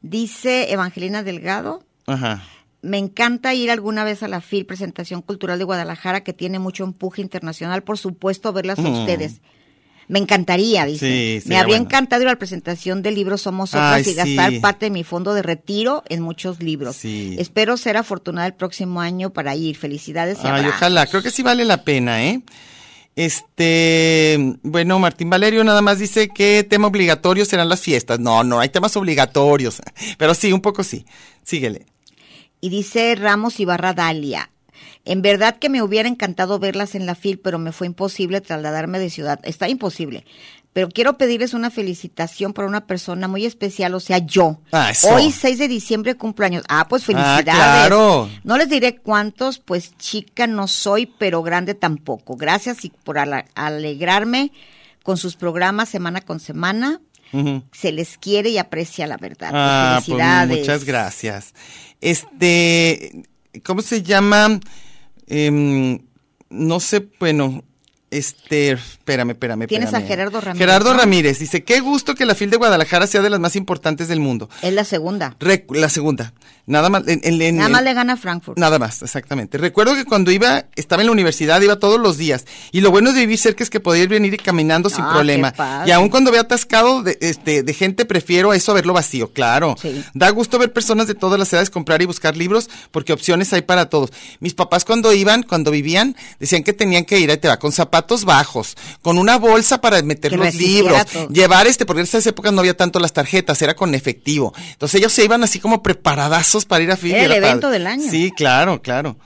Dice 0.00 0.72
Evangelina 0.72 1.22
Delgado, 1.22 1.82
Ajá. 2.06 2.44
me 2.82 2.98
encanta 2.98 3.52
ir 3.54 3.70
alguna 3.70 4.04
vez 4.04 4.22
a 4.22 4.28
la 4.28 4.40
FIL, 4.40 4.64
Presentación 4.66 5.22
Cultural 5.22 5.58
de 5.58 5.64
Guadalajara, 5.64 6.22
que 6.22 6.32
tiene 6.32 6.58
mucho 6.58 6.84
empuje 6.84 7.20
internacional, 7.22 7.82
por 7.82 7.98
supuesto, 7.98 8.52
verlas 8.52 8.78
a 8.78 8.82
Mm. 8.82 9.00
ustedes. 9.00 9.40
Me 10.08 10.18
encantaría, 10.18 10.86
dice. 10.86 11.40
Sí, 11.42 11.48
me 11.48 11.58
habría 11.58 11.76
bueno. 11.76 11.84
encantado 11.84 12.22
ir 12.22 12.28
a 12.28 12.32
la 12.32 12.38
presentación 12.38 13.02
del 13.02 13.14
libro 13.14 13.36
Somos 13.36 13.74
Otras 13.74 14.06
Ay, 14.06 14.12
y 14.12 14.14
gastar 14.14 14.50
sí. 14.52 14.58
parte 14.58 14.86
de 14.86 14.90
mi 14.90 15.04
fondo 15.04 15.34
de 15.34 15.42
retiro 15.42 16.02
en 16.08 16.22
muchos 16.22 16.62
libros. 16.62 16.96
Sí. 16.96 17.36
Espero 17.38 17.76
ser 17.76 17.98
afortunada 17.98 18.46
el 18.46 18.54
próximo 18.54 19.00
año 19.02 19.30
para 19.30 19.54
ir. 19.54 19.76
Felicidades 19.76 20.38
y 20.38 20.46
Ay, 20.46 20.60
abrazos. 20.60 20.74
ojalá, 20.76 21.06
creo 21.06 21.22
que 21.22 21.30
sí 21.30 21.42
vale 21.42 21.64
la 21.66 21.84
pena, 21.84 22.24
¿eh? 22.24 22.40
Este, 23.16 24.38
bueno, 24.62 24.98
Martín 25.00 25.28
Valerio 25.28 25.64
nada 25.64 25.82
más 25.82 25.98
dice 25.98 26.28
que 26.28 26.62
tema 26.62 26.86
obligatorio 26.86 27.44
serán 27.44 27.68
las 27.68 27.80
fiestas. 27.80 28.20
No, 28.20 28.44
no, 28.44 28.60
hay 28.60 28.68
temas 28.68 28.96
obligatorios, 28.96 29.82
pero 30.18 30.34
sí, 30.34 30.52
un 30.52 30.60
poco 30.60 30.84
sí. 30.84 31.04
Síguele. 31.42 31.84
Y 32.60 32.70
dice 32.70 33.14
Ramos 33.14 33.58
Ibarra 33.60 33.92
Dalia. 33.92 34.50
En 35.08 35.22
verdad 35.22 35.56
que 35.58 35.68
me 35.70 35.82
hubiera 35.82 36.08
encantado 36.08 36.58
verlas 36.58 36.94
en 36.94 37.06
la 37.06 37.14
FIL, 37.14 37.38
pero 37.38 37.58
me 37.58 37.72
fue 37.72 37.86
imposible 37.86 38.40
trasladarme 38.40 38.98
de 38.98 39.08
ciudad. 39.10 39.40
Está 39.42 39.68
imposible. 39.68 40.24
Pero 40.74 40.90
quiero 40.90 41.16
pedirles 41.16 41.54
una 41.54 41.70
felicitación 41.70 42.52
para 42.52 42.68
una 42.68 42.86
persona 42.86 43.26
muy 43.26 43.46
especial, 43.46 43.94
o 43.94 44.00
sea, 44.00 44.18
yo. 44.18 44.60
Ah. 44.70 44.92
Hoy, 45.10 45.32
6 45.32 45.58
de 45.58 45.66
diciembre, 45.66 46.14
cumpleaños. 46.14 46.62
Ah, 46.68 46.86
pues 46.88 47.04
felicidades. 47.04 47.44
claro. 47.44 48.28
No 48.44 48.58
les 48.58 48.68
diré 48.68 48.96
cuántos, 48.96 49.58
pues 49.58 49.96
chica 49.96 50.46
no 50.46 50.68
soy, 50.68 51.06
pero 51.06 51.42
grande 51.42 51.74
tampoco. 51.74 52.36
Gracias 52.36 52.84
y 52.84 52.90
por 52.90 53.18
alegrarme 53.18 54.52
con 55.02 55.16
sus 55.16 55.36
programas 55.36 55.88
semana 55.88 56.20
con 56.20 56.38
semana. 56.38 57.00
Se 57.72 57.92
les 57.92 58.16
quiere 58.18 58.50
y 58.50 58.58
aprecia 58.58 59.06
la 59.06 59.16
verdad. 59.16 59.50
Pues, 59.50 59.62
Ah, 59.62 59.92
pues 59.96 60.04
felicidades. 60.06 60.58
muchas 60.58 60.84
gracias. 60.84 61.54
Este, 62.00 63.22
¿cómo 63.64 63.82
se 63.82 64.02
llama? 64.02 64.60
Em, 65.28 66.00
no 66.50 66.80
sé, 66.80 67.08
bueno, 67.20 67.64
este, 68.10 68.72
espérame, 68.72 69.30
espérame. 69.30 69.66
Tienes 69.66 69.92
a. 69.94 70.00
Gerardo 70.00 70.40
Ramírez, 70.40 70.58
Gerardo 70.66 70.92
¿no? 70.94 70.98
Ramírez 71.00 71.38
dice, 71.38 71.62
qué 71.64 71.80
gusto 71.80 72.14
que 72.14 72.24
la 72.26 72.34
FIL 72.34 72.50
de 72.50 72.56
Guadalajara 72.56 73.06
sea 73.06 73.20
de 73.22 73.30
las 73.30 73.40
más 73.40 73.56
importantes 73.56 74.08
del 74.08 74.20
mundo. 74.20 74.48
Es 74.62 74.72
la 74.72 74.84
segunda. 74.84 75.36
La 75.70 75.88
segunda. 75.88 76.32
Nada 76.66 76.90
más. 76.90 77.08
en- 77.08 77.20
en- 77.24 77.40
en- 77.40 77.56
Nada 77.56 77.70
más 77.70 77.82
le 77.82 77.94
gana 77.94 78.12
a 78.12 78.16
Frankfurt. 78.16 78.58
Nada 78.58 78.78
más, 78.78 79.00
exactamente. 79.02 79.56
Recuerdo 79.56 79.94
que 79.94 80.04
cuando 80.04 80.30
iba, 80.30 80.66
estaba 80.76 81.00
en 81.02 81.06
la 81.06 81.12
universidad, 81.12 81.60
iba 81.62 81.76
todos 81.76 81.98
los 81.98 82.18
días. 82.18 82.44
Y 82.72 82.82
lo 82.82 82.90
bueno 82.90 83.12
de 83.12 83.20
vivir 83.20 83.38
cerca 83.38 83.64
es 83.64 83.70
que 83.70 83.80
podía 83.80 84.02
ir 84.02 84.08
venir 84.10 84.34
y 84.34 84.36
caminando 84.36 84.90
sin 84.90 85.02
Ah, 85.04 85.12
problema. 85.14 85.54
Y 85.86 85.90
aun 85.92 86.10
cuando 86.10 86.30
vea 86.30 86.42
atascado 86.42 87.02
de, 87.02 87.16
este, 87.22 87.62
de 87.62 87.72
gente, 87.74 88.04
prefiero 88.04 88.50
a 88.50 88.56
eso 88.56 88.72
a 88.72 88.74
verlo 88.74 88.92
vacío, 88.92 89.32
claro. 89.32 89.76
Sí. 89.80 90.04
Da 90.12 90.28
gusto 90.30 90.58
ver 90.58 90.72
personas 90.72 91.06
de 91.06 91.14
todas 91.14 91.38
las 91.38 91.50
edades 91.54 91.70
comprar 91.70 92.02
y 92.02 92.04
buscar 92.04 92.36
libros, 92.36 92.68
porque 92.90 93.14
opciones 93.14 93.50
hay 93.54 93.62
para 93.62 93.88
todos. 93.88 94.10
Mis 94.40 94.52
papás 94.52 94.84
cuando 94.84 95.12
iban, 95.14 95.42
cuando 95.44 95.70
vivían, 95.70 96.16
decían 96.38 96.64
que 96.64 96.74
tenían 96.74 97.06
que 97.06 97.18
ir, 97.18 97.30
ahí 97.30 97.38
te 97.38 97.48
va, 97.48 97.58
con 97.58 97.72
zapatos 97.72 97.97
bajos, 98.24 98.76
con 99.02 99.18
una 99.18 99.36
bolsa 99.38 99.80
para 99.80 100.00
meter 100.02 100.32
Que 100.32 100.36
los 100.36 100.54
libros, 100.54 101.06
todo. 101.06 101.28
llevar 101.28 101.66
este, 101.66 101.86
porque 101.86 102.00
en 102.00 102.04
esas 102.04 102.26
épocas 102.26 102.52
no 102.52 102.60
había 102.60 102.76
tanto 102.76 102.98
las 103.00 103.12
tarjetas, 103.12 103.60
era 103.62 103.74
con 103.74 103.94
efectivo. 103.94 104.52
Entonces 104.72 104.98
ellos 105.00 105.12
se 105.12 105.24
iban 105.24 105.42
así 105.42 105.60
como 105.60 105.82
preparadazos 105.82 106.64
para 106.64 106.84
ir 106.84 106.90
a. 106.92 106.98
Era 107.02 107.24
el 107.24 107.32
evento 107.32 107.70
del 107.70 107.86
año. 107.86 108.10
Sí, 108.10 108.30
claro, 108.30 108.82
claro. 108.82 109.16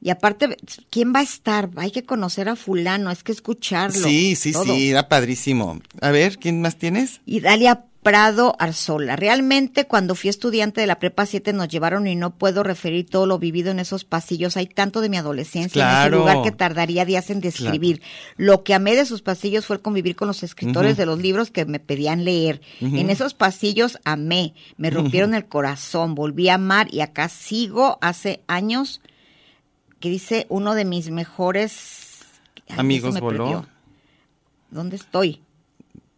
Y 0.00 0.10
aparte, 0.10 0.56
¿quién 0.90 1.12
va 1.12 1.20
a 1.20 1.24
estar? 1.24 1.70
Hay 1.76 1.90
que 1.90 2.04
conocer 2.04 2.48
a 2.48 2.54
fulano, 2.54 3.10
es 3.10 3.24
que 3.24 3.32
escucharlo. 3.32 4.06
Sí, 4.06 4.36
sí, 4.36 4.52
todo. 4.52 4.64
sí, 4.64 4.90
era 4.90 5.08
padrísimo. 5.08 5.80
A 6.00 6.10
ver, 6.10 6.38
¿quién 6.38 6.62
más 6.62 6.76
tienes? 6.76 7.20
Y 7.26 7.40
Dalia 7.40 7.84
Prado 8.02 8.54
Arzola. 8.58 9.16
Realmente 9.16 9.86
cuando 9.86 10.14
fui 10.14 10.30
estudiante 10.30 10.80
de 10.80 10.86
la 10.86 10.98
prepa 10.98 11.26
7 11.26 11.52
nos 11.52 11.68
llevaron 11.68 12.06
y 12.06 12.14
no 12.14 12.34
puedo 12.34 12.62
referir 12.62 13.06
todo 13.10 13.26
lo 13.26 13.38
vivido 13.38 13.70
en 13.70 13.80
esos 13.80 14.04
pasillos. 14.04 14.56
Hay 14.56 14.66
tanto 14.66 15.00
de 15.00 15.08
mi 15.08 15.16
adolescencia 15.16 15.82
en 15.84 16.00
ese 16.00 16.16
lugar 16.16 16.42
que 16.42 16.52
tardaría 16.52 17.04
días 17.04 17.28
en 17.30 17.40
describir. 17.40 18.00
Lo 18.36 18.62
que 18.62 18.74
amé 18.74 18.94
de 18.94 19.04
sus 19.04 19.20
pasillos 19.22 19.66
fue 19.66 19.76
el 19.76 19.82
convivir 19.82 20.16
con 20.16 20.28
los 20.28 20.42
escritores 20.42 20.96
de 20.96 21.06
los 21.06 21.18
libros 21.18 21.50
que 21.50 21.64
me 21.66 21.80
pedían 21.80 22.24
leer. 22.24 22.60
En 22.80 23.10
esos 23.10 23.34
pasillos 23.34 23.98
amé, 24.04 24.54
me 24.76 24.90
rompieron 24.90 25.34
el 25.34 25.46
corazón, 25.46 26.14
volví 26.14 26.48
a 26.48 26.54
amar 26.54 26.92
y 26.94 27.00
acá 27.00 27.28
sigo 27.28 27.98
hace 28.00 28.42
años 28.46 29.00
que 30.00 30.08
dice 30.08 30.46
uno 30.48 30.74
de 30.74 30.84
mis 30.84 31.10
mejores 31.10 32.08
Ay, 32.68 32.78
Amigos 32.78 33.14
me 33.14 33.20
voló. 33.20 33.44
perdió. 33.44 33.66
¿Dónde 34.70 34.96
estoy? 34.96 35.40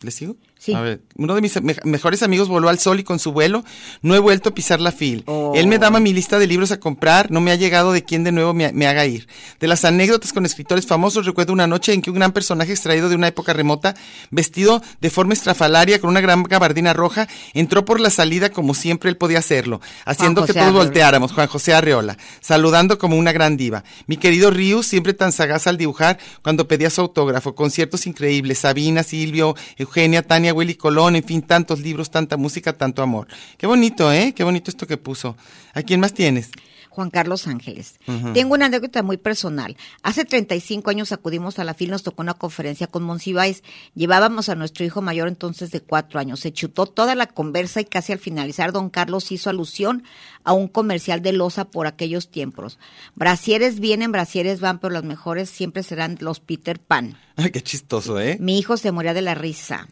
¿Le 0.03 0.11
sigo? 0.11 0.37
Sí. 0.59 0.75
A 0.75 0.81
ver, 0.83 1.01
uno 1.17 1.35
de 1.35 1.41
mis 1.41 1.61
me- 1.63 1.75
mejores 1.85 2.23
amigos 2.23 2.49
voló 2.49 2.69
al 2.69 2.79
sol 2.79 3.01
y 3.01 3.05
con 3.05 3.19
su 3.19 3.33
vuelo 3.33 3.65
no 4.03 4.15
he 4.15 4.19
vuelto 4.19 4.51
a 4.51 4.55
pisar 4.55 4.79
la 4.81 4.93
fil. 4.93 5.23
Oh. 5.27 5.53
Él 5.55 5.67
me 5.67 5.79
daba 5.79 6.01
mi 6.01 6.13
lista 6.13 6.39
de 6.39 6.47
libros 6.47 6.71
a 6.71 6.79
comprar, 6.81 7.31
no 7.31 7.41
me 7.41 7.51
ha 7.51 7.55
llegado 7.55 7.93
de 7.93 8.05
quién 8.05 8.23
de 8.25 8.31
nuevo 8.33 8.53
me, 8.53 8.71
me 8.73 8.87
haga 8.87 9.07
ir. 9.07 9.27
De 9.59 9.67
las 9.69 9.87
anécdotas 9.87 10.35
con 10.35 10.45
escritores 10.45 10.87
famosos, 10.87 11.25
recuerdo 11.25 11.55
una 11.55 11.67
noche 11.67 11.95
en 11.95 12.03
que 12.03 12.11
un 12.11 12.17
gran 12.17 12.33
personaje 12.33 12.73
extraído 12.73 13.09
de 13.09 13.15
una 13.15 13.29
época 13.29 13.55
remota, 13.55 13.95
vestido 14.31 14.83
de 15.01 15.09
forma 15.11 15.33
estrafalaria 15.33 15.99
con 15.99 16.11
una 16.11 16.21
gran 16.21 16.43
gabardina 16.43 16.93
roja, 16.93 17.27
entró 17.55 17.87
por 17.87 17.99
la 18.01 18.11
salida 18.11 18.51
como 18.51 18.75
siempre 18.75 19.09
él 19.09 19.17
podía 19.17 19.39
hacerlo, 19.39 19.81
haciendo 20.05 20.43
que 20.45 20.53
todos 20.53 20.67
Arreola. 20.67 20.85
volteáramos, 20.85 21.33
Juan 21.33 21.47
José 21.47 21.73
Arreola, 21.75 22.19
saludando 22.41 22.99
como 22.99 23.17
una 23.17 23.33
gran 23.33 23.57
diva. 23.57 23.83
Mi 24.07 24.19
querido 24.19 24.51
Rius, 24.51 24.87
siempre 24.87 25.15
tan 25.15 25.33
sagaz 25.33 25.67
al 25.67 25.79
dibujar, 25.79 26.19
cuando 26.43 26.69
pedía 26.69 26.91
su 26.91 27.01
autógrafo, 27.01 27.55
conciertos 27.55 28.07
increíbles, 28.07 28.59
Sabina, 28.59 29.03
Silvio, 29.03 29.55
Eugenia, 29.91 30.23
Tania, 30.23 30.55
Willy 30.55 30.77
Colón, 30.77 31.17
en 31.17 31.25
fin, 31.25 31.43
tantos 31.43 31.81
libros, 31.81 32.13
tanta 32.13 32.37
música, 32.37 32.73
tanto 32.73 33.03
amor. 33.03 33.27
Qué 33.59 33.67
bonito, 33.67 34.13
¿eh? 34.13 34.33
Qué 34.37 34.45
bonito 34.45 34.71
esto 34.71 34.87
que 34.87 34.97
puso. 34.97 35.37
¿A 35.75 35.83
quién 35.83 35.99
más 35.99 36.15
tienes? 36.15 36.51
Juan 36.91 37.09
Carlos 37.11 37.47
Ángeles. 37.47 37.95
Tengo 38.35 38.55
una 38.55 38.67
anécdota 38.67 39.03
muy 39.03 39.17
personal. 39.17 39.77
Hace 40.03 40.25
35 40.25 40.91
años 40.91 41.13
acudimos 41.13 41.59
a 41.59 41.65
la 41.65 41.73
FIL, 41.75 41.91
nos 41.91 42.03
tocó 42.03 42.21
una 42.21 42.35
conferencia 42.35 42.89
con 42.89 43.05
Monsiváis. 43.05 43.63
Llevábamos 43.95 44.49
a 44.49 44.57
nuestro 44.57 44.85
hijo 44.85 45.01
mayor 45.01 45.29
entonces 45.29 45.71
de 45.71 45.81
cuatro 45.81 46.21
años. 46.21 46.41
Se 46.41 46.53
chutó 46.53 46.87
toda 46.87 47.15
la 47.15 47.27
conversa 47.27 47.81
y 47.81 47.85
casi 47.85 48.13
al 48.13 48.19
finalizar 48.19 48.73
don 48.73 48.91
Carlos 48.91 49.31
hizo 49.33 49.49
alusión 49.49 50.03
a 50.45 50.53
un 50.53 50.69
comercial 50.69 51.23
de 51.23 51.33
loza 51.33 51.67
por 51.67 51.87
aquellos 51.87 52.31
tiempos. 52.31 52.79
Brasieres 53.15 53.79
vienen, 53.79 54.13
brasieres 54.13 54.61
van, 54.61 54.81
pero 54.81 54.93
los 54.93 55.05
mejores 55.05 55.49
siempre 55.49 55.83
serán 55.83 56.19
los 56.21 56.41
Peter 56.41 56.81
Pan. 56.81 57.17
Ay, 57.37 57.51
qué 57.51 57.63
chistoso, 57.63 58.21
¿eh? 58.21 58.37
Mi 58.41 58.59
hijo 58.59 58.77
se 58.77 58.93
moría 58.93 59.15
de 59.15 59.23
la 59.23 59.35
risa. 59.35 59.89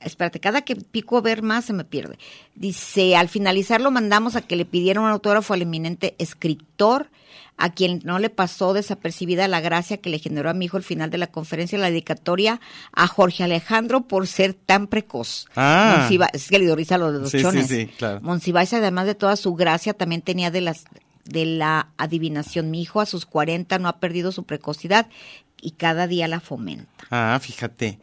Espérate, 0.00 0.40
cada 0.40 0.62
que 0.62 0.76
pico 0.76 1.22
ver 1.22 1.42
más 1.42 1.64
se 1.64 1.72
me 1.72 1.84
pierde. 1.84 2.18
Dice, 2.54 3.16
al 3.16 3.28
finalizar 3.28 3.80
lo 3.80 3.90
mandamos 3.90 4.36
a 4.36 4.42
que 4.42 4.56
le 4.56 4.64
pidieran 4.64 5.04
un 5.04 5.10
autógrafo 5.10 5.54
al 5.54 5.62
eminente 5.62 6.14
escritor, 6.18 7.08
a 7.58 7.72
quien 7.72 8.02
no 8.04 8.18
le 8.18 8.28
pasó 8.28 8.74
desapercibida 8.74 9.48
la 9.48 9.60
gracia 9.60 9.96
que 9.96 10.10
le 10.10 10.18
generó 10.18 10.50
a 10.50 10.54
mi 10.54 10.66
hijo 10.66 10.76
el 10.76 10.82
final 10.82 11.08
de 11.10 11.16
la 11.18 11.28
conferencia, 11.28 11.78
la 11.78 11.88
dedicatoria 11.88 12.60
a 12.92 13.06
Jorge 13.06 13.44
Alejandro 13.44 14.02
por 14.02 14.26
ser 14.26 14.52
tan 14.52 14.86
precoz. 14.88 15.46
Ah. 15.56 15.96
Monsiva- 16.00 16.28
es 16.34 16.48
que 16.48 16.58
le 16.58 16.70
a 16.70 16.98
los 16.98 17.12
de 17.14 17.18
los 17.20 17.30
Sí, 17.30 17.40
sí, 17.40 17.62
sí, 17.62 17.86
claro. 17.96 18.20
Monsiváis, 18.20 18.74
además 18.74 19.06
de 19.06 19.14
toda 19.14 19.36
su 19.36 19.54
gracia, 19.54 19.94
también 19.94 20.20
tenía 20.20 20.50
de 20.50 20.60
las 20.60 20.84
de 21.24 21.44
la 21.44 21.88
adivinación. 21.96 22.70
Mi 22.70 22.80
hijo 22.82 23.00
a 23.00 23.06
sus 23.06 23.26
40 23.26 23.78
no 23.78 23.88
ha 23.88 23.98
perdido 23.98 24.30
su 24.32 24.44
precocidad 24.44 25.08
y 25.60 25.72
cada 25.72 26.06
día 26.06 26.28
la 26.28 26.40
fomenta. 26.40 26.86
Ah, 27.10 27.38
fíjate. 27.42 27.98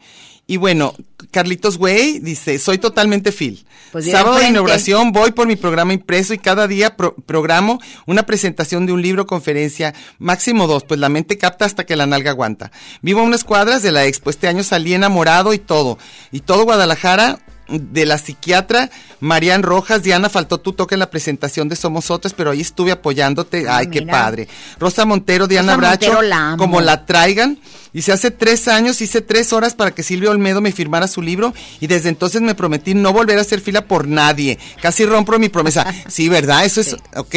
Y 0.46 0.58
bueno, 0.58 0.94
Carlitos 1.30 1.78
Güey 1.78 2.18
dice, 2.18 2.58
soy 2.58 2.76
totalmente 2.76 3.32
Phil. 3.32 3.64
Pues 3.92 4.10
Sábado 4.10 4.36
de 4.36 4.48
inauguración 4.48 5.10
voy 5.12 5.32
por 5.32 5.46
mi 5.46 5.56
programa 5.56 5.94
impreso 5.94 6.34
y 6.34 6.38
cada 6.38 6.68
día 6.68 6.96
pro- 6.96 7.14
programo 7.14 7.80
una 8.06 8.24
presentación 8.26 8.84
de 8.84 8.92
un 8.92 9.00
libro, 9.00 9.26
conferencia, 9.26 9.94
máximo 10.18 10.66
dos, 10.66 10.84
pues 10.84 11.00
la 11.00 11.08
mente 11.08 11.38
capta 11.38 11.64
hasta 11.64 11.84
que 11.86 11.96
la 11.96 12.04
nalga 12.06 12.30
aguanta. 12.32 12.70
Vivo 13.00 13.20
a 13.20 13.24
unas 13.24 13.42
cuadras 13.44 13.82
de 13.82 13.92
la 13.92 14.04
expo, 14.04 14.28
este 14.28 14.46
año 14.48 14.62
salí 14.64 14.92
enamorado 14.92 15.54
y 15.54 15.58
todo. 15.58 15.98
Y 16.30 16.40
todo 16.40 16.64
Guadalajara 16.64 17.38
de 17.68 18.04
la 18.04 18.18
psiquiatra 18.18 18.90
Marian 19.20 19.62
Rojas, 19.62 20.02
Diana, 20.02 20.28
faltó 20.28 20.58
tu 20.58 20.72
toque 20.74 20.94
en 20.96 20.98
la 20.98 21.10
presentación 21.10 21.68
de 21.68 21.76
Somos 21.76 22.10
Otras, 22.10 22.34
pero 22.34 22.50
ahí 22.50 22.60
estuve 22.60 22.92
apoyándote. 22.92 23.66
Ah, 23.68 23.78
Ay, 23.78 23.86
qué 23.88 24.02
padre. 24.02 24.48
Rosa 24.78 25.04
Montero, 25.06 25.46
Diana 25.46 25.74
Rosa 25.76 25.88
Bracho, 25.88 26.06
Montero 26.08 26.22
la 26.28 26.48
amo. 26.52 26.56
como 26.58 26.80
la 26.80 27.06
traigan. 27.06 27.58
Dice, 27.94 28.10
hace 28.12 28.30
tres 28.32 28.66
años 28.68 29.00
hice 29.00 29.20
tres 29.20 29.52
horas 29.52 29.74
para 29.74 29.92
que 29.92 30.02
Silvio 30.02 30.30
Olmedo 30.32 30.60
me 30.60 30.72
firmara 30.72 31.06
su 31.06 31.22
libro 31.22 31.54
y 31.80 31.86
desde 31.86 32.08
entonces 32.08 32.42
me 32.42 32.54
prometí 32.56 32.92
no 32.92 33.12
volver 33.12 33.38
a 33.38 33.42
hacer 33.42 33.60
fila 33.60 33.86
por 33.86 34.08
nadie. 34.08 34.58
Casi 34.82 35.06
rompo 35.06 35.38
mi 35.38 35.48
promesa. 35.48 35.86
Sí, 36.08 36.28
¿verdad? 36.28 36.64
Eso 36.64 36.80
es, 36.80 36.96
ok. 37.16 37.34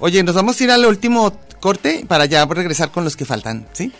Oye, 0.00 0.22
nos 0.22 0.34
vamos 0.34 0.60
a 0.60 0.64
ir 0.64 0.70
al 0.70 0.84
último 0.86 1.38
corte 1.60 2.04
para 2.08 2.24
ya 2.24 2.44
regresar 2.46 2.90
con 2.90 3.04
los 3.04 3.16
que 3.16 3.24
faltan, 3.26 3.66
¿sí? 3.72 3.92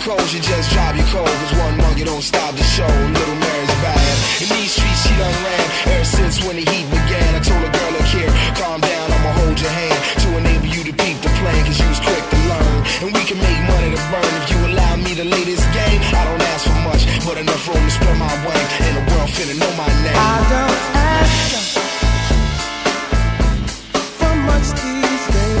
If 0.00 0.32
you 0.32 0.40
just 0.40 0.72
drive 0.72 0.96
your 0.96 1.04
cold. 1.12 1.28
Cause 1.28 1.52
one 1.60 1.76
monkey 1.76 2.04
don't 2.04 2.22
stop 2.22 2.56
the 2.56 2.62
show. 2.62 2.88
Little 2.88 3.36
Mary's 3.36 3.76
bad. 3.84 4.16
In 4.40 4.48
these 4.48 4.72
streets, 4.72 5.04
she 5.04 5.12
done 5.12 5.36
ran 5.44 5.66
ever 5.92 6.04
since 6.04 6.40
when 6.40 6.56
the 6.56 6.64
heat 6.64 6.88
began. 6.88 7.34
I 7.36 7.40
told 7.44 7.60
a 7.60 7.68
girl, 7.68 7.92
look 7.92 8.08
here, 8.08 8.32
calm 8.56 8.80
down, 8.80 9.12
I'ma 9.12 9.32
hold 9.44 9.60
your 9.60 9.68
hand 9.68 10.00
to 10.24 10.28
enable 10.40 10.72
you 10.72 10.84
to 10.88 10.92
peep 10.96 11.20
the 11.20 11.28
plan. 11.36 11.60
Cause 11.68 11.78
you 11.78 11.88
was 11.88 12.00
quick 12.00 12.24
to 12.32 12.38
learn. 12.48 12.80
And 13.04 13.12
we 13.12 13.22
can 13.28 13.36
make 13.44 13.60
money 13.68 13.92
to 13.92 14.00
burn 14.08 14.32
if 14.40 14.48
you 14.48 14.58
allow 14.72 14.96
me 14.96 15.12
to 15.20 15.24
lay 15.24 15.44
this 15.44 15.60
game. 15.76 16.00
I 16.16 16.24
don't 16.24 16.42
ask 16.48 16.64
for 16.64 16.80
much, 16.80 17.04
but 17.28 17.36
enough 17.36 17.68
room 17.68 17.84
to 17.84 17.90
spread 17.92 18.16
my 18.16 18.32
wing. 18.40 18.66
And 18.88 18.94
the 18.96 19.04
world 19.12 19.28
finna 19.36 19.52
know 19.60 19.72
my 19.76 19.90
name. 20.00 20.16
I 20.16 20.36
don't 20.48 20.80
ask 20.96 21.76
for 24.16 24.32
much 24.48 24.68
these 24.80 25.24
days. 25.28 25.60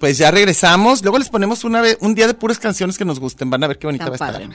Pues 0.00 0.18
ya 0.18 0.30
regresamos. 0.32 1.02
Luego 1.02 1.18
les 1.18 1.28
ponemos 1.28 1.62
una 1.62 1.80
vez, 1.82 1.96
un 2.00 2.14
día 2.14 2.26
de 2.26 2.34
puras 2.34 2.58
canciones 2.58 2.98
que 2.98 3.04
nos 3.04 3.20
gusten. 3.20 3.50
Van 3.50 3.62
a 3.62 3.68
ver 3.68 3.78
qué 3.78 3.86
bonita 3.86 4.06
Tan 4.06 4.12
va 4.12 4.26
a 4.26 4.30
estar. 4.40 4.50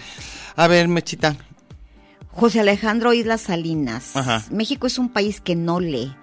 A 0.57 0.67
ver, 0.67 0.87
Mechita. 0.89 1.35
José 2.31 2.59
Alejandro 2.59 3.13
Islas 3.13 3.41
Salinas. 3.41 4.15
Ajá. 4.15 4.43
México 4.51 4.87
es 4.87 4.97
un 4.97 5.07
país 5.09 5.39
que 5.39 5.55
no 5.55 5.79
lee, 5.79 6.13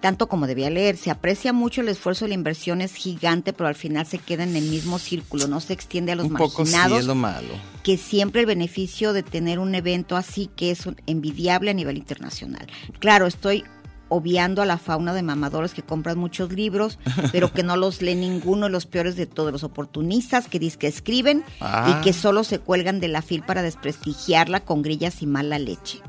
tanto 0.00 0.28
como 0.28 0.46
debía 0.46 0.70
leer. 0.70 0.96
Se 0.96 1.10
aprecia 1.10 1.52
mucho 1.52 1.80
el 1.82 1.88
esfuerzo 1.88 2.24
y 2.24 2.28
la 2.28 2.34
inversión 2.34 2.80
es 2.80 2.94
gigante, 2.94 3.52
pero 3.52 3.68
al 3.68 3.74
final 3.74 4.06
se 4.06 4.18
queda 4.18 4.44
en 4.44 4.56
el 4.56 4.64
mismo 4.64 4.98
círculo, 4.98 5.46
no 5.48 5.60
se 5.60 5.72
extiende 5.74 6.12
a 6.12 6.16
los 6.16 6.26
Un 6.26 6.34
poco 6.36 6.64
sí 6.64 6.72
marginados. 6.72 7.00
es 7.00 7.06
lo 7.06 7.14
malo. 7.16 7.48
que 7.82 7.96
siempre 7.98 8.40
el 8.42 8.46
beneficio 8.46 9.12
de 9.12 9.22
tener 9.24 9.58
un 9.58 9.74
evento 9.74 10.16
así 10.16 10.48
que 10.56 10.70
es 10.70 10.84
envidiable 11.06 11.70
a 11.72 11.74
nivel 11.74 11.98
internacional. 11.98 12.66
Claro, 13.00 13.26
estoy 13.26 13.64
obviando 14.08 14.62
a 14.62 14.66
la 14.66 14.78
fauna 14.78 15.12
de 15.14 15.22
mamadores 15.22 15.74
que 15.74 15.82
compran 15.82 16.18
muchos 16.18 16.52
libros, 16.52 16.98
pero 17.32 17.52
que 17.52 17.62
no 17.62 17.76
los 17.76 18.00
lee 18.02 18.14
ninguno 18.14 18.66
de 18.66 18.72
los 18.72 18.86
peores 18.86 19.16
de 19.16 19.26
todos, 19.26 19.52
los 19.52 19.64
oportunistas 19.64 20.48
que 20.48 20.58
dicen 20.58 20.78
que 20.80 20.86
escriben 20.86 21.44
Ah. 21.60 21.98
y 22.00 22.04
que 22.04 22.12
solo 22.12 22.44
se 22.44 22.58
cuelgan 22.58 23.00
de 23.00 23.08
la 23.08 23.22
fil 23.22 23.42
para 23.42 23.62
desprestigiarla 23.62 24.60
con 24.60 24.82
grillas 24.82 25.22
y 25.22 25.26
mala 25.26 25.58
leche. 25.58 26.00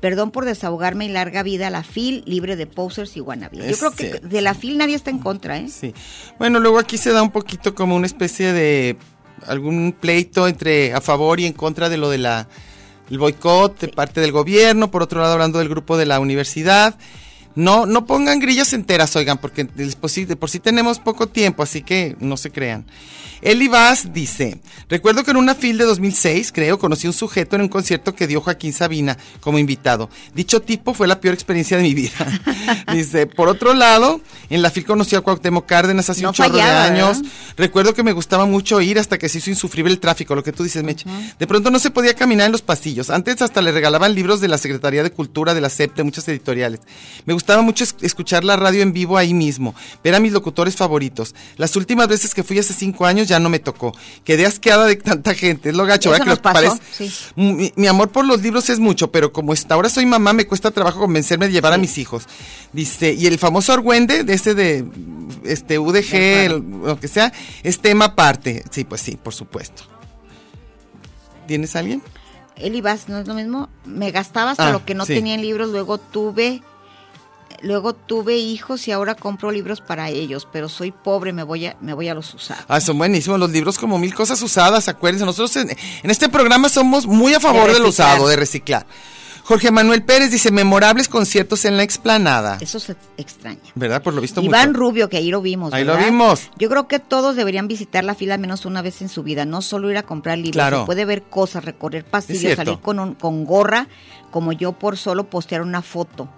Perdón 0.00 0.30
por 0.30 0.44
desahogarme 0.44 1.06
y 1.06 1.08
larga 1.08 1.42
vida 1.42 1.66
a 1.66 1.70
la 1.70 1.82
FIL, 1.82 2.22
libre 2.24 2.54
de 2.54 2.66
posers 2.66 3.16
y 3.16 3.20
wannabes. 3.20 3.68
Yo 3.68 3.76
creo 3.78 3.90
que 3.90 4.08
cierto. 4.10 4.28
de 4.28 4.40
la 4.42 4.54
FIL 4.54 4.78
nadie 4.78 4.94
está 4.94 5.10
en 5.10 5.18
contra, 5.18 5.58
¿eh? 5.58 5.68
Sí. 5.68 5.92
Bueno, 6.38 6.60
luego 6.60 6.78
aquí 6.78 6.98
se 6.98 7.10
da 7.12 7.20
un 7.22 7.32
poquito 7.32 7.74
como 7.74 7.96
una 7.96 8.06
especie 8.06 8.52
de 8.52 8.96
algún 9.46 9.92
pleito 9.98 10.46
entre 10.46 10.94
a 10.94 11.00
favor 11.00 11.40
y 11.40 11.46
en 11.46 11.52
contra 11.52 11.88
de 11.88 11.96
lo 11.96 12.10
de 12.10 12.18
la 12.18 12.48
el 13.10 13.18
boicot 13.18 13.80
de 13.80 13.88
parte 13.88 14.20
del 14.20 14.32
gobierno, 14.32 14.90
por 14.90 15.02
otro 15.02 15.20
lado 15.20 15.32
hablando 15.32 15.58
del 15.58 15.68
grupo 15.68 15.96
de 15.96 16.06
la 16.06 16.20
universidad. 16.20 16.96
No, 17.58 17.86
no 17.86 18.06
pongan 18.06 18.38
grillas 18.38 18.72
enteras, 18.72 19.16
oigan, 19.16 19.38
porque 19.38 19.64
de 19.64 19.88
por 19.96 20.10
sí, 20.10 20.24
de 20.24 20.36
por 20.36 20.48
sí 20.48 20.60
tenemos 20.60 21.00
poco 21.00 21.26
tiempo, 21.26 21.64
así 21.64 21.82
que 21.82 22.14
no 22.20 22.36
se 22.36 22.52
crean. 22.52 22.86
Eli 23.42 23.66
Vaz 23.66 24.12
dice, 24.12 24.60
recuerdo 24.88 25.24
que 25.24 25.32
en 25.32 25.36
una 25.38 25.54
fil 25.56 25.76
de 25.76 25.84
2006, 25.84 26.52
creo, 26.52 26.78
conocí 26.78 27.08
un 27.08 27.12
sujeto 27.12 27.56
en 27.56 27.62
un 27.62 27.68
concierto 27.68 28.14
que 28.14 28.28
dio 28.28 28.40
Joaquín 28.40 28.72
Sabina 28.72 29.16
como 29.40 29.58
invitado. 29.58 30.08
Dicho 30.34 30.60
tipo 30.62 30.94
fue 30.94 31.08
la 31.08 31.20
peor 31.20 31.34
experiencia 31.34 31.76
de 31.76 31.82
mi 31.82 31.94
vida. 31.94 32.16
dice, 32.92 33.26
por 33.26 33.48
otro 33.48 33.74
lado, 33.74 34.20
en 34.50 34.62
la 34.62 34.70
fil 34.70 34.84
conocí 34.84 35.16
a 35.16 35.20
Cuauhtémoc 35.20 35.66
Cárdenas 35.66 36.08
hace 36.10 36.22
No 36.22 36.28
un 36.28 36.34
chorro 36.34 36.50
fallaba, 36.50 36.90
de 36.90 36.90
años. 36.90 37.18
¿verdad? 37.18 37.32
Recuerdo 37.56 37.94
que 37.94 38.04
me 38.04 38.12
gustaba 38.12 38.46
mucho 38.46 38.80
ir 38.80 39.00
hasta 39.00 39.18
que 39.18 39.28
se 39.28 39.38
hizo 39.38 39.50
insufrible 39.50 39.92
el 39.92 39.98
tráfico, 39.98 40.34
lo 40.34 40.44
que 40.44 40.52
tú 40.52 40.62
dices, 40.62 40.84
Meche. 40.84 41.06
De 41.38 41.46
pronto 41.48 41.70
no 41.70 41.80
se 41.80 41.90
podía 41.90 42.14
caminar 42.14 42.46
en 42.46 42.52
los 42.52 42.62
pasillos. 42.62 43.10
Antes 43.10 43.42
hasta 43.42 43.62
le 43.62 43.72
regalaban 43.72 44.14
libros 44.14 44.40
de 44.40 44.46
la 44.46 44.58
Secretaría 44.58 45.02
de 45.02 45.10
Cultura, 45.10 45.54
de 45.54 45.60
la 45.60 45.70
SEP, 45.70 45.96
de 45.96 46.02
muchas 46.02 46.26
editoriales. 46.28 46.80
Me 47.24 47.34
gustaba 47.34 47.47
mucho 47.56 47.84
es- 47.84 47.94
escuchar 48.02 48.44
la 48.44 48.56
radio 48.56 48.82
en 48.82 48.92
vivo 48.92 49.16
ahí 49.16 49.32
mismo, 49.32 49.74
ver 50.04 50.14
a 50.14 50.20
mis 50.20 50.32
locutores 50.32 50.76
favoritos. 50.76 51.34
Las 51.56 51.74
últimas 51.76 52.06
veces 52.08 52.34
que 52.34 52.42
fui 52.44 52.58
hace 52.58 52.74
cinco 52.74 53.06
años 53.06 53.26
ya 53.28 53.40
no 53.40 53.48
me 53.48 53.58
tocó. 53.58 53.96
Quedé 54.24 54.44
asqueada 54.44 54.84
de 54.86 54.96
tanta 54.96 55.34
gente. 55.34 55.70
Es 55.70 55.74
lo 55.74 55.86
gacho, 55.86 56.10
¿verdad? 56.10 56.24
Que 56.24 56.30
nos 56.30 56.38
pasó, 56.40 56.78
sí. 56.92 57.10
mi, 57.36 57.72
mi 57.74 57.86
amor 57.86 58.10
por 58.10 58.26
los 58.26 58.42
libros 58.42 58.68
es 58.68 58.78
mucho, 58.78 59.10
pero 59.10 59.32
como 59.32 59.52
hasta 59.54 59.74
ahora 59.74 59.88
soy 59.88 60.04
mamá, 60.04 60.32
me 60.34 60.46
cuesta 60.46 60.70
trabajo 60.70 61.00
convencerme 61.00 61.46
de 61.46 61.52
llevar 61.52 61.72
a 61.72 61.78
mis 61.78 61.96
hijos. 61.96 62.24
Dice, 62.72 63.14
y 63.14 63.26
el 63.26 63.38
famoso 63.38 63.72
Argüende, 63.72 64.24
de 64.24 64.34
ese 64.34 64.54
de 64.54 64.84
este 65.44 65.78
UDG, 65.78 66.14
el- 66.44 66.64
lo 66.84 67.00
que 67.00 67.08
sea, 67.08 67.32
es 67.62 67.78
tema 67.80 68.04
aparte. 68.06 68.62
Sí, 68.70 68.84
pues 68.84 69.00
sí, 69.00 69.16
por 69.16 69.32
supuesto. 69.32 69.84
¿Tienes 71.46 71.74
alguien? 71.76 72.02
Eli 72.56 72.80
Vaz, 72.80 73.08
¿no 73.08 73.18
es 73.18 73.26
lo 73.28 73.34
mismo? 73.34 73.68
Me 73.84 74.10
gastaba 74.10 74.50
hasta 74.50 74.68
Ah, 74.68 74.72
lo 74.72 74.84
que 74.84 74.94
no 74.94 75.06
sí. 75.06 75.14
tenía 75.14 75.34
en 75.34 75.42
libros, 75.42 75.68
luego 75.70 75.98
tuve 75.98 76.62
luego 77.62 77.92
tuve 77.94 78.36
hijos 78.36 78.86
y 78.88 78.92
ahora 78.92 79.14
compro 79.14 79.50
libros 79.50 79.80
para 79.80 80.08
ellos, 80.10 80.46
pero 80.52 80.68
soy 80.68 80.92
pobre, 80.92 81.32
me 81.32 81.42
voy 81.42 81.66
a, 81.66 81.76
me 81.80 81.92
voy 81.94 82.08
a 82.08 82.14
los 82.14 82.32
usar. 82.34 82.58
Ah, 82.68 82.80
son 82.80 82.98
buenísimos 82.98 83.38
los 83.40 83.50
libros, 83.50 83.78
como 83.78 83.98
mil 83.98 84.14
cosas 84.14 84.40
usadas, 84.42 84.88
acuérdense. 84.88 85.24
Nosotros 85.24 85.56
en, 85.56 85.70
en 85.70 86.10
este 86.10 86.28
programa 86.28 86.68
somos 86.68 87.06
muy 87.06 87.34
a 87.34 87.40
favor 87.40 87.68
De 87.68 87.74
del 87.74 87.84
usado, 87.84 88.28
de 88.28 88.36
reciclar. 88.36 88.86
Jorge 89.44 89.70
Manuel 89.70 90.02
Pérez 90.02 90.30
dice, 90.30 90.50
memorables 90.50 91.08
conciertos 91.08 91.64
en 91.64 91.78
la 91.78 91.82
explanada. 91.82 92.58
Eso 92.60 92.78
se 92.78 92.96
extraña. 93.16 93.58
¿Verdad? 93.74 94.02
Por 94.02 94.12
lo 94.12 94.20
visto 94.20 94.42
Iván 94.42 94.68
mucho. 94.72 94.78
Rubio, 94.80 95.08
que 95.08 95.16
ahí 95.16 95.30
lo 95.30 95.40
vimos. 95.40 95.72
Ahí 95.72 95.84
lo 95.84 95.96
vimos. 95.96 96.50
Yo 96.58 96.68
creo 96.68 96.86
que 96.86 96.98
todos 96.98 97.34
deberían 97.34 97.66
visitar 97.66 98.04
la 98.04 98.14
fila 98.14 98.36
menos 98.36 98.66
una 98.66 98.82
vez 98.82 99.00
en 99.00 99.08
su 99.08 99.22
vida, 99.22 99.46
no 99.46 99.62
solo 99.62 99.90
ir 99.90 99.96
a 99.96 100.02
comprar 100.02 100.36
libros. 100.36 100.52
Claro. 100.52 100.80
Se 100.80 100.84
puede 100.86 101.06
ver 101.06 101.22
cosas, 101.22 101.64
recorrer 101.64 102.04
pasillos, 102.04 102.56
salir 102.56 102.78
con, 102.80 102.98
un- 102.98 103.14
con 103.14 103.46
gorra, 103.46 103.88
como 104.30 104.52
yo 104.52 104.72
por 104.72 104.98
solo 104.98 105.30
postear 105.30 105.62
una 105.62 105.80
foto. 105.80 106.28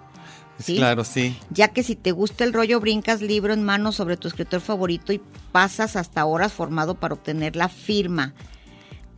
¿Sí? 0.61 0.75
Claro, 0.75 1.03
sí. 1.03 1.37
Ya 1.49 1.69
que 1.69 1.83
si 1.83 1.95
te 1.95 2.11
gusta 2.11 2.43
el 2.43 2.53
rollo, 2.53 2.79
brincas 2.79 3.21
libro 3.21 3.53
en 3.53 3.63
mano 3.63 3.91
sobre 3.91 4.17
tu 4.17 4.27
escritor 4.27 4.61
favorito 4.61 5.13
y 5.13 5.21
pasas 5.51 5.95
hasta 5.95 6.25
horas 6.25 6.53
formado 6.53 6.95
para 6.95 7.13
obtener 7.13 7.55
la 7.55 7.69
firma. 7.69 8.33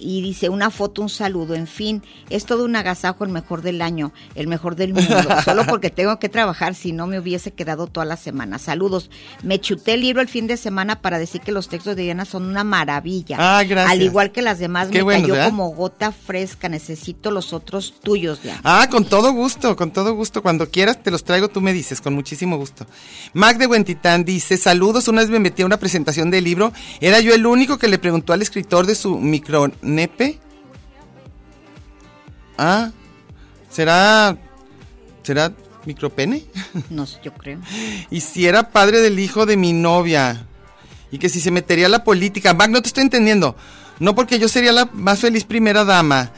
Y 0.03 0.21
dice 0.21 0.49
una 0.49 0.69
foto, 0.69 1.01
un 1.01 1.09
saludo, 1.09 1.55
en 1.55 1.67
fin, 1.67 2.03
es 2.29 2.45
todo 2.45 2.65
un 2.65 2.75
agasajo 2.75 3.23
el 3.23 3.31
mejor 3.31 3.61
del 3.61 3.81
año, 3.81 4.11
el 4.35 4.47
mejor 4.47 4.75
del 4.75 4.93
mundo, 4.93 5.17
solo 5.45 5.65
porque 5.65 5.89
tengo 5.89 6.19
que 6.19 6.29
trabajar, 6.29 6.75
si 6.75 6.91
no 6.91 7.07
me 7.07 7.19
hubiese 7.19 7.51
quedado 7.51 7.87
toda 7.87 8.05
la 8.05 8.17
semana. 8.17 8.59
Saludos. 8.59 9.09
Me 9.43 9.59
chuté 9.59 9.93
el 9.93 10.01
libro 10.01 10.21
el 10.21 10.27
fin 10.27 10.47
de 10.47 10.57
semana 10.57 11.01
para 11.01 11.19
decir 11.19 11.41
que 11.41 11.51
los 11.51 11.69
textos 11.69 11.95
de 11.95 12.03
Diana 12.03 12.25
son 12.25 12.43
una 12.45 12.63
maravilla. 12.63 13.37
Ah, 13.39 13.63
gracias. 13.63 13.91
Al 13.93 14.01
igual 14.01 14.31
que 14.31 14.41
las 14.41 14.59
demás, 14.59 14.89
Qué 14.89 14.99
me 14.99 15.03
bueno, 15.03 15.21
cayó 15.21 15.33
¿verdad? 15.33 15.49
como 15.49 15.69
gota 15.69 16.11
fresca, 16.11 16.67
necesito 16.67 17.31
los 17.31 17.53
otros 17.53 17.93
tuyos, 18.01 18.41
Diana. 18.43 18.61
Ah, 18.63 18.87
con 18.91 19.05
todo 19.05 19.31
gusto, 19.31 19.75
con 19.75 19.91
todo 19.91 20.13
gusto. 20.13 20.41
Cuando 20.41 20.69
quieras 20.69 21.01
te 21.01 21.11
los 21.11 21.23
traigo, 21.23 21.47
tú 21.47 21.61
me 21.61 21.71
dices, 21.71 22.01
con 22.01 22.13
muchísimo 22.13 22.57
gusto. 22.57 22.85
Mac 23.33 23.57
de 23.57 23.67
Huentitán 23.67 24.25
dice, 24.25 24.57
saludos, 24.57 25.07
una 25.07 25.21
vez 25.21 25.29
me 25.29 25.39
metí 25.39 25.61
a 25.61 25.65
una 25.65 25.77
presentación 25.77 26.29
del 26.29 26.43
libro, 26.43 26.73
era 26.99 27.19
yo 27.19 27.33
el 27.33 27.45
único 27.45 27.77
que 27.77 27.87
le 27.87 27.97
preguntó 27.97 28.33
al 28.33 28.41
escritor 28.41 28.85
de 28.85 28.95
su 28.95 29.17
micronepe. 29.93 30.39
Ah, 32.57 32.91
¿será, 33.69 34.37
será 35.23 35.51
micropene? 35.85 36.43
No 36.89 37.05
sé, 37.05 37.19
yo 37.23 37.33
creo. 37.33 37.59
y 38.09 38.21
si 38.21 38.45
era 38.47 38.69
padre 38.71 38.99
del 38.99 39.19
hijo 39.19 39.45
de 39.45 39.57
mi 39.57 39.73
novia. 39.73 40.45
Y 41.11 41.19
que 41.19 41.29
si 41.29 41.39
se 41.39 41.51
metería 41.51 41.85
a 41.85 41.89
la 41.89 42.03
política. 42.03 42.53
Mac, 42.55 42.71
no 42.71 42.81
te 42.81 42.87
estoy 42.87 43.03
entendiendo. 43.03 43.55
No 43.99 44.15
porque 44.15 44.39
yo 44.39 44.47
sería 44.47 44.71
la 44.71 44.85
más 44.93 45.19
feliz 45.19 45.43
primera 45.43 45.85
dama. 45.85 46.31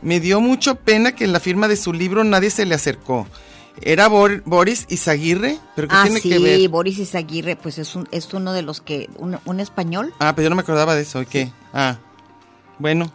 Me 0.00 0.20
dio 0.20 0.40
mucho 0.40 0.76
pena 0.76 1.12
que 1.14 1.24
en 1.24 1.32
la 1.32 1.40
firma 1.40 1.68
de 1.68 1.76
su 1.76 1.92
libro 1.92 2.24
nadie 2.24 2.48
se 2.50 2.64
le 2.64 2.74
acercó. 2.74 3.26
Era 3.82 4.08
Bor- 4.08 4.42
Boris 4.46 4.86
Izaguirre, 4.88 5.58
pero 5.76 5.88
¿qué 5.88 5.94
Ah, 5.96 6.02
tiene 6.04 6.20
sí, 6.20 6.28
que 6.30 6.38
ver? 6.38 6.68
Boris 6.70 6.98
Izaguirre, 6.98 7.56
pues 7.56 7.76
es, 7.78 7.94
un, 7.94 8.08
es 8.10 8.32
uno 8.32 8.52
de 8.54 8.62
los 8.62 8.80
que, 8.80 9.08
un, 9.18 9.38
un 9.44 9.60
español. 9.60 10.12
Ah, 10.18 10.34
pero 10.34 10.44
yo 10.44 10.50
no 10.50 10.56
me 10.56 10.62
acordaba 10.62 10.94
de 10.94 11.02
eso. 11.02 11.20
¿y 11.22 11.26
¿Qué? 11.26 11.52
Ah, 11.74 11.98
bueno. 12.78 13.10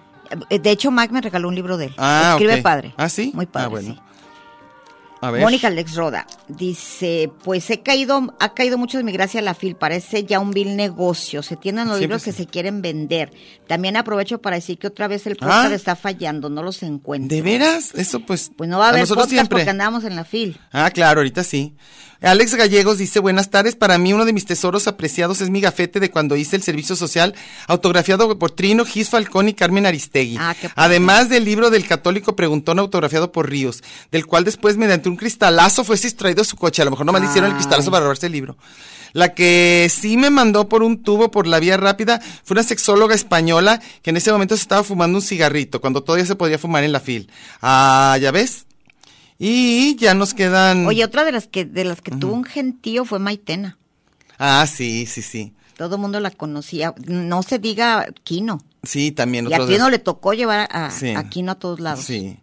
Eh, 0.50 0.60
De 0.60 0.72
hecho, 0.72 0.92
Mac 0.92 1.12
me 1.12 1.22
regaló 1.22 1.48
un 1.48 1.56
libro 1.56 1.78
de 1.78 1.86
él. 1.86 1.94
Ah, 1.98 2.32
Escribe 2.34 2.62
padre. 2.62 2.94
Ah, 2.98 3.10
¿sí? 3.10 3.32
Muy 3.34 3.46
padre, 3.46 3.66
Ah, 3.66 3.70
bueno. 3.70 3.94
sí. 3.96 4.00
A 5.20 5.32
ver. 5.32 5.42
Mónica 5.42 5.68
Alex 5.70 5.96
Roda 5.96 6.28
dice, 6.48 7.32
pues 7.44 7.68
he 7.72 7.82
caído, 7.82 8.36
ha 8.40 8.54
caído 8.54 8.78
mucho 8.78 9.00
de 9.00 9.04
mi 9.04 9.12
gracia 9.12 9.42
la 9.42 9.56
FIL, 9.56 9.76
parece 9.76 10.26
ya 10.26 10.40
un 10.40 10.52
vil 10.52 10.76
negocio, 10.76 11.42
se 11.42 11.56
tienen 11.56 11.88
los 11.88 11.98
Siempre 11.98 12.02
libros 12.18 12.22
sí. 12.22 12.30
que 12.30 12.38
se 12.38 12.46
quieren 12.46 12.84
vender. 12.84 13.32
También 13.68 13.98
aprovecho 13.98 14.40
para 14.44 14.58
decir 14.58 14.78
que 14.78 14.86
otra 14.86 15.08
vez 15.08 15.26
el 15.26 15.36
podcast 15.36 15.72
Ah. 15.72 15.76
está 15.76 15.96
fallando, 15.96 16.50
no 16.52 16.62
los 16.62 16.84
encuentro. 16.84 17.36
¿De 17.36 17.42
veras? 17.42 17.96
Eso 17.96 18.20
pues... 18.20 18.52
Pues 18.56 18.70
no 18.70 18.78
va 18.78 18.86
a 18.86 18.90
haber 18.90 19.08
podcast 19.08 19.50
porque 19.50 19.68
andamos 19.72 20.04
en 20.04 20.16
la 20.16 20.24
FIL. 20.24 20.60
Ah, 20.72 20.92
claro, 20.92 21.22
ahorita 21.22 21.44
sí. 21.44 21.76
Alex 22.22 22.56
Gallegos 22.56 22.98
dice, 22.98 23.20
buenas 23.20 23.50
tardes, 23.50 23.76
para 23.76 23.98
mí 23.98 24.12
uno 24.12 24.26
de 24.26 24.34
mis 24.34 24.46
tesoros 24.46 24.88
apreciados 24.88 25.42
es 25.42 25.50
mi 25.50 25.62
gafete 25.62 26.00
de 26.00 26.10
cuando 26.10 26.36
hice 26.36 26.56
el 26.56 26.64
servicio 26.64 26.96
social, 26.96 27.36
autografiado 27.68 28.38
por 28.40 28.52
Trino, 28.52 28.86
Gis 28.86 29.10
Falcón 29.10 29.50
y 29.50 29.54
Carmen 29.54 29.86
Aristegui. 29.86 30.38
Ah. 30.40 30.56
Además 30.76 31.30
del 31.30 31.46
libro 31.46 31.70
del 31.70 31.88
católico 31.88 32.36
preguntón 32.36 32.80
autografiado 32.80 33.32
por 33.32 33.50
Ríos, 33.50 33.84
del 34.12 34.26
cual 34.26 34.44
después 34.44 34.78
mediante 34.78 35.10
un 35.10 35.16
cristalazo 35.16 35.84
fue 35.84 35.96
extraído 35.96 36.44
su 36.44 36.58
coche. 36.58 36.82
A 36.82 36.86
lo 36.86 36.92
mejor 36.92 37.06
no 37.06 37.14
me 37.14 37.20
le 37.20 37.28
hicieron 37.28 37.52
el 37.52 37.56
cristalazo 37.56 37.92
para 37.92 38.04
robarse 38.04 38.26
el 38.26 38.32
libro. 38.32 38.58
La 39.14 39.34
que 39.34 39.90
sí 39.94 40.18
me 40.18 40.30
mandó 40.30 40.70
por 40.70 40.84
un 40.84 41.02
tubo 41.02 41.32
por 41.32 41.48
la 41.48 41.60
vía 41.60 41.78
rápida 41.78 42.22
fue 42.44 42.56
una 42.56 42.64
sexóloga 42.64 43.16
española 43.16 43.82
que 44.02 44.10
en 44.10 44.18
ese 44.18 44.32
momento 44.32 44.56
se 44.56 44.62
estaba 44.62 44.84
fumando 44.84 45.18
un 45.18 45.22
cigarrito, 45.22 45.82
cuando 45.82 46.04
todavía 46.04 46.26
se 46.26 46.36
podía 46.36 46.60
fumar 46.60 46.84
en 46.84 46.92
la 46.92 47.00
fil. 47.00 47.30
Ah, 47.62 48.18
¿ya 48.22 48.32
ves? 48.32 48.67
Y 49.40 49.96
ya 49.98 50.14
nos 50.14 50.34
quedan... 50.34 50.88
Oye, 50.88 51.04
otra 51.04 51.24
de 51.24 51.32
las 51.32 51.48
que, 51.48 51.66
de 51.66 51.84
las 51.84 52.02
que 52.02 52.12
tuvo 52.12 52.34
un 52.34 52.44
gentío 52.44 53.06
fue 53.06 53.20
Maitena. 53.20 53.78
Ah, 54.40 54.66
sí, 54.68 55.06
sí, 55.06 55.22
sí. 55.22 55.54
Todo 55.78 55.96
el 55.96 56.02
mundo 56.02 56.20
la 56.20 56.32
conocía. 56.32 56.94
No 57.06 57.44
se 57.44 57.60
diga 57.60 58.08
Kino. 58.24 58.60
Sí, 58.84 59.12
también 59.12 59.46
Y 59.48 59.54
a 59.54 59.58
otros 59.58 59.68
de- 59.70 59.76
Kino 59.76 59.90
le 59.90 60.00
tocó 60.00 60.34
llevar 60.34 60.68
a, 60.72 60.90
Sí. 60.90 61.10
a 61.10 61.30
Kino 61.30 61.52
a 61.52 61.56
todos 61.56 61.80
lados. 61.80 62.04
Sí. 62.06 62.40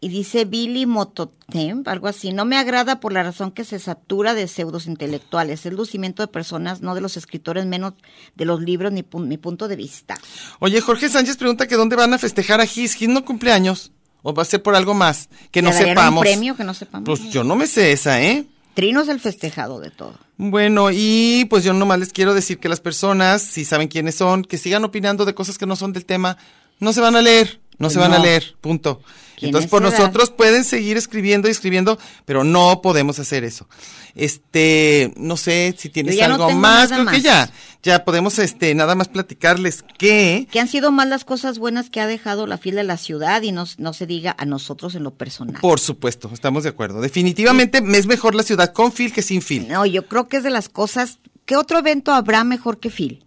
Y 0.00 0.08
dice 0.10 0.44
Billy 0.44 0.86
Mototemp, 0.86 1.86
algo 1.88 2.06
así. 2.06 2.32
No 2.32 2.44
me 2.44 2.56
agrada 2.56 3.00
por 3.00 3.12
la 3.12 3.22
razón 3.24 3.50
que 3.50 3.64
se 3.64 3.78
satura 3.80 4.34
de 4.34 4.46
pseudos 4.46 4.86
intelectuales. 4.86 5.66
Es 5.66 5.72
lucimiento 5.72 6.22
de 6.22 6.28
personas, 6.28 6.82
no 6.82 6.94
de 6.94 7.00
los 7.00 7.16
escritores, 7.16 7.66
menos 7.66 7.94
de 8.36 8.44
los 8.44 8.60
libros, 8.60 8.92
ni 8.92 9.02
pu- 9.02 9.24
mi 9.26 9.38
punto 9.38 9.66
de 9.66 9.74
vista. 9.76 10.16
Oye, 10.60 10.80
Jorge 10.80 11.08
Sánchez 11.08 11.36
pregunta 11.36 11.66
que 11.66 11.74
dónde 11.76 11.96
van 11.96 12.14
a 12.14 12.18
festejar 12.18 12.60
a 12.60 12.66
Gis. 12.66 12.94
Gis 12.94 13.08
no 13.08 13.24
cumple 13.24 13.50
años. 13.52 13.90
¿O 14.22 14.34
va 14.34 14.42
a 14.42 14.46
ser 14.46 14.62
por 14.62 14.74
algo 14.74 14.94
más? 14.94 15.28
Que 15.50 15.62
no 15.62 15.70
¿Le 15.70 15.76
darían 15.76 15.96
sepamos. 15.96 16.18
un 16.18 16.22
premio 16.24 16.56
que 16.56 16.64
no 16.64 16.74
sepamos? 16.74 17.06
Pues 17.06 17.30
yo 17.32 17.44
no 17.44 17.56
me 17.56 17.66
sé 17.66 17.92
esa, 17.92 18.20
¿eh? 18.22 18.44
Trino 18.74 19.00
es 19.00 19.08
el 19.08 19.18
festejado 19.20 19.80
de 19.80 19.90
todo. 19.90 20.14
Bueno, 20.36 20.90
y 20.92 21.46
pues 21.50 21.64
yo 21.64 21.72
nomás 21.72 21.98
les 21.98 22.12
quiero 22.12 22.32
decir 22.34 22.58
que 22.58 22.68
las 22.68 22.80
personas, 22.80 23.42
si 23.42 23.64
saben 23.64 23.88
quiénes 23.88 24.14
son, 24.14 24.44
que 24.44 24.56
sigan 24.58 24.84
opinando 24.84 25.24
de 25.24 25.34
cosas 25.34 25.58
que 25.58 25.66
no 25.66 25.74
son 25.74 25.92
del 25.92 26.04
tema, 26.04 26.36
no 26.78 26.92
se 26.92 27.00
van 27.00 27.16
a 27.16 27.22
leer, 27.22 27.60
no 27.78 27.90
se 27.90 27.98
van 27.98 28.12
a 28.12 28.18
leer, 28.18 28.56
punto. 28.60 29.00
¿Quién 29.38 29.50
Entonces 29.50 29.66
es 29.66 29.70
por 29.70 29.82
nosotros 29.82 30.30
pueden 30.30 30.64
seguir 30.64 30.96
escribiendo 30.96 31.46
y 31.46 31.52
escribiendo, 31.52 31.96
pero 32.24 32.42
no 32.42 32.82
podemos 32.82 33.20
hacer 33.20 33.44
eso. 33.44 33.68
Este, 34.16 35.12
no 35.16 35.36
sé 35.36 35.76
si 35.78 35.90
tienes 35.90 36.16
no 36.16 36.24
algo 36.24 36.50
más, 36.50 36.88
creo 36.88 37.06
que 37.06 37.20
ya, 37.20 37.48
ya 37.84 38.04
podemos 38.04 38.40
este 38.40 38.74
nada 38.74 38.96
más 38.96 39.06
platicarles 39.06 39.84
que 39.96 40.48
Que 40.50 40.58
han 40.58 40.66
sido 40.66 40.90
más 40.90 41.06
las 41.06 41.24
cosas 41.24 41.60
buenas 41.60 41.88
que 41.88 42.00
ha 42.00 42.08
dejado 42.08 42.48
la 42.48 42.58
fila 42.58 42.78
de 42.78 42.88
la 42.88 42.96
ciudad 42.96 43.42
y 43.42 43.52
no, 43.52 43.64
no 43.78 43.92
se 43.92 44.06
diga 44.06 44.34
a 44.36 44.44
nosotros 44.44 44.96
en 44.96 45.04
lo 45.04 45.14
personal. 45.14 45.60
Por 45.60 45.78
supuesto, 45.78 46.28
estamos 46.34 46.64
de 46.64 46.70
acuerdo. 46.70 47.00
Definitivamente 47.00 47.80
es 47.94 48.06
mejor 48.06 48.34
la 48.34 48.42
ciudad 48.42 48.72
con 48.72 48.90
fil 48.90 49.12
que 49.12 49.22
sin 49.22 49.40
fil. 49.40 49.68
No, 49.68 49.86
yo 49.86 50.06
creo 50.08 50.26
que 50.26 50.38
es 50.38 50.42
de 50.42 50.50
las 50.50 50.68
cosas. 50.68 51.20
¿Qué 51.44 51.56
otro 51.56 51.78
evento 51.78 52.12
habrá 52.12 52.42
mejor 52.42 52.80
que 52.80 52.90
FIL? 52.90 53.24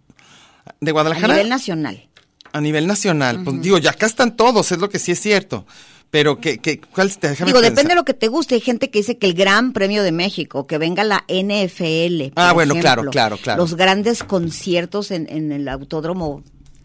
De 0.80 0.90
A 0.90 0.92
Guadalajara 0.92 1.34
nivel 1.34 1.48
nacional. 1.48 2.08
A 2.52 2.60
nivel 2.60 2.86
nacional. 2.86 3.42
Pues 3.44 3.60
digo, 3.62 3.78
ya 3.78 3.90
acá 3.90 4.06
están 4.06 4.36
todos, 4.36 4.72
es 4.72 4.78
lo 4.78 4.88
que 4.88 4.98
sí 4.98 5.12
es 5.12 5.20
cierto. 5.20 5.66
Pero 6.10 6.38
que, 6.40 6.58
que 6.58 6.78
¿cuál 6.78 7.16
te 7.16 7.28
Digo, 7.30 7.44
pensar. 7.46 7.62
depende 7.62 7.88
de 7.90 7.94
lo 7.94 8.04
que 8.04 8.12
te 8.12 8.28
guste. 8.28 8.54
Hay 8.56 8.60
gente 8.60 8.90
que 8.90 8.98
dice 8.98 9.16
que 9.16 9.26
el 9.26 9.32
Gran 9.32 9.72
Premio 9.72 10.02
de 10.02 10.12
México, 10.12 10.66
que 10.66 10.76
venga 10.76 11.04
la 11.04 11.24
NFL. 11.26 12.32
Ah, 12.36 12.52
bueno, 12.52 12.74
claro, 12.74 13.00
ejemplo, 13.00 13.10
claro, 13.10 13.38
claro. 13.38 13.62
Los 13.62 13.74
grandes 13.76 14.22
conciertos 14.22 15.10
en, 15.10 15.26
en 15.30 15.52
el 15.52 15.66
autódromo. 15.68 16.42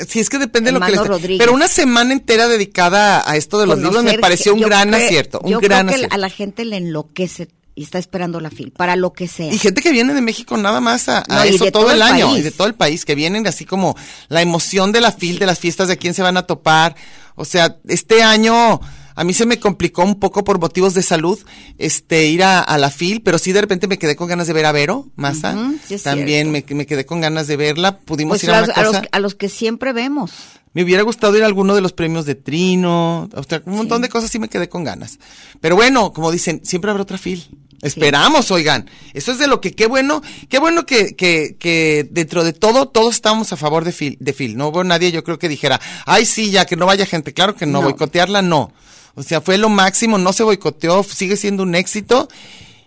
Sí, 0.08 0.20
es 0.22 0.30
que 0.30 0.38
depende 0.38 0.72
de 0.72 0.80
lo 0.80 0.86
que. 0.86 0.96
Rodríguez. 0.96 1.40
Pero 1.40 1.54
una 1.54 1.68
semana 1.68 2.14
entera 2.14 2.48
dedicada 2.48 3.30
a 3.30 3.36
esto 3.36 3.60
de 3.60 3.68
los 3.68 3.78
libros 3.80 4.02
me 4.04 4.18
pareció 4.18 4.54
un 4.54 4.62
gran 4.62 4.94
acierto, 4.94 5.42
un 5.44 5.52
yo 5.52 5.60
gran 5.60 5.88
creo 5.88 5.90
que 5.90 5.96
acierto. 5.96 6.16
a 6.16 6.18
la 6.20 6.30
gente 6.30 6.64
le 6.64 6.78
enloquece 6.78 7.50
y 7.78 7.84
está 7.84 8.00
esperando 8.00 8.40
la 8.40 8.50
FIL, 8.50 8.72
para 8.72 8.96
lo 8.96 9.14
que 9.14 9.28
sea. 9.28 9.54
Y 9.54 9.58
gente 9.60 9.82
que 9.82 9.92
viene 9.92 10.14
de 10.14 10.22
México 10.22 10.58
nada 10.58 10.82
más 10.82 11.08
a, 11.10 11.20
a 11.20 11.24
No, 11.30 11.46
y 11.46 11.50
eso 11.50 11.66
todo, 11.72 11.84
todo 11.84 11.92
el 11.92 12.02
año, 12.02 12.28
país. 12.28 12.40
y 12.40 12.42
de 12.42 12.52
todo 12.52 12.68
el 12.68 12.74
país, 12.76 13.06
que 13.06 13.14
vienen 13.16 13.46
así 13.48 13.66
como 13.66 13.96
la 14.30 14.42
emoción 14.42 14.92
de 14.92 15.02
la 15.02 15.12
fil, 15.12 15.38
de 15.40 15.46
las 15.46 15.60
fiestas, 15.60 15.88
de 15.88 15.98
quién 15.98 16.14
se 16.14 16.22
van 16.24 16.38
a 16.38 16.44
topar. 16.48 16.96
O 17.36 17.46
sea, 17.46 17.78
este 17.88 18.24
año 18.24 18.82
a 19.16 19.24
mí 19.24 19.34
se 19.34 19.46
me 19.46 19.60
complicó 19.60 20.04
un 20.04 20.20
poco 20.20 20.44
por 20.44 20.60
motivos 20.60 20.94
de 20.94 21.02
salud 21.04 21.40
este 21.78 22.28
ir 22.28 22.44
a, 22.44 22.60
a 22.62 22.78
la 22.78 22.90
fil, 22.92 23.22
pero 23.22 23.38
sí 23.40 23.52
de 23.52 23.62
repente 23.62 23.88
me 23.88 23.98
quedé 23.98 24.16
con 24.16 24.28
ganas 24.28 24.48
de 24.48 24.54
ver 24.54 24.66
a 24.66 24.72
Vero, 24.72 25.08
Massa. 25.16 25.56
Sí 25.88 25.98
También 25.98 26.52
me, 26.52 26.64
me 26.70 26.86
quedé 26.86 27.06
con 27.06 27.22
ganas 27.22 27.48
de 27.48 27.58
verla. 27.58 28.00
Pudimos 28.00 28.34
Pues 28.38 28.44
ir 28.44 28.52
a 28.52 28.64
una 28.64 28.74
a 28.74 28.84
los, 28.84 28.96
cosa. 28.96 29.08
a 29.12 29.20
los 29.20 29.36
que 29.36 29.50
siempre 29.50 29.94
vemos. 29.94 30.32
Me 30.74 30.84
hubiera 30.84 31.02
gustado 31.02 31.36
ir 31.36 31.42
a 31.44 31.48
alguno 31.48 31.74
de 31.74 31.82
los 31.82 31.94
premios 31.94 32.26
de 32.28 32.36
Trino, 32.36 33.28
o 33.34 33.44
sea, 33.44 33.64
un 33.66 33.76
montón 33.78 34.02
de 34.04 34.10
cosas 34.10 34.30
sí 34.30 34.38
me 34.38 34.48
quedé 34.50 34.70
con 34.70 34.84
ganas. 34.84 35.18
Pero 35.60 35.76
bueno, 35.76 36.14
como 36.14 36.32
dicen, 36.32 36.62
siempre 36.64 36.92
habrá 36.92 37.02
otra 37.02 37.18
fil. 37.18 37.44
Esperamos, 37.82 38.50
oigan. 38.52 38.90
Eso 39.14 39.32
es 39.32 39.38
de 39.40 39.48
lo 39.48 39.62
que, 39.62 39.74
qué 39.74 39.86
bueno, 39.88 40.22
qué 40.50 40.58
bueno 40.60 40.86
que, 40.86 41.16
que, 41.16 41.56
que 41.60 42.08
dentro 42.10 42.44
de 42.44 42.54
todo, 42.54 42.88
todos 42.88 43.16
estamos 43.16 43.54
a 43.54 43.58
favor 43.58 43.84
de 43.86 43.92
fil, 43.92 44.18
de 44.20 44.34
fil. 44.34 44.58
No 44.58 44.70
hubo 44.70 44.84
nadie, 44.84 45.12
yo 45.12 45.24
creo 45.24 45.38
que 45.38 45.48
dijera, 45.48 45.80
ay 46.06 46.26
sí, 46.26 46.50
ya 46.52 46.66
que 46.66 46.76
no 46.76 46.86
vaya 46.88 47.06
gente. 47.06 47.34
Claro 47.34 47.56
que 47.56 47.66
no, 47.66 47.74
No. 47.80 47.82
boicotearla 47.84 48.42
no. 48.42 48.72
O 49.14 49.24
sea, 49.24 49.42
fue 49.42 49.58
lo 49.58 49.70
máximo, 49.70 50.18
no 50.18 50.34
se 50.34 50.44
boicoteó, 50.44 51.04
sigue 51.04 51.38
siendo 51.38 51.64
un 51.64 51.76
éxito. 51.76 52.28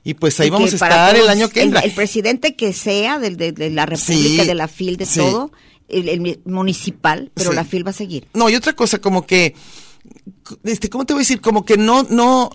Y 0.03 0.15
pues 0.15 0.41
ahí 0.41 0.47
Y 0.49 0.51
vamos 0.51 0.73
a 0.73 0.75
estar 0.77 1.15
el 1.15 1.29
año 1.29 1.49
que 1.51 1.63
entra. 1.63 1.81
el 1.81 1.93
presidente 1.93 2.57
que 2.57 2.73
sea 2.73 3.19
del- 3.19 3.37
de, 3.37 3.53
de 3.53 3.71
la 3.71 3.85
República, 3.87 4.43
Sí, 4.43 4.49
de 4.49 4.55
la 4.55 4.67
FIL, 4.67 4.97
de 4.97 5.07
sí. 5.07 5.21
todo, 5.21 5.53
el, 5.89 6.09
el 6.09 6.41
municipal, 6.47 7.31
pero 7.35 7.53
la 7.53 7.65
FIL 7.65 7.87
va 7.87 7.91
a 7.91 7.95
seguir. 7.95 8.27
No, 8.33 8.49
y 8.49 8.55
otra 8.57 8.73
cosa, 8.73 8.99
como 8.99 9.27
que, 9.27 9.55
este, 10.65 10.89
¿cómo 10.89 11.05
te 11.05 11.13
voy 11.13 11.21
a 11.21 11.25
decir? 11.25 11.41
Como 11.41 11.65
que 11.65 11.77
no, 11.77 12.05
no, 12.05 12.51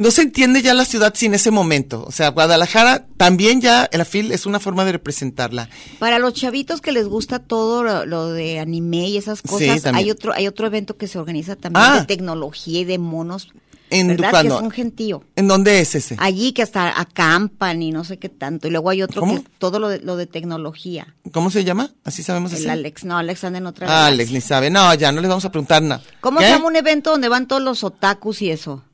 no 0.00 0.10
se 0.10 0.22
entiende 0.22 0.62
ya 0.62 0.72
la 0.74 0.84
ciudad 0.84 1.12
sin 1.14 1.34
ese 1.34 1.50
momento. 1.50 2.04
O 2.06 2.10
sea, 2.10 2.30
Guadalajara 2.30 3.06
también 3.16 3.60
ya, 3.60 3.88
la 3.92 4.04
FIL 4.04 4.32
es 4.32 4.46
una 4.46 4.58
forma 4.58 4.84
de 4.84 4.92
representarla. 4.92 5.68
Para 5.98 6.18
los 6.18 6.32
chavitos 6.34 6.80
que 6.80 6.90
les 6.90 7.06
gusta 7.06 7.38
todo 7.38 7.84
lo, 7.84 8.06
lo 8.06 8.28
de 8.32 8.58
anime 8.58 9.08
y 9.08 9.16
esas 9.18 9.42
cosas, 9.42 9.84
hay 9.86 10.10
otro 10.10 10.32
hay 10.32 10.46
otro 10.48 10.66
evento 10.66 10.96
que 10.96 11.06
se 11.06 11.18
organiza 11.18 11.54
también 11.54 11.84
Ah. 11.86 12.00
de 12.00 12.06
tecnología 12.06 12.80
y 12.80 12.84
de 12.84 12.98
monos. 12.98 13.48
¿En 13.92 14.06
¿Verdad? 14.06 14.42
Que 14.42 14.46
es 14.48 14.54
un 14.54 14.70
gentío. 14.70 15.24
¿En 15.34 15.48
dónde 15.48 15.80
es 15.80 15.96
ese? 15.96 16.14
Allí 16.20 16.52
que 16.52 16.62
hasta 16.62 16.98
acampan 17.00 17.82
y 17.82 17.90
no 17.90 18.04
sé 18.04 18.18
qué 18.20 18.28
tanto. 18.28 18.68
Y 18.68 18.70
luego 18.70 18.88
hay 18.90 19.02
otro 19.02 19.20
¿Cómo? 19.20 19.34
que 19.42 19.48
todo 19.58 19.80
lo 19.80 19.88
de, 19.88 19.98
lo 19.98 20.16
de 20.16 20.26
tecnología. 20.26 21.14
¿Cómo 21.32 21.50
se 21.50 21.64
llama? 21.64 21.90
Así 22.04 22.22
sabemos 22.22 22.52
El 22.52 22.58
así. 22.58 22.68
Alex, 22.68 23.04
no, 23.04 23.18
Alex 23.18 23.42
anda 23.44 23.58
en 23.58 23.66
otra. 23.66 23.88
Ah. 23.90 24.06
Alex 24.06 24.30
ni 24.30 24.40
sabe. 24.40 24.70
No, 24.70 24.94
ya 24.94 25.10
no 25.12 25.20
les 25.20 25.28
vamos 25.28 25.44
a 25.44 25.50
preguntar 25.50 25.82
nada. 25.82 26.02
¿Cómo 26.20 26.38
¿Qué? 26.38 26.46
se 26.46 26.52
llama 26.52 26.66
un 26.68 26.76
evento 26.76 27.10
donde 27.10 27.28
van 27.28 27.48
todos 27.48 27.62
los 27.62 27.82
otakus 27.84 28.40
y 28.42 28.50
eso? 28.50 28.84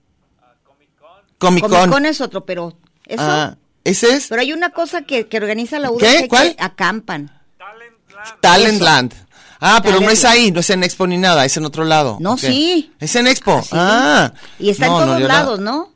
Comic 1.39 1.65
Comic 1.65 1.79
Con. 1.81 1.91
Con 1.91 2.07
es 2.07 2.21
otro, 2.21 2.45
pero 2.45 2.77
eso. 3.07 3.23
Ah, 3.23 3.57
ese 3.85 4.15
es 4.15 4.27
Pero 4.29 4.41
hay 4.43 4.53
una 4.53 4.71
cosa 4.71 5.03
que, 5.03 5.27
que 5.29 5.37
organiza 5.37 5.79
la 5.79 5.91
UDG 5.91 5.99
¿Qué? 6.01 6.17
que 6.23 6.29
¿Cuál? 6.29 6.57
acampan. 6.59 7.31
Talentland. 8.41 9.15
Ah, 9.61 9.81
pero 9.83 10.01
no 10.01 10.11
es 10.11 10.25
ahí, 10.25 10.51
no 10.51 10.61
es 10.61 10.69
en 10.71 10.83
Expo 10.85 11.07
ni 11.07 11.17
nada, 11.17 11.45
es 11.45 11.57
en 11.57 11.65
otro 11.65 11.85
lado. 11.85 12.19
No, 12.21 12.37
sí. 12.37 12.93
Es 13.01 13.17
en 13.17 13.27
Expo. 13.27 13.63
Sí. 13.63 13.71
Ah. 13.73 14.33
Y 14.59 14.71
está 14.71 14.87
No, 14.87 15.01
en 15.01 15.07
todos 15.09 15.21
lados, 15.23 15.61
¿no? 15.61 15.93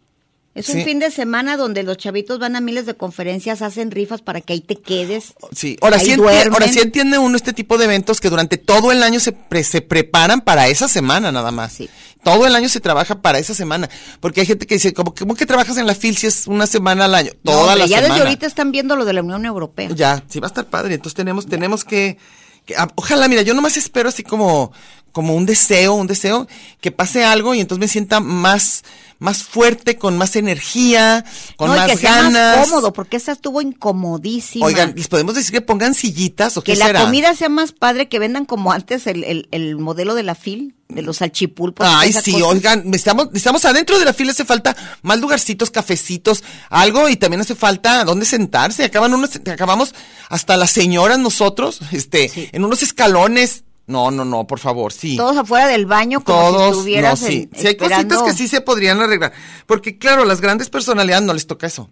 Es 0.55 0.69
un 0.69 0.77
Sí. 0.77 0.85
fin 0.85 0.99
de 0.99 1.11
semana 1.13 1.57
donde 1.57 1.85
los 1.85 1.97
chavitos 1.97 2.39
van 2.41 2.57
a 2.57 2.61
miles 2.61 2.85
de 2.85 2.95
conferencias, 2.95 3.63
hacen 3.63 3.91
rifas 3.93 4.21
para 4.21 4.41
que 4.41 4.55
ahí 4.55 4.61
te 4.61 4.77
quedes. 4.77 5.35
Sí, 5.55 5.77
ahora 5.81 5.99
sí, 6.01 6.13
enti- 6.13 6.17
duermen. 6.17 6.53
ahora 6.55 6.69
sí 6.69 6.81
entiende 6.81 7.19
uno 7.19 7.37
este 7.37 7.53
tipo 7.53 7.79
de 7.79 7.85
eventos 7.85 8.21
que 8.21 8.31
durante 8.31 8.57
todo 8.59 8.91
el 8.91 9.03
año 9.03 9.21
se, 9.21 9.33
pre- 9.33 9.63
se 9.63 9.81
preparan 9.81 10.41
para 10.41 10.67
esa 10.69 10.89
semana 10.89 11.31
nada 11.31 11.53
más. 11.53 11.73
Sí. 11.75 11.89
Todo 12.23 12.47
el 12.47 12.55
año 12.55 12.69
se 12.69 12.81
trabaja 12.81 13.21
para 13.23 13.39
esa 13.39 13.55
semana. 13.55 13.89
Porque 14.21 14.41
hay 14.41 14.47
gente 14.47 14.67
que 14.67 14.75
dice, 14.75 14.93
¿cómo, 14.93 15.15
cómo 15.15 15.35
que 15.35 15.47
trabajas 15.47 15.77
en 15.79 15.87
la 15.87 15.95
FIL 15.95 16.17
si 16.17 16.27
es 16.27 16.47
una 16.47 16.67
semana 16.67 17.07
al 17.07 17.15
año? 17.15 17.31
No, 17.45 17.53
Toda 17.53 17.61
hombre, 17.65 17.79
la 17.81 17.87
ya 17.87 17.97
semana. 17.97 18.15
desde 18.15 18.27
ahorita 18.29 18.47
están 18.47 18.73
viendo 18.73 18.97
lo 18.97 19.05
de 19.05 19.13
la 19.15 19.23
Unión 19.23 19.47
Europea. 19.47 19.89
Ya, 19.95 20.23
sí 20.29 20.39
va 20.41 20.47
a 20.47 20.51
estar 20.51 20.67
padre. 20.67 20.95
Entonces 20.95 21.15
tenemos, 21.15 21.47
tenemos 21.47 21.85
que, 21.85 22.19
que- 22.67 22.77
ah, 22.77 22.89
ojalá, 22.95 23.27
mira, 23.29 23.43
yo 23.43 23.55
nomás 23.55 23.77
espero 23.77 24.09
así 24.11 24.23
como, 24.23 24.73
como 25.13 25.35
un 25.35 25.47
deseo, 25.47 25.95
un 25.95 26.07
deseo, 26.07 26.47
que 26.81 26.93
pase 26.93 27.25
algo 27.25 27.55
y 27.55 27.61
entonces 27.61 27.81
me 27.81 27.89
sienta 27.89 28.21
más, 28.21 28.85
más 29.19 29.43
fuerte, 29.43 29.97
con 29.97 30.17
más 30.17 30.37
energía, 30.37 31.25
con 31.57 31.69
no, 31.69 31.77
más 31.77 31.89
y 31.89 31.93
que 31.93 31.97
sea 31.99 32.23
ganas. 32.23 32.59
más 32.59 32.69
cómodo, 32.69 32.93
porque 32.93 33.17
esta 33.17 33.33
estuvo 33.33 33.61
incomodísima. 33.61 34.67
Oigan, 34.67 34.95
¿les 34.97 35.09
podemos 35.09 35.35
decir 35.35 35.53
que 35.53 35.61
pongan 35.61 35.95
sillitas 35.95 36.57
o 36.57 36.63
que 36.63 36.73
qué 36.73 36.79
la 36.79 36.87
será? 36.87 37.05
comida 37.05 37.35
sea 37.35 37.49
más 37.49 37.73
padre, 37.73 38.09
que 38.09 38.19
vendan 38.19 38.45
como 38.45 38.73
antes 38.73 39.07
el, 39.07 39.25
el, 39.25 39.49
el 39.51 39.77
modelo 39.77 40.15
de 40.15 40.23
la 40.23 40.35
FIL, 40.35 40.75
de 40.89 41.03
los 41.03 41.19
salchipulpos. 41.19 41.87
Ay, 41.89 42.11
esa 42.11 42.21
sí, 42.21 42.41
oigan, 42.43 42.93
estamos, 42.95 43.29
estamos 43.35 43.65
adentro 43.65 43.99
de 43.99 44.05
la 44.05 44.13
fila, 44.13 44.33
hace 44.33 44.45
falta 44.45 44.77
más 45.03 45.21
lugarcitos, 45.21 45.71
cafecitos, 45.71 46.43
algo, 46.69 47.09
y 47.09 47.17
también 47.17 47.41
hace 47.41 47.55
falta 47.55 48.05
dónde 48.05 48.27
sentarse. 48.27 48.85
Acaban 48.85 49.15
unos, 49.15 49.37
acabamos 49.37 49.95
hasta 50.29 50.57
las 50.57 50.71
señoras 50.71 51.19
nosotros, 51.19 51.81
este, 51.93 52.51
en 52.53 52.65
unos 52.65 52.83
escalones. 52.83 53.65
No, 53.91 54.11
no, 54.11 54.25
no, 54.25 54.47
por 54.47 54.59
favor, 54.59 54.93
sí. 54.93 55.17
Todos 55.17 55.37
afuera 55.37 55.67
del 55.67 55.85
baño, 55.87 56.23
como 56.23 56.39
si 56.39 56.45
Todos, 56.53 56.61
no, 56.63 56.69
estuvieras 56.79 57.19
sí. 57.19 57.49
en- 57.53 57.61
Sí, 57.61 57.67
hay 57.67 57.77
cositas 57.77 58.23
que 58.23 58.33
sí 58.33 58.47
se 58.49 58.61
podrían 58.61 59.01
arreglar. 59.01 59.33
Porque, 59.67 59.99
claro, 59.99 60.25
las 60.25 60.41
grandes 60.41 60.71
personalidades 60.71 61.25
no 61.25 61.35
les 61.35 61.47
toca 61.47 61.67
eso. 61.67 61.91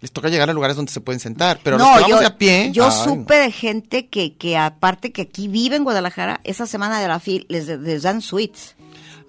Les 0.00 0.10
toca 0.12 0.28
llegar 0.28 0.50
a 0.50 0.52
lugares 0.52 0.76
donde 0.76 0.90
se 0.92 1.00
pueden 1.00 1.20
sentar. 1.20 1.60
Pero 1.62 1.78
los 1.78 1.86
que 1.86 1.92
vamos 1.94 2.08
yo, 2.10 2.18
de 2.20 2.26
a 2.26 2.36
pie. 2.38 2.70
yo 2.72 2.86
ay, 2.86 2.92
supe 3.04 3.34
de 3.36 3.52
gente 3.52 4.06
que, 4.08 4.34
que 4.36 4.56
aparte 4.56 5.12
que 5.12 5.22
aquí 5.22 5.46
vive 5.48 5.76
en 5.76 5.84
Guadalajara, 5.84 6.40
esa 6.44 6.66
semana 6.66 7.00
de 7.00 7.06
la 7.08 7.20
FIL 7.20 7.46
les, 7.48 7.66
les 7.68 8.02
dan 8.02 8.20
suites 8.20 8.74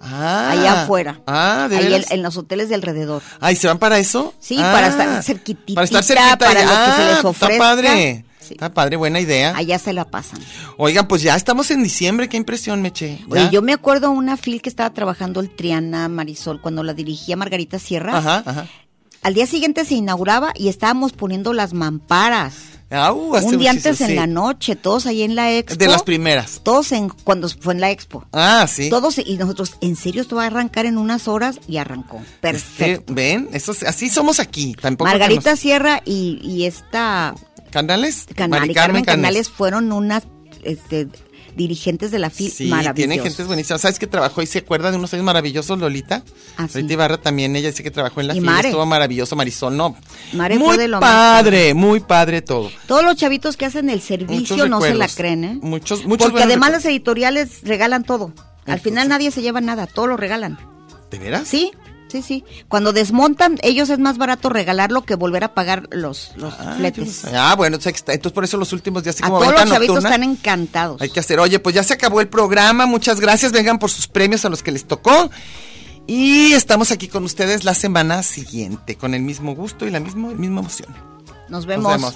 Ah, 0.02 0.50
allá 0.52 0.82
afuera. 0.84 1.22
Ah, 1.28 1.68
de 1.70 1.78
ahí 1.78 2.06
en, 2.10 2.24
los 2.24 2.36
hoteles 2.38 2.68
de 2.70 2.76
alrededor. 2.76 3.22
Ay, 3.40 3.56
¿se 3.56 3.68
van 3.68 3.78
para 3.80 4.00
eso? 4.00 4.34
Sí, 4.40 4.58
Ah, 4.60 4.72
para 4.74 4.88
estar 4.88 5.24
cerquitita, 5.24 5.76
Para 5.76 5.86
estar 5.86 6.04
cerquita. 6.04 6.38
para 6.38 6.62
lo 6.64 6.70
que 6.70 6.92
se 7.02 7.06
les 7.08 7.24
Ah, 7.24 7.28
ofrezca. 7.30 7.54
Está 7.54 7.64
padre. 7.64 8.26
Sí. 8.48 8.54
Está 8.56 8.74
padre, 8.74 8.96
buena 8.98 9.20
idea. 9.20 9.56
Allá 9.56 9.80
se 9.80 9.94
la 9.94 10.06
pasan. 10.06 10.40
Oigan, 10.78 11.08
pues 11.08 11.22
ya 11.22 11.36
estamos 11.36 11.72
en 11.72 11.82
diciembre, 11.84 12.28
qué 12.30 12.38
impresión, 12.38 12.82
Meche. 12.82 13.20
¿Ya? 13.20 13.26
Oye, 13.30 13.50
yo 13.52 13.62
me 13.62 13.74
acuerdo 13.74 14.12
una 14.12 14.38
FIL 14.38 14.62
que 14.62 14.70
estaba 14.70 14.92
trabajando 14.94 15.40
el 15.40 15.50
Triana 15.50 16.08
Marisol 16.10 16.62
cuando 16.62 16.84
la 16.84 16.94
dirigía 16.94 17.36
Margarita 17.36 17.80
Sierra. 17.80 18.18
Ajá, 18.18 18.44
ajá. 18.46 18.68
Al 19.22 19.34
día 19.34 19.48
siguiente 19.48 19.86
se 19.86 19.94
inauguraba 19.96 20.52
y 20.56 20.68
estábamos 20.68 21.14
poniendo 21.14 21.54
las 21.54 21.74
mamparas. 21.74 22.56
Hace 22.90 23.46
Un 23.48 23.58
día 23.58 23.72
antes 23.72 24.02
en 24.02 24.16
la 24.16 24.28
noche, 24.28 24.76
todos 24.76 25.08
ahí 25.08 25.24
en 25.24 25.34
la 25.34 25.52
expo. 25.52 25.78
De 25.80 25.88
las 25.88 26.04
primeras. 26.04 26.60
Todos 26.62 26.92
en 26.92 27.10
cuando 27.10 27.50
fue 27.50 27.74
en 27.74 27.82
la 27.82 27.90
expo. 27.90 28.24
Ah, 28.32 28.68
sí. 28.70 28.90
Todos 28.92 29.18
y 29.18 29.36
nosotros, 29.38 29.78
¿en 29.82 29.96
serio 29.96 30.22
esto 30.22 30.36
va 30.36 30.44
a 30.44 30.48
arrancar 30.48 30.86
en 30.86 31.00
unas 31.00 31.28
horas? 31.28 31.60
Y 31.68 31.78
arrancó. 31.78 32.22
Perfecto. 32.40 33.02
Este, 33.02 33.14
¿Ven? 33.14 33.50
Eso, 33.52 33.72
es- 33.72 33.82
así 33.82 34.10
somos 34.12 34.40
aquí. 34.40 34.76
Tampoco 34.80 35.10
Margarita 35.10 35.52
nos- 35.52 35.60
Sierra 35.60 36.04
y, 36.06 36.40
y 36.44 36.66
esta 36.66 37.34
¿Canales? 37.74 38.26
Canal, 38.36 38.60
Mari 38.62 38.72
y 38.72 38.76
Carmen 38.76 39.04
Canales. 39.04 39.48
Canales 39.48 39.50
fueron 39.50 39.92
unas 39.92 40.24
este, 40.64 41.08
dirigentes 41.56 42.12
de 42.12 42.20
la 42.20 42.30
FIL 42.30 42.52
Sí, 42.52 42.66
maravillosas. 42.68 42.96
tienen 42.96 43.22
gente 43.22 43.44
buenísima. 43.44 43.78
¿Sabes 43.80 44.00
que 44.00 44.08
trabajó 44.08 44.42
y 44.42 44.46
se 44.48 44.60
acuerda 44.60 44.92
de 44.92 44.98
unos 44.98 45.14
años 45.14 45.26
maravillosos, 45.26 45.78
Lolita? 45.80 46.24
Ah, 46.58 46.68
sí. 46.68 46.76
Lolita 46.76 46.94
Ibarra 46.94 47.18
también, 47.18 47.56
ella 47.56 47.70
dice 47.70 47.84
que 47.84 47.92
trabajó 47.92 48.22
en 48.22 48.28
la 48.28 48.36
Mare. 48.36 48.70
estuvo 48.70 48.86
maravilloso, 48.86 49.36
Marisol, 49.36 49.76
no. 49.76 49.96
Mare 50.34 50.58
muy 50.58 50.68
fue 50.68 50.78
de 50.78 50.88
lo 50.88 51.00
más 51.02 51.10
padre, 51.12 51.74
muy 51.74 52.00
padre 52.00 52.42
todo. 52.42 52.72
Todos 52.88 53.04
los 53.04 53.16
chavitos 53.16 53.58
que 53.58 53.66
hacen 53.66 53.90
el 53.90 54.02
servicio 54.02 54.56
Muchos 54.56 54.70
no 54.70 54.82
se 54.82 54.94
la 54.94 55.08
creen, 55.08 55.44
¿eh? 55.44 55.60
Muchos- 55.62 56.06
muchos 56.06 56.28
Porque 56.30 56.44
además 56.44 56.70
recuerdos. 56.70 56.86
las 56.86 56.92
editoriales 56.92 57.50
regalan 57.64 58.04
todo. 58.04 58.26
Al 58.36 58.76
Entonces- 58.76 58.84
final 58.84 59.10
nadie 59.10 59.30
se 59.32 59.42
lleva 59.42 59.62
nada, 59.62 59.88
todo 59.88 60.08
lo 60.08 60.16
regalan. 60.18 60.58
¿De 61.12 61.20
veras? 61.20 61.48
Sí, 61.48 61.72
sí, 62.22 62.22
sí. 62.22 62.44
Cuando 62.68 62.94
desmontan, 62.94 63.58
ellos 63.62 63.90
es 63.90 64.00
más 64.00 64.18
barato 64.18 64.50
regalarlo 64.50 65.02
que 65.04 65.16
volver 65.16 65.44
a 65.44 65.54
pagar 65.54 65.88
los, 65.92 66.32
los 66.36 66.54
Ah, 66.60 66.76
fletes. 66.78 67.26
Ah, 67.34 67.56
bueno, 67.56 67.78
entonces 67.78 68.32
por 68.32 68.44
eso 68.44 68.58
los 68.58 68.72
últimos 68.74 69.04
días 69.04 69.16
así 69.16 69.24
A 69.24 69.28
como 69.28 69.40
todos 69.40 69.52
los 69.52 69.62
chavitos 69.70 69.96
nocturna, 69.96 70.10
están 70.10 70.24
encantados. 70.24 71.02
Hay 71.02 71.10
que 71.10 71.20
hacer, 71.20 71.40
oye, 71.40 71.60
pues 71.60 71.76
ya 71.76 71.84
se 71.84 71.94
acabó 71.94 72.22
el 72.22 72.28
programa, 72.28 72.86
muchas 72.86 73.20
gracias, 73.20 73.52
vengan 73.52 73.80
por 73.80 73.90
sus 73.90 74.08
premios 74.08 74.46
a 74.46 74.50
los 74.50 74.64
que 74.64 74.72
les 74.72 74.86
tocó. 74.86 75.30
Y 76.06 76.52
estamos 76.54 76.92
aquí 76.92 77.08
con 77.08 77.24
ustedes 77.24 77.64
la 77.64 77.74
semana 77.74 78.24
siguiente, 78.24 78.96
con 78.98 79.14
el 79.14 79.22
mismo 79.22 79.56
gusto 79.56 79.86
y 79.88 79.92
la 79.92 80.00
misma, 80.00 80.30
misma 80.30 80.60
emoción. 80.62 80.90
Nos 81.50 81.66
Nos 81.66 81.66
vemos. 81.66 82.16